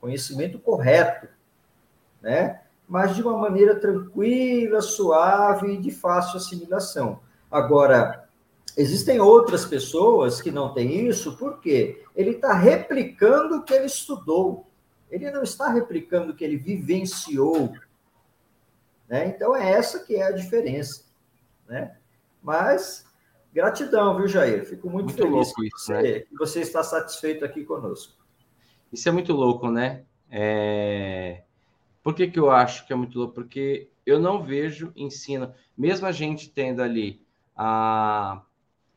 conhecimento 0.00 0.58
correto, 0.58 1.28
né? 2.20 2.60
mas 2.88 3.14
de 3.14 3.22
uma 3.22 3.36
maneira 3.36 3.78
tranquila, 3.78 4.80
suave 4.80 5.74
e 5.74 5.76
de 5.76 5.90
fácil 5.90 6.38
assimilação. 6.38 7.20
Agora, 7.50 8.28
existem 8.76 9.20
outras 9.20 9.66
pessoas 9.66 10.40
que 10.40 10.50
não 10.50 10.72
têm 10.72 11.06
isso, 11.06 11.36
porque 11.36 12.02
ele 12.16 12.30
está 12.30 12.54
replicando 12.54 13.56
o 13.56 13.62
que 13.62 13.74
ele 13.74 13.86
estudou, 13.86 14.66
ele 15.10 15.30
não 15.30 15.42
está 15.42 15.68
replicando 15.68 16.32
o 16.32 16.34
que 16.34 16.44
ele 16.44 16.56
vivenciou, 16.56 17.72
né? 19.08 19.26
Então, 19.26 19.56
é 19.56 19.70
essa 19.70 20.00
que 20.00 20.16
é 20.16 20.24
a 20.24 20.32
diferença. 20.32 21.04
Né? 21.66 21.96
Mas, 22.42 23.06
gratidão, 23.52 24.16
viu, 24.16 24.28
Jair? 24.28 24.66
Fico 24.66 24.90
muito, 24.90 25.06
muito 25.06 25.22
feliz 25.22 25.54
que, 25.54 25.70
você, 25.70 25.92
né? 25.92 26.20
que 26.20 26.36
você 26.36 26.60
está 26.60 26.82
satisfeito 26.82 27.44
aqui 27.44 27.64
conosco. 27.64 28.17
Isso 28.92 29.08
é 29.08 29.12
muito 29.12 29.32
louco, 29.32 29.70
né? 29.70 30.04
É... 30.30 31.42
Por 32.02 32.14
que, 32.14 32.28
que 32.28 32.38
eu 32.38 32.50
acho 32.50 32.86
que 32.86 32.92
é 32.92 32.96
muito 32.96 33.18
louco? 33.18 33.34
Porque 33.34 33.88
eu 34.06 34.18
não 34.18 34.42
vejo 34.42 34.92
ensino, 34.96 35.52
mesmo 35.76 36.06
a 36.06 36.12
gente 36.12 36.48
tendo 36.48 36.82
ali 36.82 37.20
a, 37.54 38.40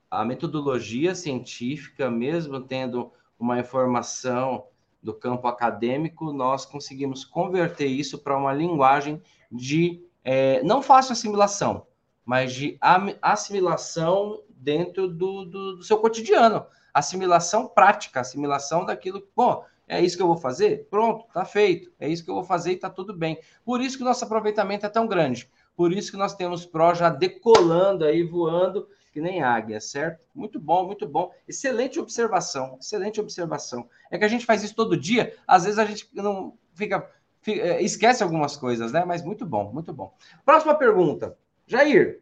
a 0.09 0.23
metodologia 0.23 1.13
científica, 1.13 2.09
mesmo 2.09 2.61
tendo 2.61 3.11
uma 3.37 3.59
informação 3.59 4.65
do 5.01 5.13
campo 5.13 5.47
acadêmico, 5.47 6.31
nós 6.31 6.65
conseguimos 6.65 7.25
converter 7.25 7.87
isso 7.87 8.19
para 8.19 8.37
uma 8.37 8.53
linguagem 8.53 9.21
de 9.51 10.05
é, 10.23 10.61
não 10.63 10.81
fácil 10.81 11.13
assimilação, 11.13 11.87
mas 12.23 12.53
de 12.53 12.77
assimilação 13.21 14.43
dentro 14.49 15.07
do, 15.07 15.45
do, 15.45 15.75
do, 15.77 15.83
seu 15.83 15.97
cotidiano, 15.97 16.65
assimilação 16.93 17.67
prática, 17.67 18.19
assimilação 18.19 18.85
daquilo, 18.85 19.27
bom, 19.35 19.65
é 19.91 19.99
isso 19.99 20.15
que 20.15 20.23
eu 20.23 20.27
vou 20.27 20.37
fazer? 20.37 20.87
Pronto, 20.89 21.25
tá 21.33 21.43
feito. 21.43 21.91
É 21.99 22.07
isso 22.07 22.23
que 22.23 22.31
eu 22.31 22.35
vou 22.35 22.45
fazer 22.45 22.71
e 22.71 22.77
tá 22.77 22.89
tudo 22.89 23.13
bem. 23.13 23.37
Por 23.65 23.81
isso 23.81 23.97
que 23.97 24.03
o 24.03 24.05
nosso 24.05 24.23
aproveitamento 24.23 24.85
é 24.85 24.89
tão 24.89 25.05
grande. 25.05 25.51
Por 25.75 25.91
isso 25.91 26.09
que 26.09 26.17
nós 26.17 26.33
temos 26.33 26.65
pró 26.65 26.93
já 26.93 27.09
decolando 27.09 28.05
aí, 28.05 28.23
voando 28.23 28.87
que 29.11 29.19
nem 29.19 29.43
águia, 29.43 29.81
certo? 29.81 30.25
Muito 30.33 30.61
bom, 30.61 30.85
muito 30.85 31.05
bom. 31.05 31.33
Excelente 31.45 31.99
observação, 31.99 32.77
excelente 32.79 33.19
observação. 33.19 33.89
É 34.09 34.17
que 34.17 34.23
a 34.23 34.29
gente 34.29 34.45
faz 34.45 34.63
isso 34.63 34.73
todo 34.73 34.95
dia, 34.95 35.35
às 35.45 35.65
vezes 35.65 35.77
a 35.77 35.83
gente 35.83 36.07
não 36.13 36.57
fica 36.73 37.11
é, 37.45 37.81
esquece 37.83 38.23
algumas 38.23 38.55
coisas, 38.55 38.93
né? 38.93 39.03
Mas 39.03 39.21
muito 39.21 39.45
bom, 39.45 39.73
muito 39.73 39.91
bom. 39.91 40.15
Próxima 40.45 40.73
pergunta. 40.73 41.37
Jair, 41.67 42.21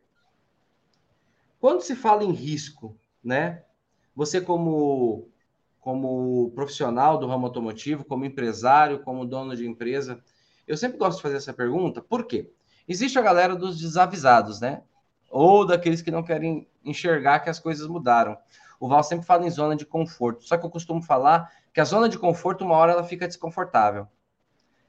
quando 1.60 1.82
se 1.82 1.96
fala 1.96 2.24
em 2.24 2.32
risco, 2.32 2.98
né? 3.24 3.62
Você 4.16 4.42
como 4.42 5.30
como 5.90 6.52
profissional 6.52 7.18
do 7.18 7.26
ramo 7.26 7.48
automotivo, 7.48 8.06
como 8.06 8.24
empresário, 8.24 9.00
como 9.00 9.26
dono 9.26 9.56
de 9.56 9.68
empresa, 9.68 10.24
eu 10.68 10.78
sempre 10.78 11.00
gosto 11.00 11.18
de 11.18 11.24
fazer 11.24 11.38
essa 11.38 11.52
pergunta, 11.52 12.00
por 12.00 12.28
quê? 12.28 12.52
Existe 12.88 13.18
a 13.18 13.24
galera 13.24 13.56
dos 13.56 13.80
desavisados, 13.80 14.62
né? 14.62 14.84
Ou 15.32 15.66
daqueles 15.66 16.04
que 16.04 16.12
não 16.12 16.22
querem 16.22 16.68
enxergar 16.86 17.40
que 17.40 17.50
as 17.50 17.58
coisas 17.58 17.88
mudaram. 17.88 18.38
O 18.80 18.88
Val 18.88 19.02
sempre 19.02 19.26
fala 19.26 19.48
em 19.48 19.50
zona 19.50 19.76
de 19.76 19.84
conforto, 19.84 20.44
só 20.44 20.58
que 20.60 20.66
eu 20.66 20.70
costumo 20.70 21.02
falar 21.02 21.52
que 21.74 21.82
a 21.82 21.86
zona 21.86 22.08
de 22.08 22.20
conforto, 22.20 22.64
uma 22.64 22.76
hora, 22.76 22.92
ela 22.92 23.04
fica 23.04 23.28
desconfortável. 23.28 24.08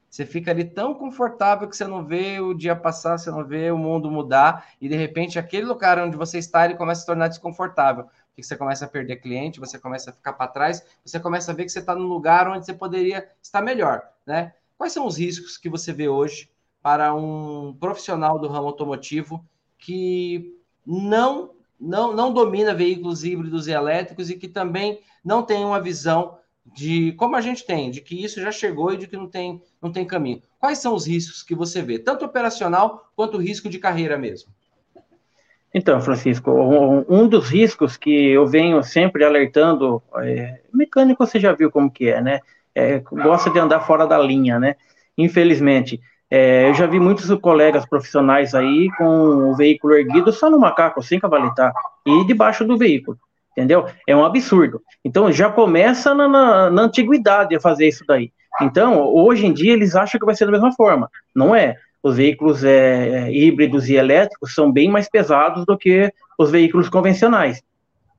Você 0.07 0.23
fica 0.23 0.51
ali 0.51 0.65
tão 0.65 0.93
confortável 0.93 1.67
que 1.67 1.75
você 1.75 1.87
não 1.87 2.05
vê 2.05 2.39
o 2.39 2.53
dia 2.53 2.75
passar, 2.75 3.17
você 3.17 3.31
não 3.31 3.43
vê 3.43 3.71
o 3.71 3.77
mundo 3.77 4.11
mudar, 4.11 4.67
e 4.79 4.87
de 4.87 4.95
repente 4.95 5.39
aquele 5.39 5.65
lugar 5.65 5.97
onde 5.97 6.15
você 6.15 6.37
está 6.37 6.65
ele 6.65 6.75
começa 6.75 6.99
a 6.99 7.01
se 7.01 7.07
tornar 7.07 7.27
desconfortável. 7.27 8.07
Porque 8.31 8.43
você 8.43 8.55
começa 8.55 8.85
a 8.85 8.87
perder 8.87 9.17
cliente, 9.17 9.59
você 9.59 9.77
começa 9.77 10.09
a 10.09 10.13
ficar 10.13 10.33
para 10.33 10.47
trás, 10.47 10.83
você 11.05 11.19
começa 11.19 11.51
a 11.51 11.55
ver 11.55 11.65
que 11.65 11.71
você 11.71 11.79
está 11.79 11.93
num 11.93 12.07
lugar 12.07 12.47
onde 12.47 12.65
você 12.65 12.73
poderia 12.73 13.29
estar 13.41 13.61
melhor, 13.61 14.01
né? 14.25 14.53
Quais 14.77 14.93
são 14.93 15.05
os 15.05 15.17
riscos 15.17 15.57
que 15.57 15.69
você 15.69 15.91
vê 15.93 16.07
hoje 16.07 16.49
para 16.81 17.13
um 17.13 17.75
profissional 17.79 18.39
do 18.39 18.47
ramo 18.47 18.67
automotivo 18.67 19.45
que 19.77 20.57
não 20.85 21.51
não, 21.81 22.13
não 22.13 22.31
domina 22.31 22.75
veículos 22.75 23.23
híbridos 23.23 23.67
e 23.67 23.71
elétricos 23.71 24.29
e 24.29 24.37
que 24.37 24.47
também 24.47 25.01
não 25.25 25.41
tem 25.41 25.65
uma 25.65 25.81
visão 25.81 26.37
de 26.63 27.13
como 27.13 27.35
a 27.35 27.41
gente 27.41 27.65
tem, 27.65 27.89
de 27.89 28.01
que 28.01 28.23
isso 28.23 28.39
já 28.39 28.51
chegou 28.51 28.93
e 28.93 28.97
de 28.97 29.07
que 29.07 29.17
não 29.17 29.27
tem, 29.27 29.61
não 29.81 29.91
tem 29.91 30.05
caminho. 30.05 30.43
Quais 30.59 30.77
são 30.77 30.93
os 30.93 31.07
riscos 31.07 31.41
que 31.41 31.55
você 31.55 31.81
vê, 31.81 31.97
tanto 31.97 32.23
operacional 32.23 33.11
quanto 33.15 33.39
risco 33.39 33.67
de 33.67 33.79
carreira 33.79 34.17
mesmo? 34.17 34.53
Então, 35.73 36.01
Francisco, 36.01 36.51
um 37.07 37.27
dos 37.27 37.49
riscos 37.49 37.95
que 37.95 38.29
eu 38.29 38.45
venho 38.45 38.83
sempre 38.83 39.23
alertando, 39.23 40.01
é, 40.17 40.59
mecânico 40.73 41.25
você 41.25 41.39
já 41.39 41.53
viu 41.53 41.71
como 41.71 41.89
que 41.89 42.09
é, 42.09 42.21
né? 42.21 42.39
É, 42.75 42.99
gosta 42.99 43.49
de 43.49 43.59
andar 43.59 43.79
fora 43.81 44.05
da 44.05 44.17
linha, 44.17 44.59
né? 44.59 44.75
Infelizmente, 45.17 46.01
é, 46.29 46.69
eu 46.69 46.73
já 46.73 46.85
vi 46.85 46.99
muitos 46.99 47.29
colegas 47.39 47.85
profissionais 47.85 48.53
aí 48.53 48.89
com 48.97 49.51
o 49.51 49.55
veículo 49.55 49.93
erguido 49.93 50.31
só 50.31 50.49
no 50.49 50.59
macaco, 50.59 51.01
sem 51.01 51.19
cavaletar, 51.19 51.73
e 52.05 52.25
debaixo 52.25 52.65
do 52.65 52.77
veículo. 52.77 53.17
entendeu? 53.51 53.85
É 54.07 54.15
um 54.15 54.25
absurdo. 54.25 54.81
Então 55.03 55.31
já 55.31 55.49
começa 55.49 56.13
na, 56.13 56.27
na, 56.27 56.69
na, 56.69 56.81
antiguidade 56.83 57.55
a 57.55 57.59
fazer 57.59 57.87
isso 57.87 58.03
daí. 58.07 58.31
Então, 58.61 59.05
hoje 59.07 59.45
em 59.45 59.53
dia, 59.53 59.73
eles 59.73 59.95
acham 59.95 60.19
que 60.19 60.25
vai 60.25 60.35
ser 60.35 60.45
da 60.45 60.51
mesma 60.51 60.73
forma. 60.73 61.09
Não 61.33 61.55
é. 61.55 61.77
Os 62.03 62.17
veículos 62.17 62.63
é, 62.63 63.27
é 63.27 63.31
híbridos 63.31 63.87
e 63.89 63.95
elétricos 63.95 64.55
são 64.55 64.71
bem 64.71 64.89
mais 64.89 65.07
pesados 65.09 65.65
do 65.65 65.77
que 65.77 66.11
os 66.37 66.49
veículos 66.49 66.89
convencionais. 66.89 67.63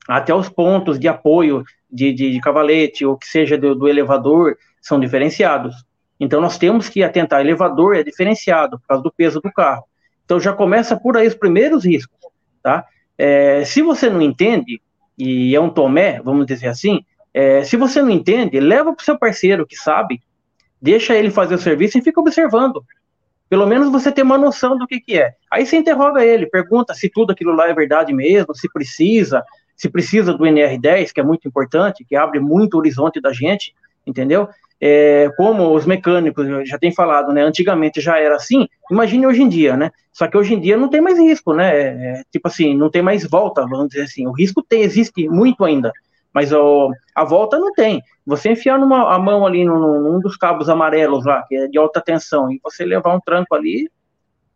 Até 0.08 0.34
os 0.34 0.48
pontos 0.48 0.98
de 0.98 1.08
apoio 1.08 1.64
de, 1.90 2.12
de, 2.12 2.30
de 2.30 2.40
cavalete, 2.40 3.04
ou 3.04 3.16
que 3.16 3.26
seja 3.26 3.58
do, 3.58 3.74
do 3.74 3.88
elevador, 3.88 4.56
são 4.80 4.98
diferenciados. 4.98 5.74
Então, 6.18 6.40
nós 6.40 6.56
temos 6.58 6.88
que 6.88 7.02
atentar. 7.02 7.40
Elevador 7.40 7.96
é 7.96 8.02
diferenciado 8.02 8.78
por 8.78 8.86
causa 8.86 9.02
do 9.02 9.12
peso 9.12 9.40
do 9.40 9.52
carro. 9.52 9.84
Então, 10.24 10.38
já 10.38 10.52
começa 10.52 10.96
por 10.96 11.16
aí 11.16 11.26
os 11.26 11.34
primeiros 11.34 11.84
riscos, 11.84 12.16
tá? 12.62 12.86
É, 13.18 13.64
se 13.64 13.82
você 13.82 14.08
não 14.08 14.22
entende, 14.22 14.80
e 15.18 15.54
é 15.54 15.60
um 15.60 15.68
tomé, 15.68 16.20
vamos 16.22 16.46
dizer 16.46 16.68
assim, 16.68 17.04
é, 17.34 17.64
se 17.64 17.76
você 17.76 18.00
não 18.00 18.10
entende, 18.10 18.58
leva 18.60 18.92
para 18.92 19.02
o 19.02 19.04
seu 19.04 19.18
parceiro 19.18 19.66
que 19.66 19.76
sabe, 19.76 20.20
deixa 20.80 21.14
ele 21.14 21.30
fazer 21.30 21.54
o 21.54 21.58
serviço 21.58 21.98
e 21.98 22.02
fica 22.02 22.20
observando. 22.20 22.84
Pelo 23.52 23.66
menos 23.66 23.92
você 23.92 24.10
tem 24.10 24.24
uma 24.24 24.38
noção 24.38 24.78
do 24.78 24.86
que, 24.86 24.98
que 24.98 25.20
é. 25.20 25.34
Aí 25.50 25.66
você 25.66 25.76
interroga 25.76 26.24
ele, 26.24 26.46
pergunta 26.46 26.94
se 26.94 27.10
tudo 27.10 27.32
aquilo 27.32 27.54
lá 27.54 27.68
é 27.68 27.74
verdade 27.74 28.10
mesmo, 28.10 28.54
se 28.54 28.66
precisa, 28.72 29.44
se 29.76 29.90
precisa 29.90 30.32
do 30.32 30.42
NR10, 30.44 31.12
que 31.12 31.20
é 31.20 31.22
muito 31.22 31.46
importante, 31.46 32.02
que 32.02 32.16
abre 32.16 32.40
muito 32.40 32.72
o 32.72 32.78
horizonte 32.78 33.20
da 33.20 33.30
gente, 33.30 33.74
entendeu? 34.06 34.48
É, 34.80 35.30
como 35.36 35.70
os 35.74 35.84
mecânicos 35.84 36.66
já 36.66 36.78
tem 36.78 36.94
falado, 36.94 37.30
né? 37.30 37.42
Antigamente 37.42 38.00
já 38.00 38.18
era 38.18 38.36
assim, 38.36 38.66
imagine 38.90 39.26
hoje 39.26 39.42
em 39.42 39.48
dia, 39.50 39.76
né? 39.76 39.90
Só 40.14 40.26
que 40.26 40.38
hoje 40.38 40.54
em 40.54 40.58
dia 40.58 40.78
não 40.78 40.88
tem 40.88 41.02
mais 41.02 41.18
risco, 41.18 41.52
né? 41.52 41.78
É, 41.78 41.86
é 41.88 42.22
tipo 42.32 42.48
assim, 42.48 42.74
não 42.74 42.88
tem 42.88 43.02
mais 43.02 43.28
volta, 43.28 43.66
vamos 43.66 43.88
dizer 43.88 44.04
assim. 44.04 44.26
O 44.26 44.32
risco 44.32 44.62
tem, 44.62 44.80
existe 44.80 45.28
muito 45.28 45.62
ainda, 45.62 45.92
mas 46.32 46.52
ó, 46.52 46.90
a 47.14 47.24
volta 47.24 47.58
não 47.58 47.72
tem. 47.72 48.02
Você 48.26 48.50
enfiar 48.50 48.78
numa, 48.78 49.14
a 49.14 49.18
mão 49.18 49.46
ali 49.46 49.64
num, 49.64 50.00
num 50.00 50.20
dos 50.20 50.36
cabos 50.36 50.68
amarelos 50.68 51.24
lá, 51.24 51.44
que 51.48 51.56
é 51.56 51.68
de 51.68 51.78
alta 51.78 52.00
tensão, 52.00 52.50
e 52.50 52.60
você 52.62 52.84
levar 52.84 53.14
um 53.14 53.20
tranco 53.20 53.54
ali, 53.54 53.90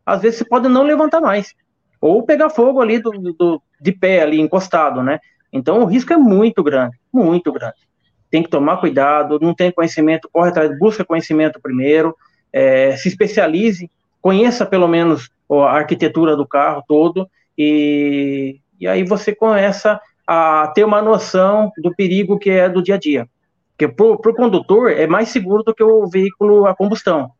às 0.04 0.22
vezes 0.22 0.38
você 0.38 0.44
pode 0.44 0.68
não 0.68 0.82
levantar 0.82 1.20
mais. 1.20 1.54
Ou 2.00 2.22
pegar 2.22 2.50
fogo 2.50 2.80
ali 2.80 2.98
do, 2.98 3.10
do 3.10 3.62
de 3.80 3.92
pé 3.92 4.22
ali, 4.22 4.40
encostado, 4.40 5.02
né? 5.02 5.18
Então 5.52 5.82
o 5.82 5.86
risco 5.86 6.12
é 6.12 6.16
muito 6.16 6.62
grande, 6.62 6.96
muito 7.12 7.52
grande 7.52 7.86
tem 8.30 8.42
que 8.42 8.50
tomar 8.50 8.78
cuidado, 8.78 9.38
não 9.40 9.54
tem 9.54 9.70
conhecimento, 9.70 10.28
corre 10.32 10.50
atrás, 10.50 10.78
busca 10.78 11.04
conhecimento 11.04 11.60
primeiro, 11.60 12.14
é, 12.52 12.96
se 12.96 13.08
especialize, 13.08 13.90
conheça 14.20 14.66
pelo 14.66 14.88
menos 14.88 15.30
a 15.50 15.70
arquitetura 15.70 16.36
do 16.36 16.46
carro 16.46 16.82
todo, 16.86 17.28
e, 17.56 18.60
e 18.80 18.86
aí 18.86 19.04
você 19.04 19.34
começa 19.34 20.00
a 20.26 20.72
ter 20.74 20.84
uma 20.84 21.00
noção 21.00 21.70
do 21.78 21.94
perigo 21.94 22.38
que 22.38 22.50
é 22.50 22.68
do 22.68 22.82
dia 22.82 22.96
a 22.96 22.98
dia. 22.98 23.28
Porque 23.76 23.88
para 23.88 24.30
o 24.30 24.34
condutor 24.34 24.90
é 24.90 25.06
mais 25.06 25.28
seguro 25.28 25.62
do 25.62 25.74
que 25.74 25.84
o 25.84 26.06
veículo 26.06 26.66
a 26.66 26.74
combustão. 26.74 27.30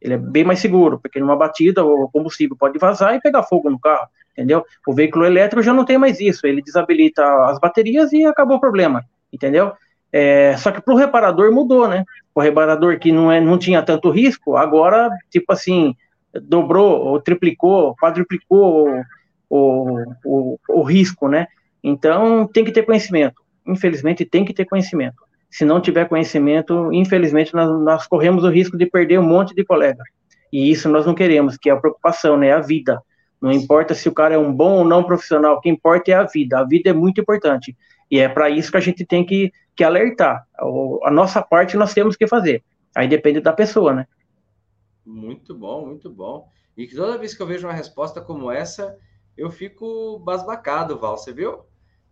Ele 0.00 0.14
é 0.14 0.16
bem 0.18 0.44
mais 0.44 0.60
seguro, 0.60 0.98
porque 0.98 1.20
numa 1.20 1.36
batida 1.36 1.84
o 1.84 2.08
combustível 2.08 2.56
pode 2.56 2.78
vazar 2.78 3.14
e 3.14 3.20
pegar 3.20 3.42
fogo 3.42 3.68
no 3.70 3.78
carro, 3.78 4.08
entendeu? 4.32 4.64
O 4.86 4.92
veículo 4.92 5.24
elétrico 5.24 5.62
já 5.62 5.72
não 5.72 5.84
tem 5.84 5.98
mais 5.98 6.20
isso, 6.20 6.46
ele 6.46 6.62
desabilita 6.62 7.24
as 7.46 7.58
baterias 7.58 8.12
e 8.12 8.24
acabou 8.24 8.56
o 8.56 8.60
problema, 8.60 9.04
entendeu? 9.32 9.72
É, 10.12 10.56
só 10.56 10.70
que 10.70 10.80
para 10.80 10.92
o 10.92 10.96
reparador 10.96 11.52
mudou, 11.52 11.88
né? 11.88 12.04
O 12.34 12.40
reparador 12.40 12.98
que 12.98 13.12
não, 13.12 13.30
é, 13.30 13.40
não 13.40 13.58
tinha 13.58 13.82
tanto 13.82 14.10
risco, 14.10 14.56
agora, 14.56 15.10
tipo 15.30 15.52
assim, 15.52 15.96
dobrou, 16.42 17.00
ou 17.00 17.20
triplicou, 17.20 17.94
quadruplicou 17.96 18.88
o, 19.48 20.14
o, 20.24 20.58
o 20.68 20.82
risco, 20.82 21.28
né? 21.28 21.46
Então, 21.82 22.46
tem 22.46 22.64
que 22.64 22.72
ter 22.72 22.84
conhecimento. 22.84 23.42
Infelizmente, 23.66 24.24
tem 24.24 24.44
que 24.44 24.54
ter 24.54 24.64
conhecimento. 24.64 25.16
Se 25.50 25.64
não 25.64 25.80
tiver 25.80 26.08
conhecimento, 26.08 26.92
infelizmente, 26.92 27.52
nós, 27.54 27.68
nós 27.82 28.06
corremos 28.06 28.44
o 28.44 28.48
risco 28.48 28.76
de 28.76 28.86
perder 28.86 29.18
um 29.18 29.26
monte 29.26 29.54
de 29.54 29.64
colega. 29.64 30.02
E 30.52 30.70
isso 30.70 30.88
nós 30.88 31.06
não 31.06 31.14
queremos, 31.14 31.56
que 31.56 31.70
é 31.70 31.72
a 31.72 31.76
preocupação, 31.76 32.36
né? 32.36 32.52
A 32.52 32.60
vida. 32.60 33.02
Não 33.40 33.50
importa 33.50 33.94
se 33.94 34.08
o 34.08 34.12
cara 34.12 34.34
é 34.34 34.38
um 34.38 34.52
bom 34.52 34.78
ou 34.78 34.84
não 34.84 35.02
profissional, 35.02 35.56
o 35.56 35.60
que 35.60 35.68
importa 35.68 36.10
é 36.10 36.14
a 36.14 36.24
vida. 36.24 36.58
A 36.58 36.64
vida 36.64 36.90
é 36.90 36.92
muito 36.92 37.20
importante. 37.20 37.76
E 38.10 38.18
é 38.18 38.28
para 38.28 38.48
isso 38.48 38.70
que 38.70 38.76
a 38.76 38.80
gente 38.80 39.04
tem 39.04 39.24
que, 39.24 39.50
que 39.74 39.82
alertar. 39.82 40.46
A 41.02 41.10
nossa 41.10 41.42
parte 41.42 41.76
nós 41.76 41.92
temos 41.92 42.16
que 42.16 42.26
fazer. 42.26 42.62
Aí 42.94 43.08
depende 43.08 43.40
da 43.40 43.52
pessoa, 43.52 43.92
né? 43.92 44.06
Muito 45.04 45.54
bom, 45.54 45.86
muito 45.86 46.08
bom. 46.10 46.46
E 46.76 46.86
toda 46.86 47.18
vez 47.18 47.34
que 47.34 47.42
eu 47.42 47.46
vejo 47.46 47.66
uma 47.66 47.72
resposta 47.72 48.20
como 48.20 48.50
essa, 48.50 48.96
eu 49.36 49.50
fico 49.50 50.18
basbacado, 50.20 50.98
Val. 50.98 51.18
Você 51.18 51.32
viu? 51.32 51.60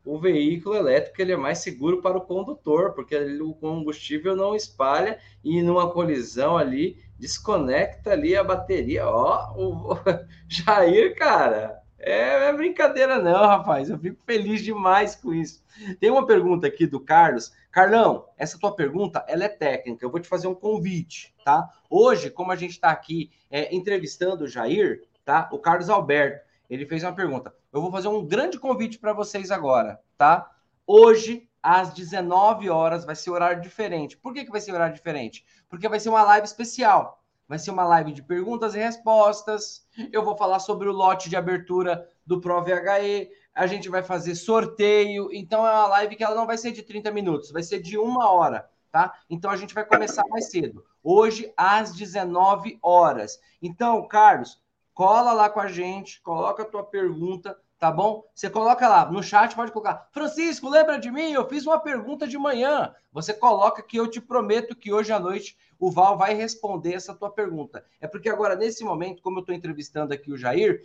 O 0.05 0.19
veículo 0.19 0.75
elétrico 0.75 1.21
ele 1.21 1.33
é 1.33 1.37
mais 1.37 1.59
seguro 1.59 2.01
para 2.01 2.17
o 2.17 2.23
condutor, 2.23 2.95
porque 2.95 3.17
o 3.17 3.55
combustível 3.55 4.35
não 4.35 4.57
espalha 4.57 5.19
e 5.45 5.63
numa 5.63 5.91
colisão 5.91 6.57
ali 6.57 6.99
desconecta 7.19 8.13
ali 8.13 8.35
a 8.35 8.43
bateria. 8.43 9.07
Ó, 9.07 9.53
o 9.57 9.99
Jair, 10.49 11.15
cara, 11.17 11.83
é, 11.99 12.49
é, 12.49 12.53
brincadeira, 12.53 13.21
não, 13.23 13.47
rapaz. 13.47 13.91
Eu 13.91 13.99
fico 13.99 14.23
feliz 14.25 14.63
demais 14.63 15.15
com 15.15 15.35
isso. 15.35 15.63
Tem 16.01 16.11
uma 16.11 16.27
pergunta 16.27 16.67
aqui 16.67 16.87
do 16.87 16.99
Carlos. 16.99 17.53
Carlão, 17.71 18.27
essa 18.39 18.59
tua 18.59 18.75
pergunta 18.75 19.25
ela 19.29 19.45
é 19.45 19.49
técnica. 19.49 20.05
Eu 20.05 20.11
vou 20.11 20.19
te 20.19 20.29
fazer 20.29 20.49
um 20.49 20.55
convite, 20.55 21.35
tá? 21.45 21.69
Hoje, 21.91 22.31
como 22.31 22.51
a 22.53 22.57
gente 22.57 22.73
está 22.73 22.91
aqui 22.91 23.31
é, 23.51 23.75
entrevistando 23.75 24.45
o 24.45 24.49
Jair, 24.49 25.03
tá? 25.27 25.49
O 25.53 25.59
Carlos 25.59 25.91
Alberto, 25.91 26.43
ele 26.71 26.87
fez 26.87 27.05
uma 27.05 27.15
pergunta. 27.15 27.55
Eu 27.73 27.81
vou 27.81 27.93
fazer 27.93 28.09
um 28.09 28.27
grande 28.27 28.59
convite 28.59 28.99
para 28.99 29.13
vocês 29.13 29.51
agora, 29.51 30.01
tá? 30.17 30.51
Hoje, 30.85 31.49
às 31.63 31.95
19 31.95 32.69
horas, 32.69 33.05
vai 33.05 33.15
ser 33.15 33.31
horário 33.31 33.63
diferente. 33.63 34.17
Por 34.17 34.35
que, 34.35 34.45
que 34.45 34.51
vai 34.51 34.61
ser 34.61 34.73
horário 34.73 34.95
diferente? 34.95 35.45
Porque 35.69 35.89
vai 35.89 36.01
ser 36.01 36.09
uma 36.09 36.25
live 36.25 36.47
especial. 36.47 37.23
Vai 37.47 37.59
ser 37.59 37.71
uma 37.71 37.85
live 37.85 38.13
de 38.13 38.23
perguntas 38.23 38.75
e 38.75 38.79
respostas. 38.79 39.87
Eu 40.13 40.25
vou 40.25 40.37
falar 40.37 40.59
sobre 40.59 40.89
o 40.89 40.93
lote 40.93 41.29
de 41.29 41.37
abertura 41.37 42.09
do 42.27 42.41
ProVHE. 42.41 43.31
A 43.55 43.67
gente 43.67 43.89
vai 43.89 44.03
fazer 44.03 44.35
sorteio. 44.35 45.29
Então 45.33 45.67
é 45.67 45.71
uma 45.71 45.87
live 45.89 46.17
que 46.17 46.25
ela 46.25 46.35
não 46.35 46.47
vai 46.47 46.59
ser 46.59 46.73
de 46.73 46.83
30 46.83 47.11
minutos, 47.13 47.53
vai 47.53 47.63
ser 47.63 47.81
de 47.81 47.99
uma 47.99 48.31
hora, 48.31 48.69
tá? 48.91 49.15
Então 49.29 49.51
a 49.51 49.57
gente 49.57 49.75
vai 49.75 49.85
começar 49.85 50.25
mais 50.29 50.51
cedo. 50.51 50.85
Hoje, 51.03 51.53
às 51.57 51.93
19 51.95 52.79
horas. 52.83 53.39
Então, 53.63 54.07
Carlos, 54.09 54.61
cola 55.01 55.33
lá 55.33 55.49
com 55.49 55.61
a 55.61 55.67
gente, 55.67 56.21
coloca 56.21 56.63
a 56.63 56.67
tua 56.67 56.85
pergunta 56.85 57.57
tá 57.79 57.91
bom? 57.91 58.23
Você 58.35 58.51
coloca 58.51 58.87
lá 58.87 59.11
no 59.11 59.23
chat, 59.23 59.57
pode 59.57 59.73
colocar. 59.73 60.07
Francisco, 60.13 60.69
lembra 60.69 60.99
de 60.99 61.11
mim? 61.11 61.33
Eu 61.33 61.49
fiz 61.49 61.65
uma 61.65 61.81
pergunta 61.81 62.29
de 62.29 62.37
manhã. 62.37 62.95
Você 63.11 63.33
coloca 63.33 63.83
que 63.83 63.97
eu 63.97 64.07
te 64.07 64.21
prometo 64.21 64.77
que 64.77 64.93
hoje 64.93 65.11
à 65.11 65.19
noite 65.19 65.57
o 65.79 65.91
Val 65.91 66.19
vai 66.19 66.35
responder 66.35 66.93
essa 66.93 67.15
tua 67.15 67.31
pergunta. 67.31 67.83
É 67.99 68.07
porque 68.07 68.29
agora, 68.29 68.55
nesse 68.55 68.85
momento, 68.85 69.23
como 69.23 69.39
eu 69.39 69.41
estou 69.41 69.55
entrevistando 69.55 70.13
aqui 70.13 70.31
o 70.31 70.37
Jair, 70.37 70.83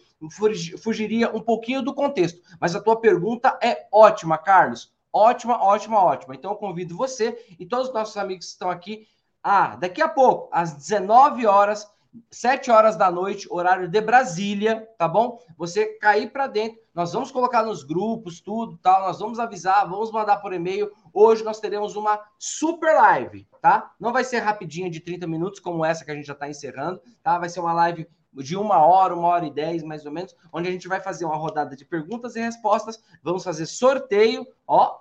fugiria 0.82 1.30
um 1.36 1.42
pouquinho 1.42 1.82
do 1.82 1.94
contexto. 1.94 2.40
Mas 2.62 2.74
a 2.74 2.82
tua 2.82 2.96
pergunta 2.96 3.60
é 3.62 3.86
ótima, 3.92 4.38
Carlos. 4.38 4.94
Ótima, 5.12 5.62
ótima, 5.62 6.02
ótima. 6.02 6.34
Então 6.34 6.52
eu 6.52 6.58
convido 6.58 6.96
você 6.96 7.38
e 7.60 7.66
todos 7.66 7.90
os 7.90 7.94
nossos 7.94 8.16
amigos 8.16 8.46
que 8.46 8.52
estão 8.54 8.70
aqui. 8.70 9.06
Ah, 9.44 9.76
daqui 9.76 10.02
a 10.02 10.08
pouco, 10.08 10.48
às 10.50 10.74
19 10.74 11.46
horas, 11.46 11.86
7 12.32 12.72
horas 12.72 12.96
da 12.96 13.12
noite, 13.12 13.48
horário 13.50 13.88
de 13.88 14.02
Brasília, 14.02 14.88
tá 14.98 15.08
bom? 15.08 15.40
Você 15.58 15.98
cair 16.00 16.32
para 16.32 16.48
dentro, 16.48 16.80
nós 16.94 17.14
vamos 17.14 17.32
colocar 17.32 17.64
nos 17.64 17.84
grupos, 17.84 18.40
tudo, 18.40 18.78
tal, 18.82 19.02
nós 19.02 19.20
vamos 19.20 19.40
avisar, 19.40 19.88
vamos 19.90 20.12
mandar 20.12 20.38
por 20.38 20.54
e-mail. 20.54 20.92
Hoje 21.14 21.44
nós 21.44 21.60
teremos 21.60 21.96
uma 21.96 22.20
super 22.38 22.94
live, 22.96 23.48
tá? 23.62 23.94
Não 24.00 24.14
vai 24.14 24.24
ser 24.24 24.40
rapidinha 24.40 24.90
de 24.90 25.00
30 25.00 25.28
minutos, 25.28 25.60
como 25.60 25.84
essa 25.84 26.06
que 26.06 26.12
a 26.12 26.16
gente 26.16 26.28
já 26.28 26.34
está 26.34 26.50
encerrando, 26.50 27.02
tá? 27.24 27.38
Vai 27.38 27.50
ser 27.50 27.60
uma 27.60 27.74
live 27.74 28.08
de 28.34 28.56
uma 28.56 28.86
hora, 28.86 29.16
uma 29.16 29.28
hora 29.28 29.46
e 29.46 29.52
dez, 29.52 29.84
mais 29.84 30.06
ou 30.06 30.12
menos, 30.12 30.36
onde 30.52 30.68
a 30.68 30.72
gente 30.72 30.88
vai 30.88 31.00
fazer 31.00 31.26
uma 31.26 31.38
rodada 31.38 31.76
de 31.76 31.86
perguntas 31.86 32.36
e 32.36 32.42
respostas. 32.42 33.02
Vamos 33.24 33.44
fazer 33.44 33.66
sorteio, 33.66 34.46
ó. 34.68 35.00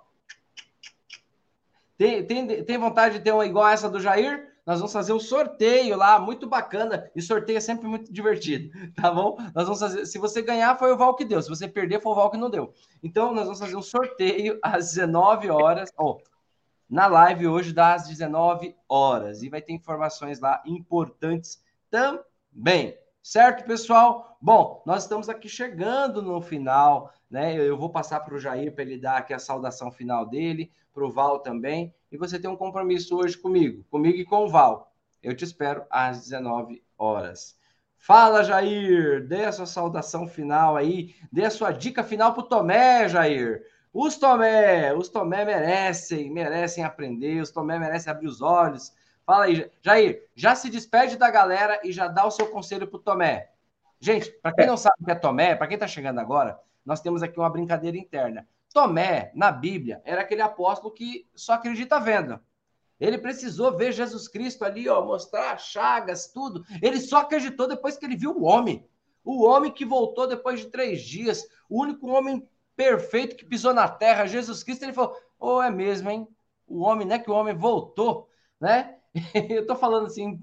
Tem, 1.96 2.24
tem, 2.26 2.64
tem 2.64 2.78
vontade 2.78 3.18
de 3.18 3.24
ter 3.24 3.32
uma 3.32 3.46
igual 3.46 3.68
essa 3.68 3.88
do 3.88 4.00
Jair? 4.00 4.53
Nós 4.66 4.78
vamos 4.78 4.92
fazer 4.92 5.12
um 5.12 5.20
sorteio 5.20 5.96
lá, 5.96 6.18
muito 6.18 6.46
bacana, 6.46 7.10
e 7.14 7.20
sorteio 7.20 7.58
é 7.58 7.60
sempre 7.60 7.86
muito 7.86 8.12
divertido, 8.12 8.70
tá 8.96 9.10
bom? 9.10 9.36
Nós 9.54 9.64
vamos 9.64 9.80
fazer, 9.80 10.06
se 10.06 10.18
você 10.18 10.40
ganhar, 10.40 10.78
foi 10.78 10.92
o 10.92 10.96
Val 10.96 11.14
que 11.14 11.24
deu, 11.24 11.42
se 11.42 11.48
você 11.48 11.68
perder, 11.68 12.00
foi 12.00 12.12
o 12.12 12.14
Val 12.14 12.30
que 12.30 12.36
não 12.36 12.48
deu. 12.48 12.72
Então, 13.02 13.34
nós 13.34 13.44
vamos 13.44 13.58
fazer 13.58 13.76
um 13.76 13.82
sorteio 13.82 14.58
às 14.64 14.94
19 14.94 15.50
horas, 15.50 15.90
na 16.88 17.06
live 17.06 17.46
hoje 17.46 17.72
das 17.72 18.08
19 18.08 18.74
horas, 18.88 19.42
e 19.42 19.48
vai 19.48 19.60
ter 19.60 19.72
informações 19.72 20.40
lá 20.40 20.62
importantes 20.64 21.62
também. 21.90 22.96
Certo, 23.22 23.64
pessoal? 23.64 24.36
Bom, 24.40 24.82
nós 24.84 25.04
estamos 25.04 25.30
aqui 25.30 25.48
chegando 25.48 26.20
no 26.20 26.42
final, 26.42 27.10
né? 27.30 27.54
Eu 27.56 27.76
vou 27.76 27.88
passar 27.88 28.20
para 28.20 28.34
o 28.34 28.38
Jair 28.38 28.74
para 28.74 28.84
ele 28.84 28.98
dar 28.98 29.16
aqui 29.16 29.32
a 29.32 29.38
saudação 29.38 29.90
final 29.90 30.26
dele, 30.26 30.70
para 30.92 31.06
o 31.06 31.10
Val 31.10 31.38
também. 31.38 31.94
E 32.14 32.16
você 32.16 32.38
tem 32.38 32.48
um 32.48 32.56
compromisso 32.56 33.16
hoje 33.16 33.36
comigo, 33.36 33.84
comigo 33.90 34.16
e 34.16 34.24
com 34.24 34.44
o 34.44 34.48
Val. 34.48 34.94
Eu 35.20 35.34
te 35.34 35.42
espero 35.42 35.84
às 35.90 36.20
19 36.20 36.80
horas. 36.96 37.58
Fala, 37.98 38.44
Jair! 38.44 39.26
Dê 39.26 39.44
a 39.46 39.50
sua 39.50 39.66
saudação 39.66 40.28
final 40.28 40.76
aí, 40.76 41.16
dê 41.32 41.44
a 41.44 41.50
sua 41.50 41.72
dica 41.72 42.04
final 42.04 42.32
para 42.32 42.44
o 42.44 42.46
Tomé, 42.46 43.08
Jair. 43.08 43.64
Os 43.92 44.16
Tomé, 44.16 44.94
os 44.94 45.08
Tomé 45.08 45.44
merecem, 45.44 46.30
merecem 46.30 46.84
aprender, 46.84 47.42
os 47.42 47.50
Tomé 47.50 47.80
merecem 47.80 48.12
abrir 48.12 48.28
os 48.28 48.40
olhos. 48.40 48.92
Fala 49.26 49.46
aí, 49.46 49.68
Jair, 49.82 50.28
já 50.36 50.54
se 50.54 50.70
despede 50.70 51.16
da 51.16 51.32
galera 51.32 51.80
e 51.82 51.90
já 51.90 52.06
dá 52.06 52.24
o 52.24 52.30
seu 52.30 52.46
conselho 52.46 52.86
pro 52.86 53.00
Tomé. 53.00 53.50
Gente, 53.98 54.30
para 54.40 54.54
quem 54.54 54.68
não 54.68 54.76
sabe 54.76 54.94
o 55.00 55.04
que 55.04 55.10
é 55.10 55.16
Tomé, 55.16 55.56
para 55.56 55.66
quem 55.66 55.74
está 55.74 55.88
chegando 55.88 56.20
agora, 56.20 56.60
nós 56.86 57.00
temos 57.00 57.24
aqui 57.24 57.40
uma 57.40 57.50
brincadeira 57.50 57.98
interna. 57.98 58.46
Tomé, 58.74 59.30
na 59.36 59.52
Bíblia, 59.52 60.02
era 60.04 60.22
aquele 60.22 60.42
apóstolo 60.42 60.92
que 60.92 61.28
só 61.32 61.52
acredita 61.52 62.00
vendo. 62.00 62.40
Ele 62.98 63.16
precisou 63.16 63.76
ver 63.76 63.92
Jesus 63.92 64.26
Cristo 64.26 64.64
ali, 64.64 64.88
ó, 64.88 65.04
mostrar 65.04 65.56
chagas, 65.58 66.26
tudo. 66.26 66.64
Ele 66.82 67.00
só 67.00 67.18
acreditou 67.18 67.68
depois 67.68 67.96
que 67.96 68.04
ele 68.04 68.16
viu 68.16 68.32
o 68.32 68.42
homem. 68.42 68.84
O 69.24 69.44
homem 69.44 69.70
que 69.70 69.84
voltou 69.84 70.26
depois 70.26 70.58
de 70.58 70.66
três 70.66 71.02
dias, 71.02 71.46
o 71.68 71.80
único 71.80 72.08
homem 72.08 72.46
perfeito 72.74 73.36
que 73.36 73.44
pisou 73.44 73.72
na 73.72 73.88
terra, 73.88 74.26
Jesus 74.26 74.64
Cristo, 74.64 74.82
ele 74.82 74.92
falou: 74.92 75.16
Oh, 75.38 75.62
é 75.62 75.70
mesmo, 75.70 76.10
hein? 76.10 76.26
O 76.66 76.80
homem, 76.80 77.06
né? 77.06 77.20
Que 77.20 77.30
o 77.30 77.34
homem 77.34 77.54
voltou, 77.54 78.28
né? 78.60 78.98
Eu 79.48 79.62
estou 79.62 79.76
falando 79.76 80.06
assim, 80.06 80.38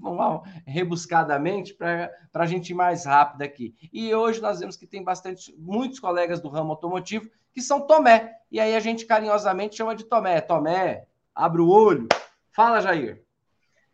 rebuscadamente, 0.66 1.74
para 1.74 2.10
a 2.34 2.46
gente 2.46 2.70
ir 2.70 2.74
mais 2.74 3.04
rápido 3.04 3.42
aqui. 3.42 3.74
E 3.92 4.14
hoje 4.14 4.40
nós 4.40 4.60
vemos 4.60 4.76
que 4.76 4.86
tem 4.86 5.04
bastante, 5.04 5.54
muitos 5.58 6.00
colegas 6.00 6.40
do 6.40 6.48
ramo 6.48 6.70
automotivo 6.70 7.28
que 7.52 7.60
são 7.60 7.80
Tomé. 7.82 8.32
E 8.50 8.58
aí 8.58 8.74
a 8.74 8.80
gente 8.80 9.04
carinhosamente 9.04 9.76
chama 9.76 9.94
de 9.94 10.04
Tomé. 10.04 10.40
Tomé, 10.40 11.04
abre 11.34 11.60
o 11.60 11.68
olho. 11.68 12.08
Fala, 12.50 12.80
Jair. 12.80 13.22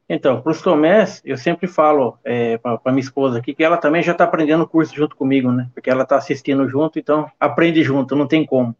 Então, 0.08 0.40
para 0.40 0.52
os 0.52 0.62
Tomés, 0.62 1.20
eu 1.24 1.36
sempre 1.36 1.66
falo 1.66 2.18
é, 2.24 2.56
para 2.56 2.80
minha 2.86 3.00
esposa 3.00 3.38
aqui 3.38 3.54
que 3.54 3.62
ela 3.62 3.76
também 3.76 4.02
já 4.02 4.12
está 4.12 4.24
aprendendo 4.24 4.62
o 4.62 4.68
curso 4.68 4.94
junto 4.94 5.14
comigo, 5.14 5.52
né? 5.52 5.68
Porque 5.74 5.90
ela 5.90 6.04
está 6.04 6.16
assistindo 6.16 6.66
junto, 6.68 6.98
então 6.98 7.30
aprende 7.38 7.82
junto, 7.82 8.16
não 8.16 8.26
tem 8.26 8.46
como. 8.46 8.74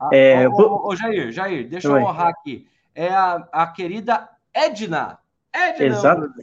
Ah, 0.00 0.08
é, 0.12 0.48
ô, 0.48 0.52
ô, 0.52 0.88
ô, 0.88 0.96
Jair, 0.96 1.30
Jair, 1.30 1.68
deixa 1.68 1.86
eu 1.86 1.94
honrar 1.94 2.28
aqui. 2.28 2.66
É 2.92 3.08
a, 3.08 3.46
a 3.52 3.66
querida 3.68 4.28
Edna. 4.52 5.18
Edna. 5.54 5.86
Exato. 5.86 6.34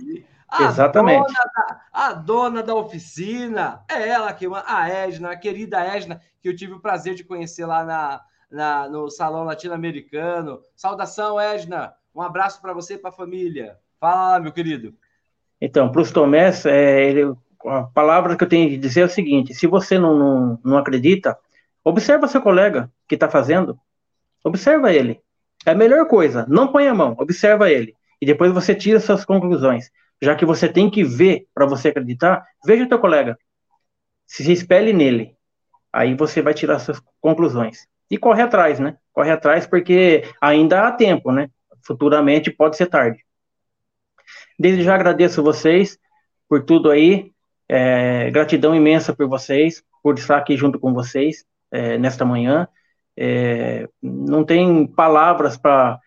A 0.48 0.64
Exatamente. 0.66 1.28
Dona 1.28 1.52
da, 1.56 1.82
a 1.94 2.14
dona 2.14 2.64
da 2.64 2.76
oficina, 2.76 3.84
é 3.90 4.10
ela 4.10 4.34
que 4.34 4.46
a 4.46 4.90
Edna, 4.90 5.32
a 5.32 5.38
querida 5.38 5.80
Edna, 5.80 6.20
que 6.42 6.50
eu 6.50 6.56
tive 6.56 6.74
o 6.74 6.80
prazer 6.80 7.16
de 7.16 7.24
conhecer 7.24 7.66
lá 7.66 7.86
na, 7.86 8.22
na 8.52 8.90
no 8.90 9.10
Salão 9.10 9.46
Latino-Americano. 9.46 10.60
Saudação, 10.76 11.40
Edna. 11.40 11.94
Um 12.14 12.22
abraço 12.22 12.62
para 12.62 12.74
você 12.74 12.96
e 12.96 12.98
para 12.98 13.12
a 13.12 13.14
família. 13.14 13.78
Fala, 13.98 14.40
meu 14.40 14.52
querido. 14.52 14.94
Então, 15.62 15.90
para 15.90 16.02
os 16.02 16.12
Tomés, 16.12 16.66
é, 16.66 17.06
ele, 17.08 17.34
a 17.66 17.84
palavra 17.84 18.36
que 18.36 18.44
eu 18.44 18.50
tenho 18.50 18.70
que 18.70 18.78
dizer 18.78 19.02
é 19.02 19.06
o 19.06 19.10
seguinte: 19.10 19.54
se 19.54 19.68
você 19.68 19.98
não, 19.98 20.18
não, 20.18 20.60
não 20.66 20.78
acredita, 20.78 21.38
observa 21.84 22.28
seu 22.28 22.42
colega 22.42 22.92
que 23.08 23.16
está 23.16 23.30
fazendo, 23.30 23.80
observa 24.44 24.92
ele. 24.92 25.22
É 25.66 25.72
a 25.72 25.76
melhor 25.76 26.08
coisa, 26.08 26.46
não 26.50 26.72
põe 26.72 26.88
a 26.88 26.94
mão, 26.94 27.16
observa 27.20 27.70
ele. 27.72 27.96
E 28.22 28.26
depois 28.26 28.52
você 28.52 28.76
tira 28.76 29.00
suas 29.00 29.26
conclusões. 29.26 29.90
Já 30.22 30.36
que 30.36 30.46
você 30.46 30.70
tem 30.70 30.90
que 30.90 31.04
ver 31.04 31.48
para 31.54 31.66
você 31.66 31.88
acreditar, 31.88 32.46
veja 32.64 32.84
o 32.84 32.90
teu 32.90 33.00
colega. 33.00 33.38
Se 34.28 34.50
espelhe 34.52 34.94
nele. 34.94 35.36
Aí 35.92 36.14
você 36.14 36.42
vai 36.42 36.54
tirar 36.54 36.80
suas 36.80 37.02
conclusões. 37.20 37.88
E 38.10 38.18
corre 38.18 38.44
atrás, 38.44 38.80
né? 38.80 38.98
Corre 39.12 39.32
atrás 39.32 39.66
porque 39.66 40.24
ainda 40.40 40.88
há 40.88 40.92
tempo, 40.92 41.32
né? 41.32 41.50
Futuramente 41.84 42.52
pode 42.52 42.78
ser 42.78 42.86
tarde. 42.86 43.26
Desde 44.60 44.84
já 44.84 44.94
agradeço 44.94 45.42
vocês 45.42 45.98
por 46.48 46.64
tudo 46.64 46.92
aí. 46.92 47.32
É, 47.68 48.30
gratidão 48.30 48.76
imensa 48.76 49.16
por 49.16 49.28
vocês, 49.28 49.84
por 50.04 50.18
estar 50.18 50.38
aqui 50.38 50.56
junto 50.56 50.80
com 50.80 50.94
vocês 50.94 51.46
é, 51.72 51.98
nesta 51.98 52.24
manhã. 52.24 52.68
É, 53.18 53.88
não 54.02 54.44
tem 54.44 54.86
palavras 54.86 55.58
para 55.58 56.00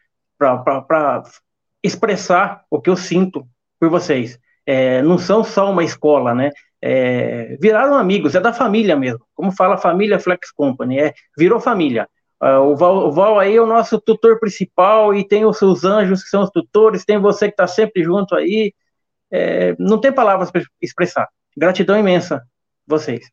expressar 1.85 2.64
o 2.70 2.80
que 2.80 2.89
eu 2.89 2.97
sinto 2.97 3.47
por 3.78 3.91
vocês. 3.91 4.39
É, 4.66 5.03
não 5.03 5.18
são 5.18 5.45
só 5.45 5.70
uma 5.70 5.85
escola, 5.85 6.35
né? 6.35 6.51
É, 6.80 7.57
viraram 7.61 7.95
amigos, 7.95 8.35
é 8.35 8.41
da 8.41 8.53
família 8.53 8.97
mesmo. 8.97 9.20
Como 9.35 9.53
fala 9.53 9.74
a 9.74 9.78
família 9.78 10.18
Flex 10.18 10.51
Company, 10.51 10.99
é, 10.99 11.14
virou 11.37 11.61
família. 11.61 12.09
Uh, 12.43 12.61
o, 12.72 12.76
Val, 12.76 13.09
o, 13.09 13.12
Val, 13.12 13.39
aí 13.39 13.57
é 13.57 13.61
o 13.61 13.66
nosso 13.66 14.01
tutor 14.01 14.39
principal 14.41 15.14
e 15.14 15.26
tem 15.26 15.45
os 15.45 15.59
seus 15.59 15.85
anjos 15.85 16.22
que 16.22 16.28
são 16.28 16.43
os 16.43 16.51
tutores, 16.51 17.05
tem 17.05 17.18
você 17.18 17.47
que 17.47 17.53
está 17.55 17.66
sempre 17.66 18.03
junto 18.03 18.35
aí. 18.35 18.74
É, 19.30 19.74
não 19.78 20.01
tem 20.01 20.12
palavras 20.12 20.51
para 20.51 20.62
expressar. 20.80 21.28
Gratidão 21.57 21.99
imensa, 21.99 22.43
vocês. 22.87 23.30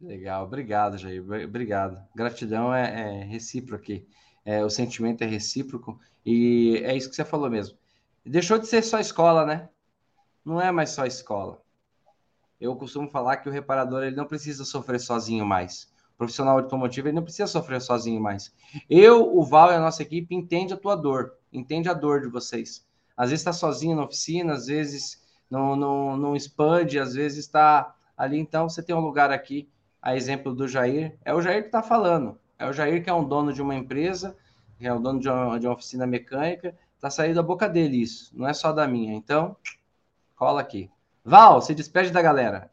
Legal, 0.00 0.44
obrigado, 0.44 0.98
Jair. 0.98 1.22
Obrigado. 1.22 1.98
Gratidão 2.14 2.74
é, 2.74 3.22
é 3.22 3.24
recíproca 3.24 3.82
aqui. 3.82 4.06
É, 4.46 4.64
o 4.64 4.70
sentimento 4.70 5.22
é 5.22 5.26
recíproco 5.26 6.00
e 6.24 6.80
é 6.84 6.96
isso 6.96 7.10
que 7.10 7.16
você 7.16 7.24
falou 7.24 7.50
mesmo. 7.50 7.76
Deixou 8.24 8.58
de 8.58 8.66
ser 8.66 8.82
só 8.82 8.98
escola, 8.98 9.44
né? 9.44 9.68
Não 10.42 10.58
é 10.58 10.72
mais 10.72 10.90
só 10.90 11.04
escola. 11.04 11.60
Eu 12.58 12.74
costumo 12.76 13.10
falar 13.10 13.36
que 13.36 13.48
o 13.50 13.52
reparador 13.52 14.04
ele 14.04 14.16
não 14.16 14.24
precisa 14.24 14.64
sofrer 14.64 15.00
sozinho 15.00 15.44
mais 15.44 15.94
profissional 16.16 16.56
automotivo, 16.58 17.08
ele 17.08 17.16
não 17.16 17.22
precisa 17.22 17.46
sofrer 17.46 17.80
sozinho 17.80 18.20
mais. 18.20 18.52
Eu, 18.88 19.36
o 19.36 19.44
Val 19.44 19.70
e 19.70 19.74
a 19.74 19.80
nossa 19.80 20.02
equipe 20.02 20.34
entende 20.34 20.72
a 20.72 20.76
tua 20.76 20.96
dor, 20.96 21.34
entende 21.52 21.88
a 21.88 21.94
dor 21.94 22.22
de 22.22 22.28
vocês. 22.28 22.86
Às 23.16 23.30
vezes 23.30 23.40
está 23.40 23.52
sozinho 23.52 23.96
na 23.96 24.04
oficina, 24.04 24.54
às 24.54 24.66
vezes 24.66 25.22
não, 25.50 25.76
não, 25.76 26.16
não 26.16 26.36
expande, 26.36 26.98
às 26.98 27.14
vezes 27.14 27.38
está 27.44 27.94
ali. 28.16 28.38
Então, 28.38 28.68
você 28.68 28.82
tem 28.82 28.94
um 28.94 29.00
lugar 29.00 29.30
aqui, 29.30 29.68
a 30.00 30.16
exemplo 30.16 30.54
do 30.54 30.66
Jair. 30.66 31.16
É 31.24 31.34
o 31.34 31.40
Jair 31.40 31.62
que 31.62 31.68
está 31.68 31.82
falando. 31.82 32.38
É 32.58 32.66
o 32.66 32.72
Jair 32.72 33.02
que 33.02 33.10
é 33.10 33.14
um 33.14 33.26
dono 33.26 33.52
de 33.52 33.60
uma 33.60 33.74
empresa, 33.74 34.36
que 34.78 34.86
é 34.86 34.92
o 34.92 34.98
dono 34.98 35.20
de 35.20 35.28
uma, 35.28 35.58
de 35.58 35.66
uma 35.66 35.74
oficina 35.74 36.06
mecânica. 36.06 36.74
Está 36.94 37.10
saindo 37.10 37.34
da 37.34 37.42
boca 37.42 37.68
dele 37.68 38.00
isso, 38.00 38.32
não 38.34 38.48
é 38.48 38.52
só 38.52 38.72
da 38.72 38.86
minha. 38.86 39.14
Então, 39.14 39.56
cola 40.34 40.60
aqui. 40.60 40.90
Val, 41.24 41.60
se 41.60 41.74
despede 41.74 42.10
da 42.10 42.22
galera. 42.22 42.70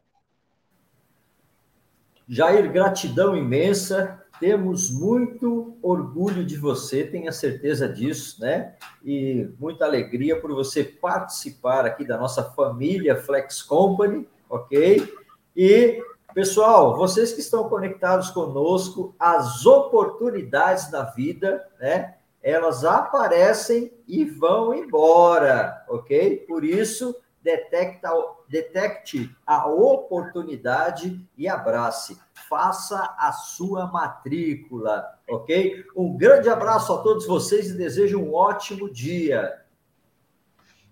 Jair, 2.26 2.70
gratidão 2.72 3.36
imensa. 3.36 4.20
Temos 4.40 4.90
muito 4.90 5.76
orgulho 5.80 6.44
de 6.44 6.56
você, 6.56 7.04
tenha 7.04 7.30
certeza 7.30 7.88
disso, 7.88 8.40
né? 8.40 8.74
E 9.04 9.48
muita 9.60 9.84
alegria 9.84 10.40
por 10.40 10.52
você 10.52 10.82
participar 10.82 11.86
aqui 11.86 12.04
da 12.04 12.18
nossa 12.18 12.42
família 12.42 13.16
Flex 13.16 13.62
Company, 13.62 14.26
ok? 14.48 15.08
E, 15.56 16.02
pessoal, 16.34 16.96
vocês 16.96 17.32
que 17.32 17.40
estão 17.40 17.68
conectados 17.68 18.30
conosco, 18.30 19.14
as 19.18 19.64
oportunidades 19.64 20.90
da 20.90 21.04
vida, 21.04 21.66
né? 21.80 22.16
Elas 22.42 22.84
aparecem 22.84 23.90
e 24.06 24.24
vão 24.24 24.74
embora, 24.74 25.82
ok? 25.88 26.38
Por 26.46 26.62
isso, 26.62 27.16
detecta, 27.40 28.10
detecte 28.48 29.34
a 29.46 29.66
oportunidade 29.66 31.26
e 31.38 31.48
abrace. 31.48 32.18
Faça 32.48 33.14
a 33.18 33.32
sua 33.32 33.86
matrícula, 33.86 35.18
ok? 35.26 35.86
Um 35.96 36.14
grande 36.16 36.50
abraço 36.50 36.92
a 36.92 36.98
todos 36.98 37.26
vocês 37.26 37.70
e 37.70 37.78
desejo 37.78 38.18
um 38.18 38.34
ótimo 38.34 38.90
dia. 38.90 39.62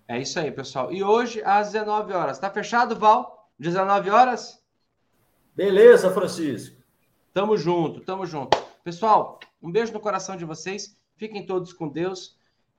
É 0.08 0.18
isso 0.18 0.38
aí, 0.38 0.50
pessoal. 0.50 0.90
E 0.90 1.02
hoje, 1.02 1.42
às 1.44 1.72
19 1.72 2.12
horas. 2.14 2.38
Tá 2.38 2.48
fechado, 2.48 2.96
Val? 2.96 3.50
19 3.58 4.08
horas? 4.08 4.61
Beleza, 5.54 6.10
Francisco. 6.10 6.80
Tamo 7.34 7.58
junto, 7.58 8.00
tamo 8.00 8.24
junto. 8.24 8.56
Pessoal, 8.82 9.38
um 9.62 9.70
beijo 9.70 9.92
no 9.92 10.00
coração 10.00 10.34
de 10.34 10.46
vocês. 10.46 10.96
Fiquem 11.14 11.44
todos 11.44 11.74
com 11.74 11.88
Deus 11.88 12.38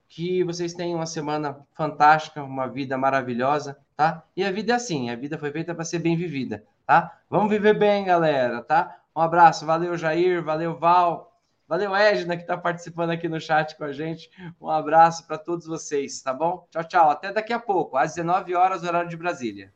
que 0.10 0.44
vocês 0.44 0.74
tenham 0.74 0.98
uma 0.98 1.06
semana 1.06 1.66
fantástica, 1.74 2.44
uma 2.44 2.68
vida 2.68 2.98
maravilhosa, 2.98 3.78
tá? 3.96 4.24
E 4.36 4.44
a 4.44 4.52
vida 4.52 4.74
é 4.74 4.76
assim, 4.76 5.12
a 5.12 5.16
vida 5.16 5.38
foi 5.38 5.52
feita 5.52 5.76
para 5.76 5.86
ser 5.86 6.00
bem 6.00 6.18
vivida, 6.18 6.64
tá? 6.86 7.20
Vamos 7.30 7.52
viver 7.52 7.78
bem, 7.78 8.06
galera, 8.06 8.64
tá? 8.64 9.00
Um 9.16 9.22
abraço, 9.22 9.68
valeu 9.68 9.96
Jair, 9.96 10.44
valeu 10.44 10.76
Val, 10.76 11.32
valeu 11.68 11.96
Edna 11.96 12.36
que 12.36 12.42
está 12.42 12.58
participando 12.58 13.12
aqui 13.12 13.30
no 13.30 13.40
chat 13.40 13.78
com 13.78 13.84
a 13.84 13.94
gente. 13.94 14.32
Um 14.60 14.68
abraço 14.68 15.28
para 15.28 15.38
todos 15.38 15.68
vocês, 15.68 16.24
tá 16.24 16.34
bom? 16.34 16.68
Tchau, 16.72 16.84
tchau. 16.84 17.10
Até 17.12 17.32
daqui 17.32 17.54
a 17.54 17.60
pouco, 17.60 17.98
às 17.98 18.16
19 18.16 18.56
horas, 18.56 18.84
horário 18.84 19.10
de 19.10 19.18
Brasília. 19.18 19.72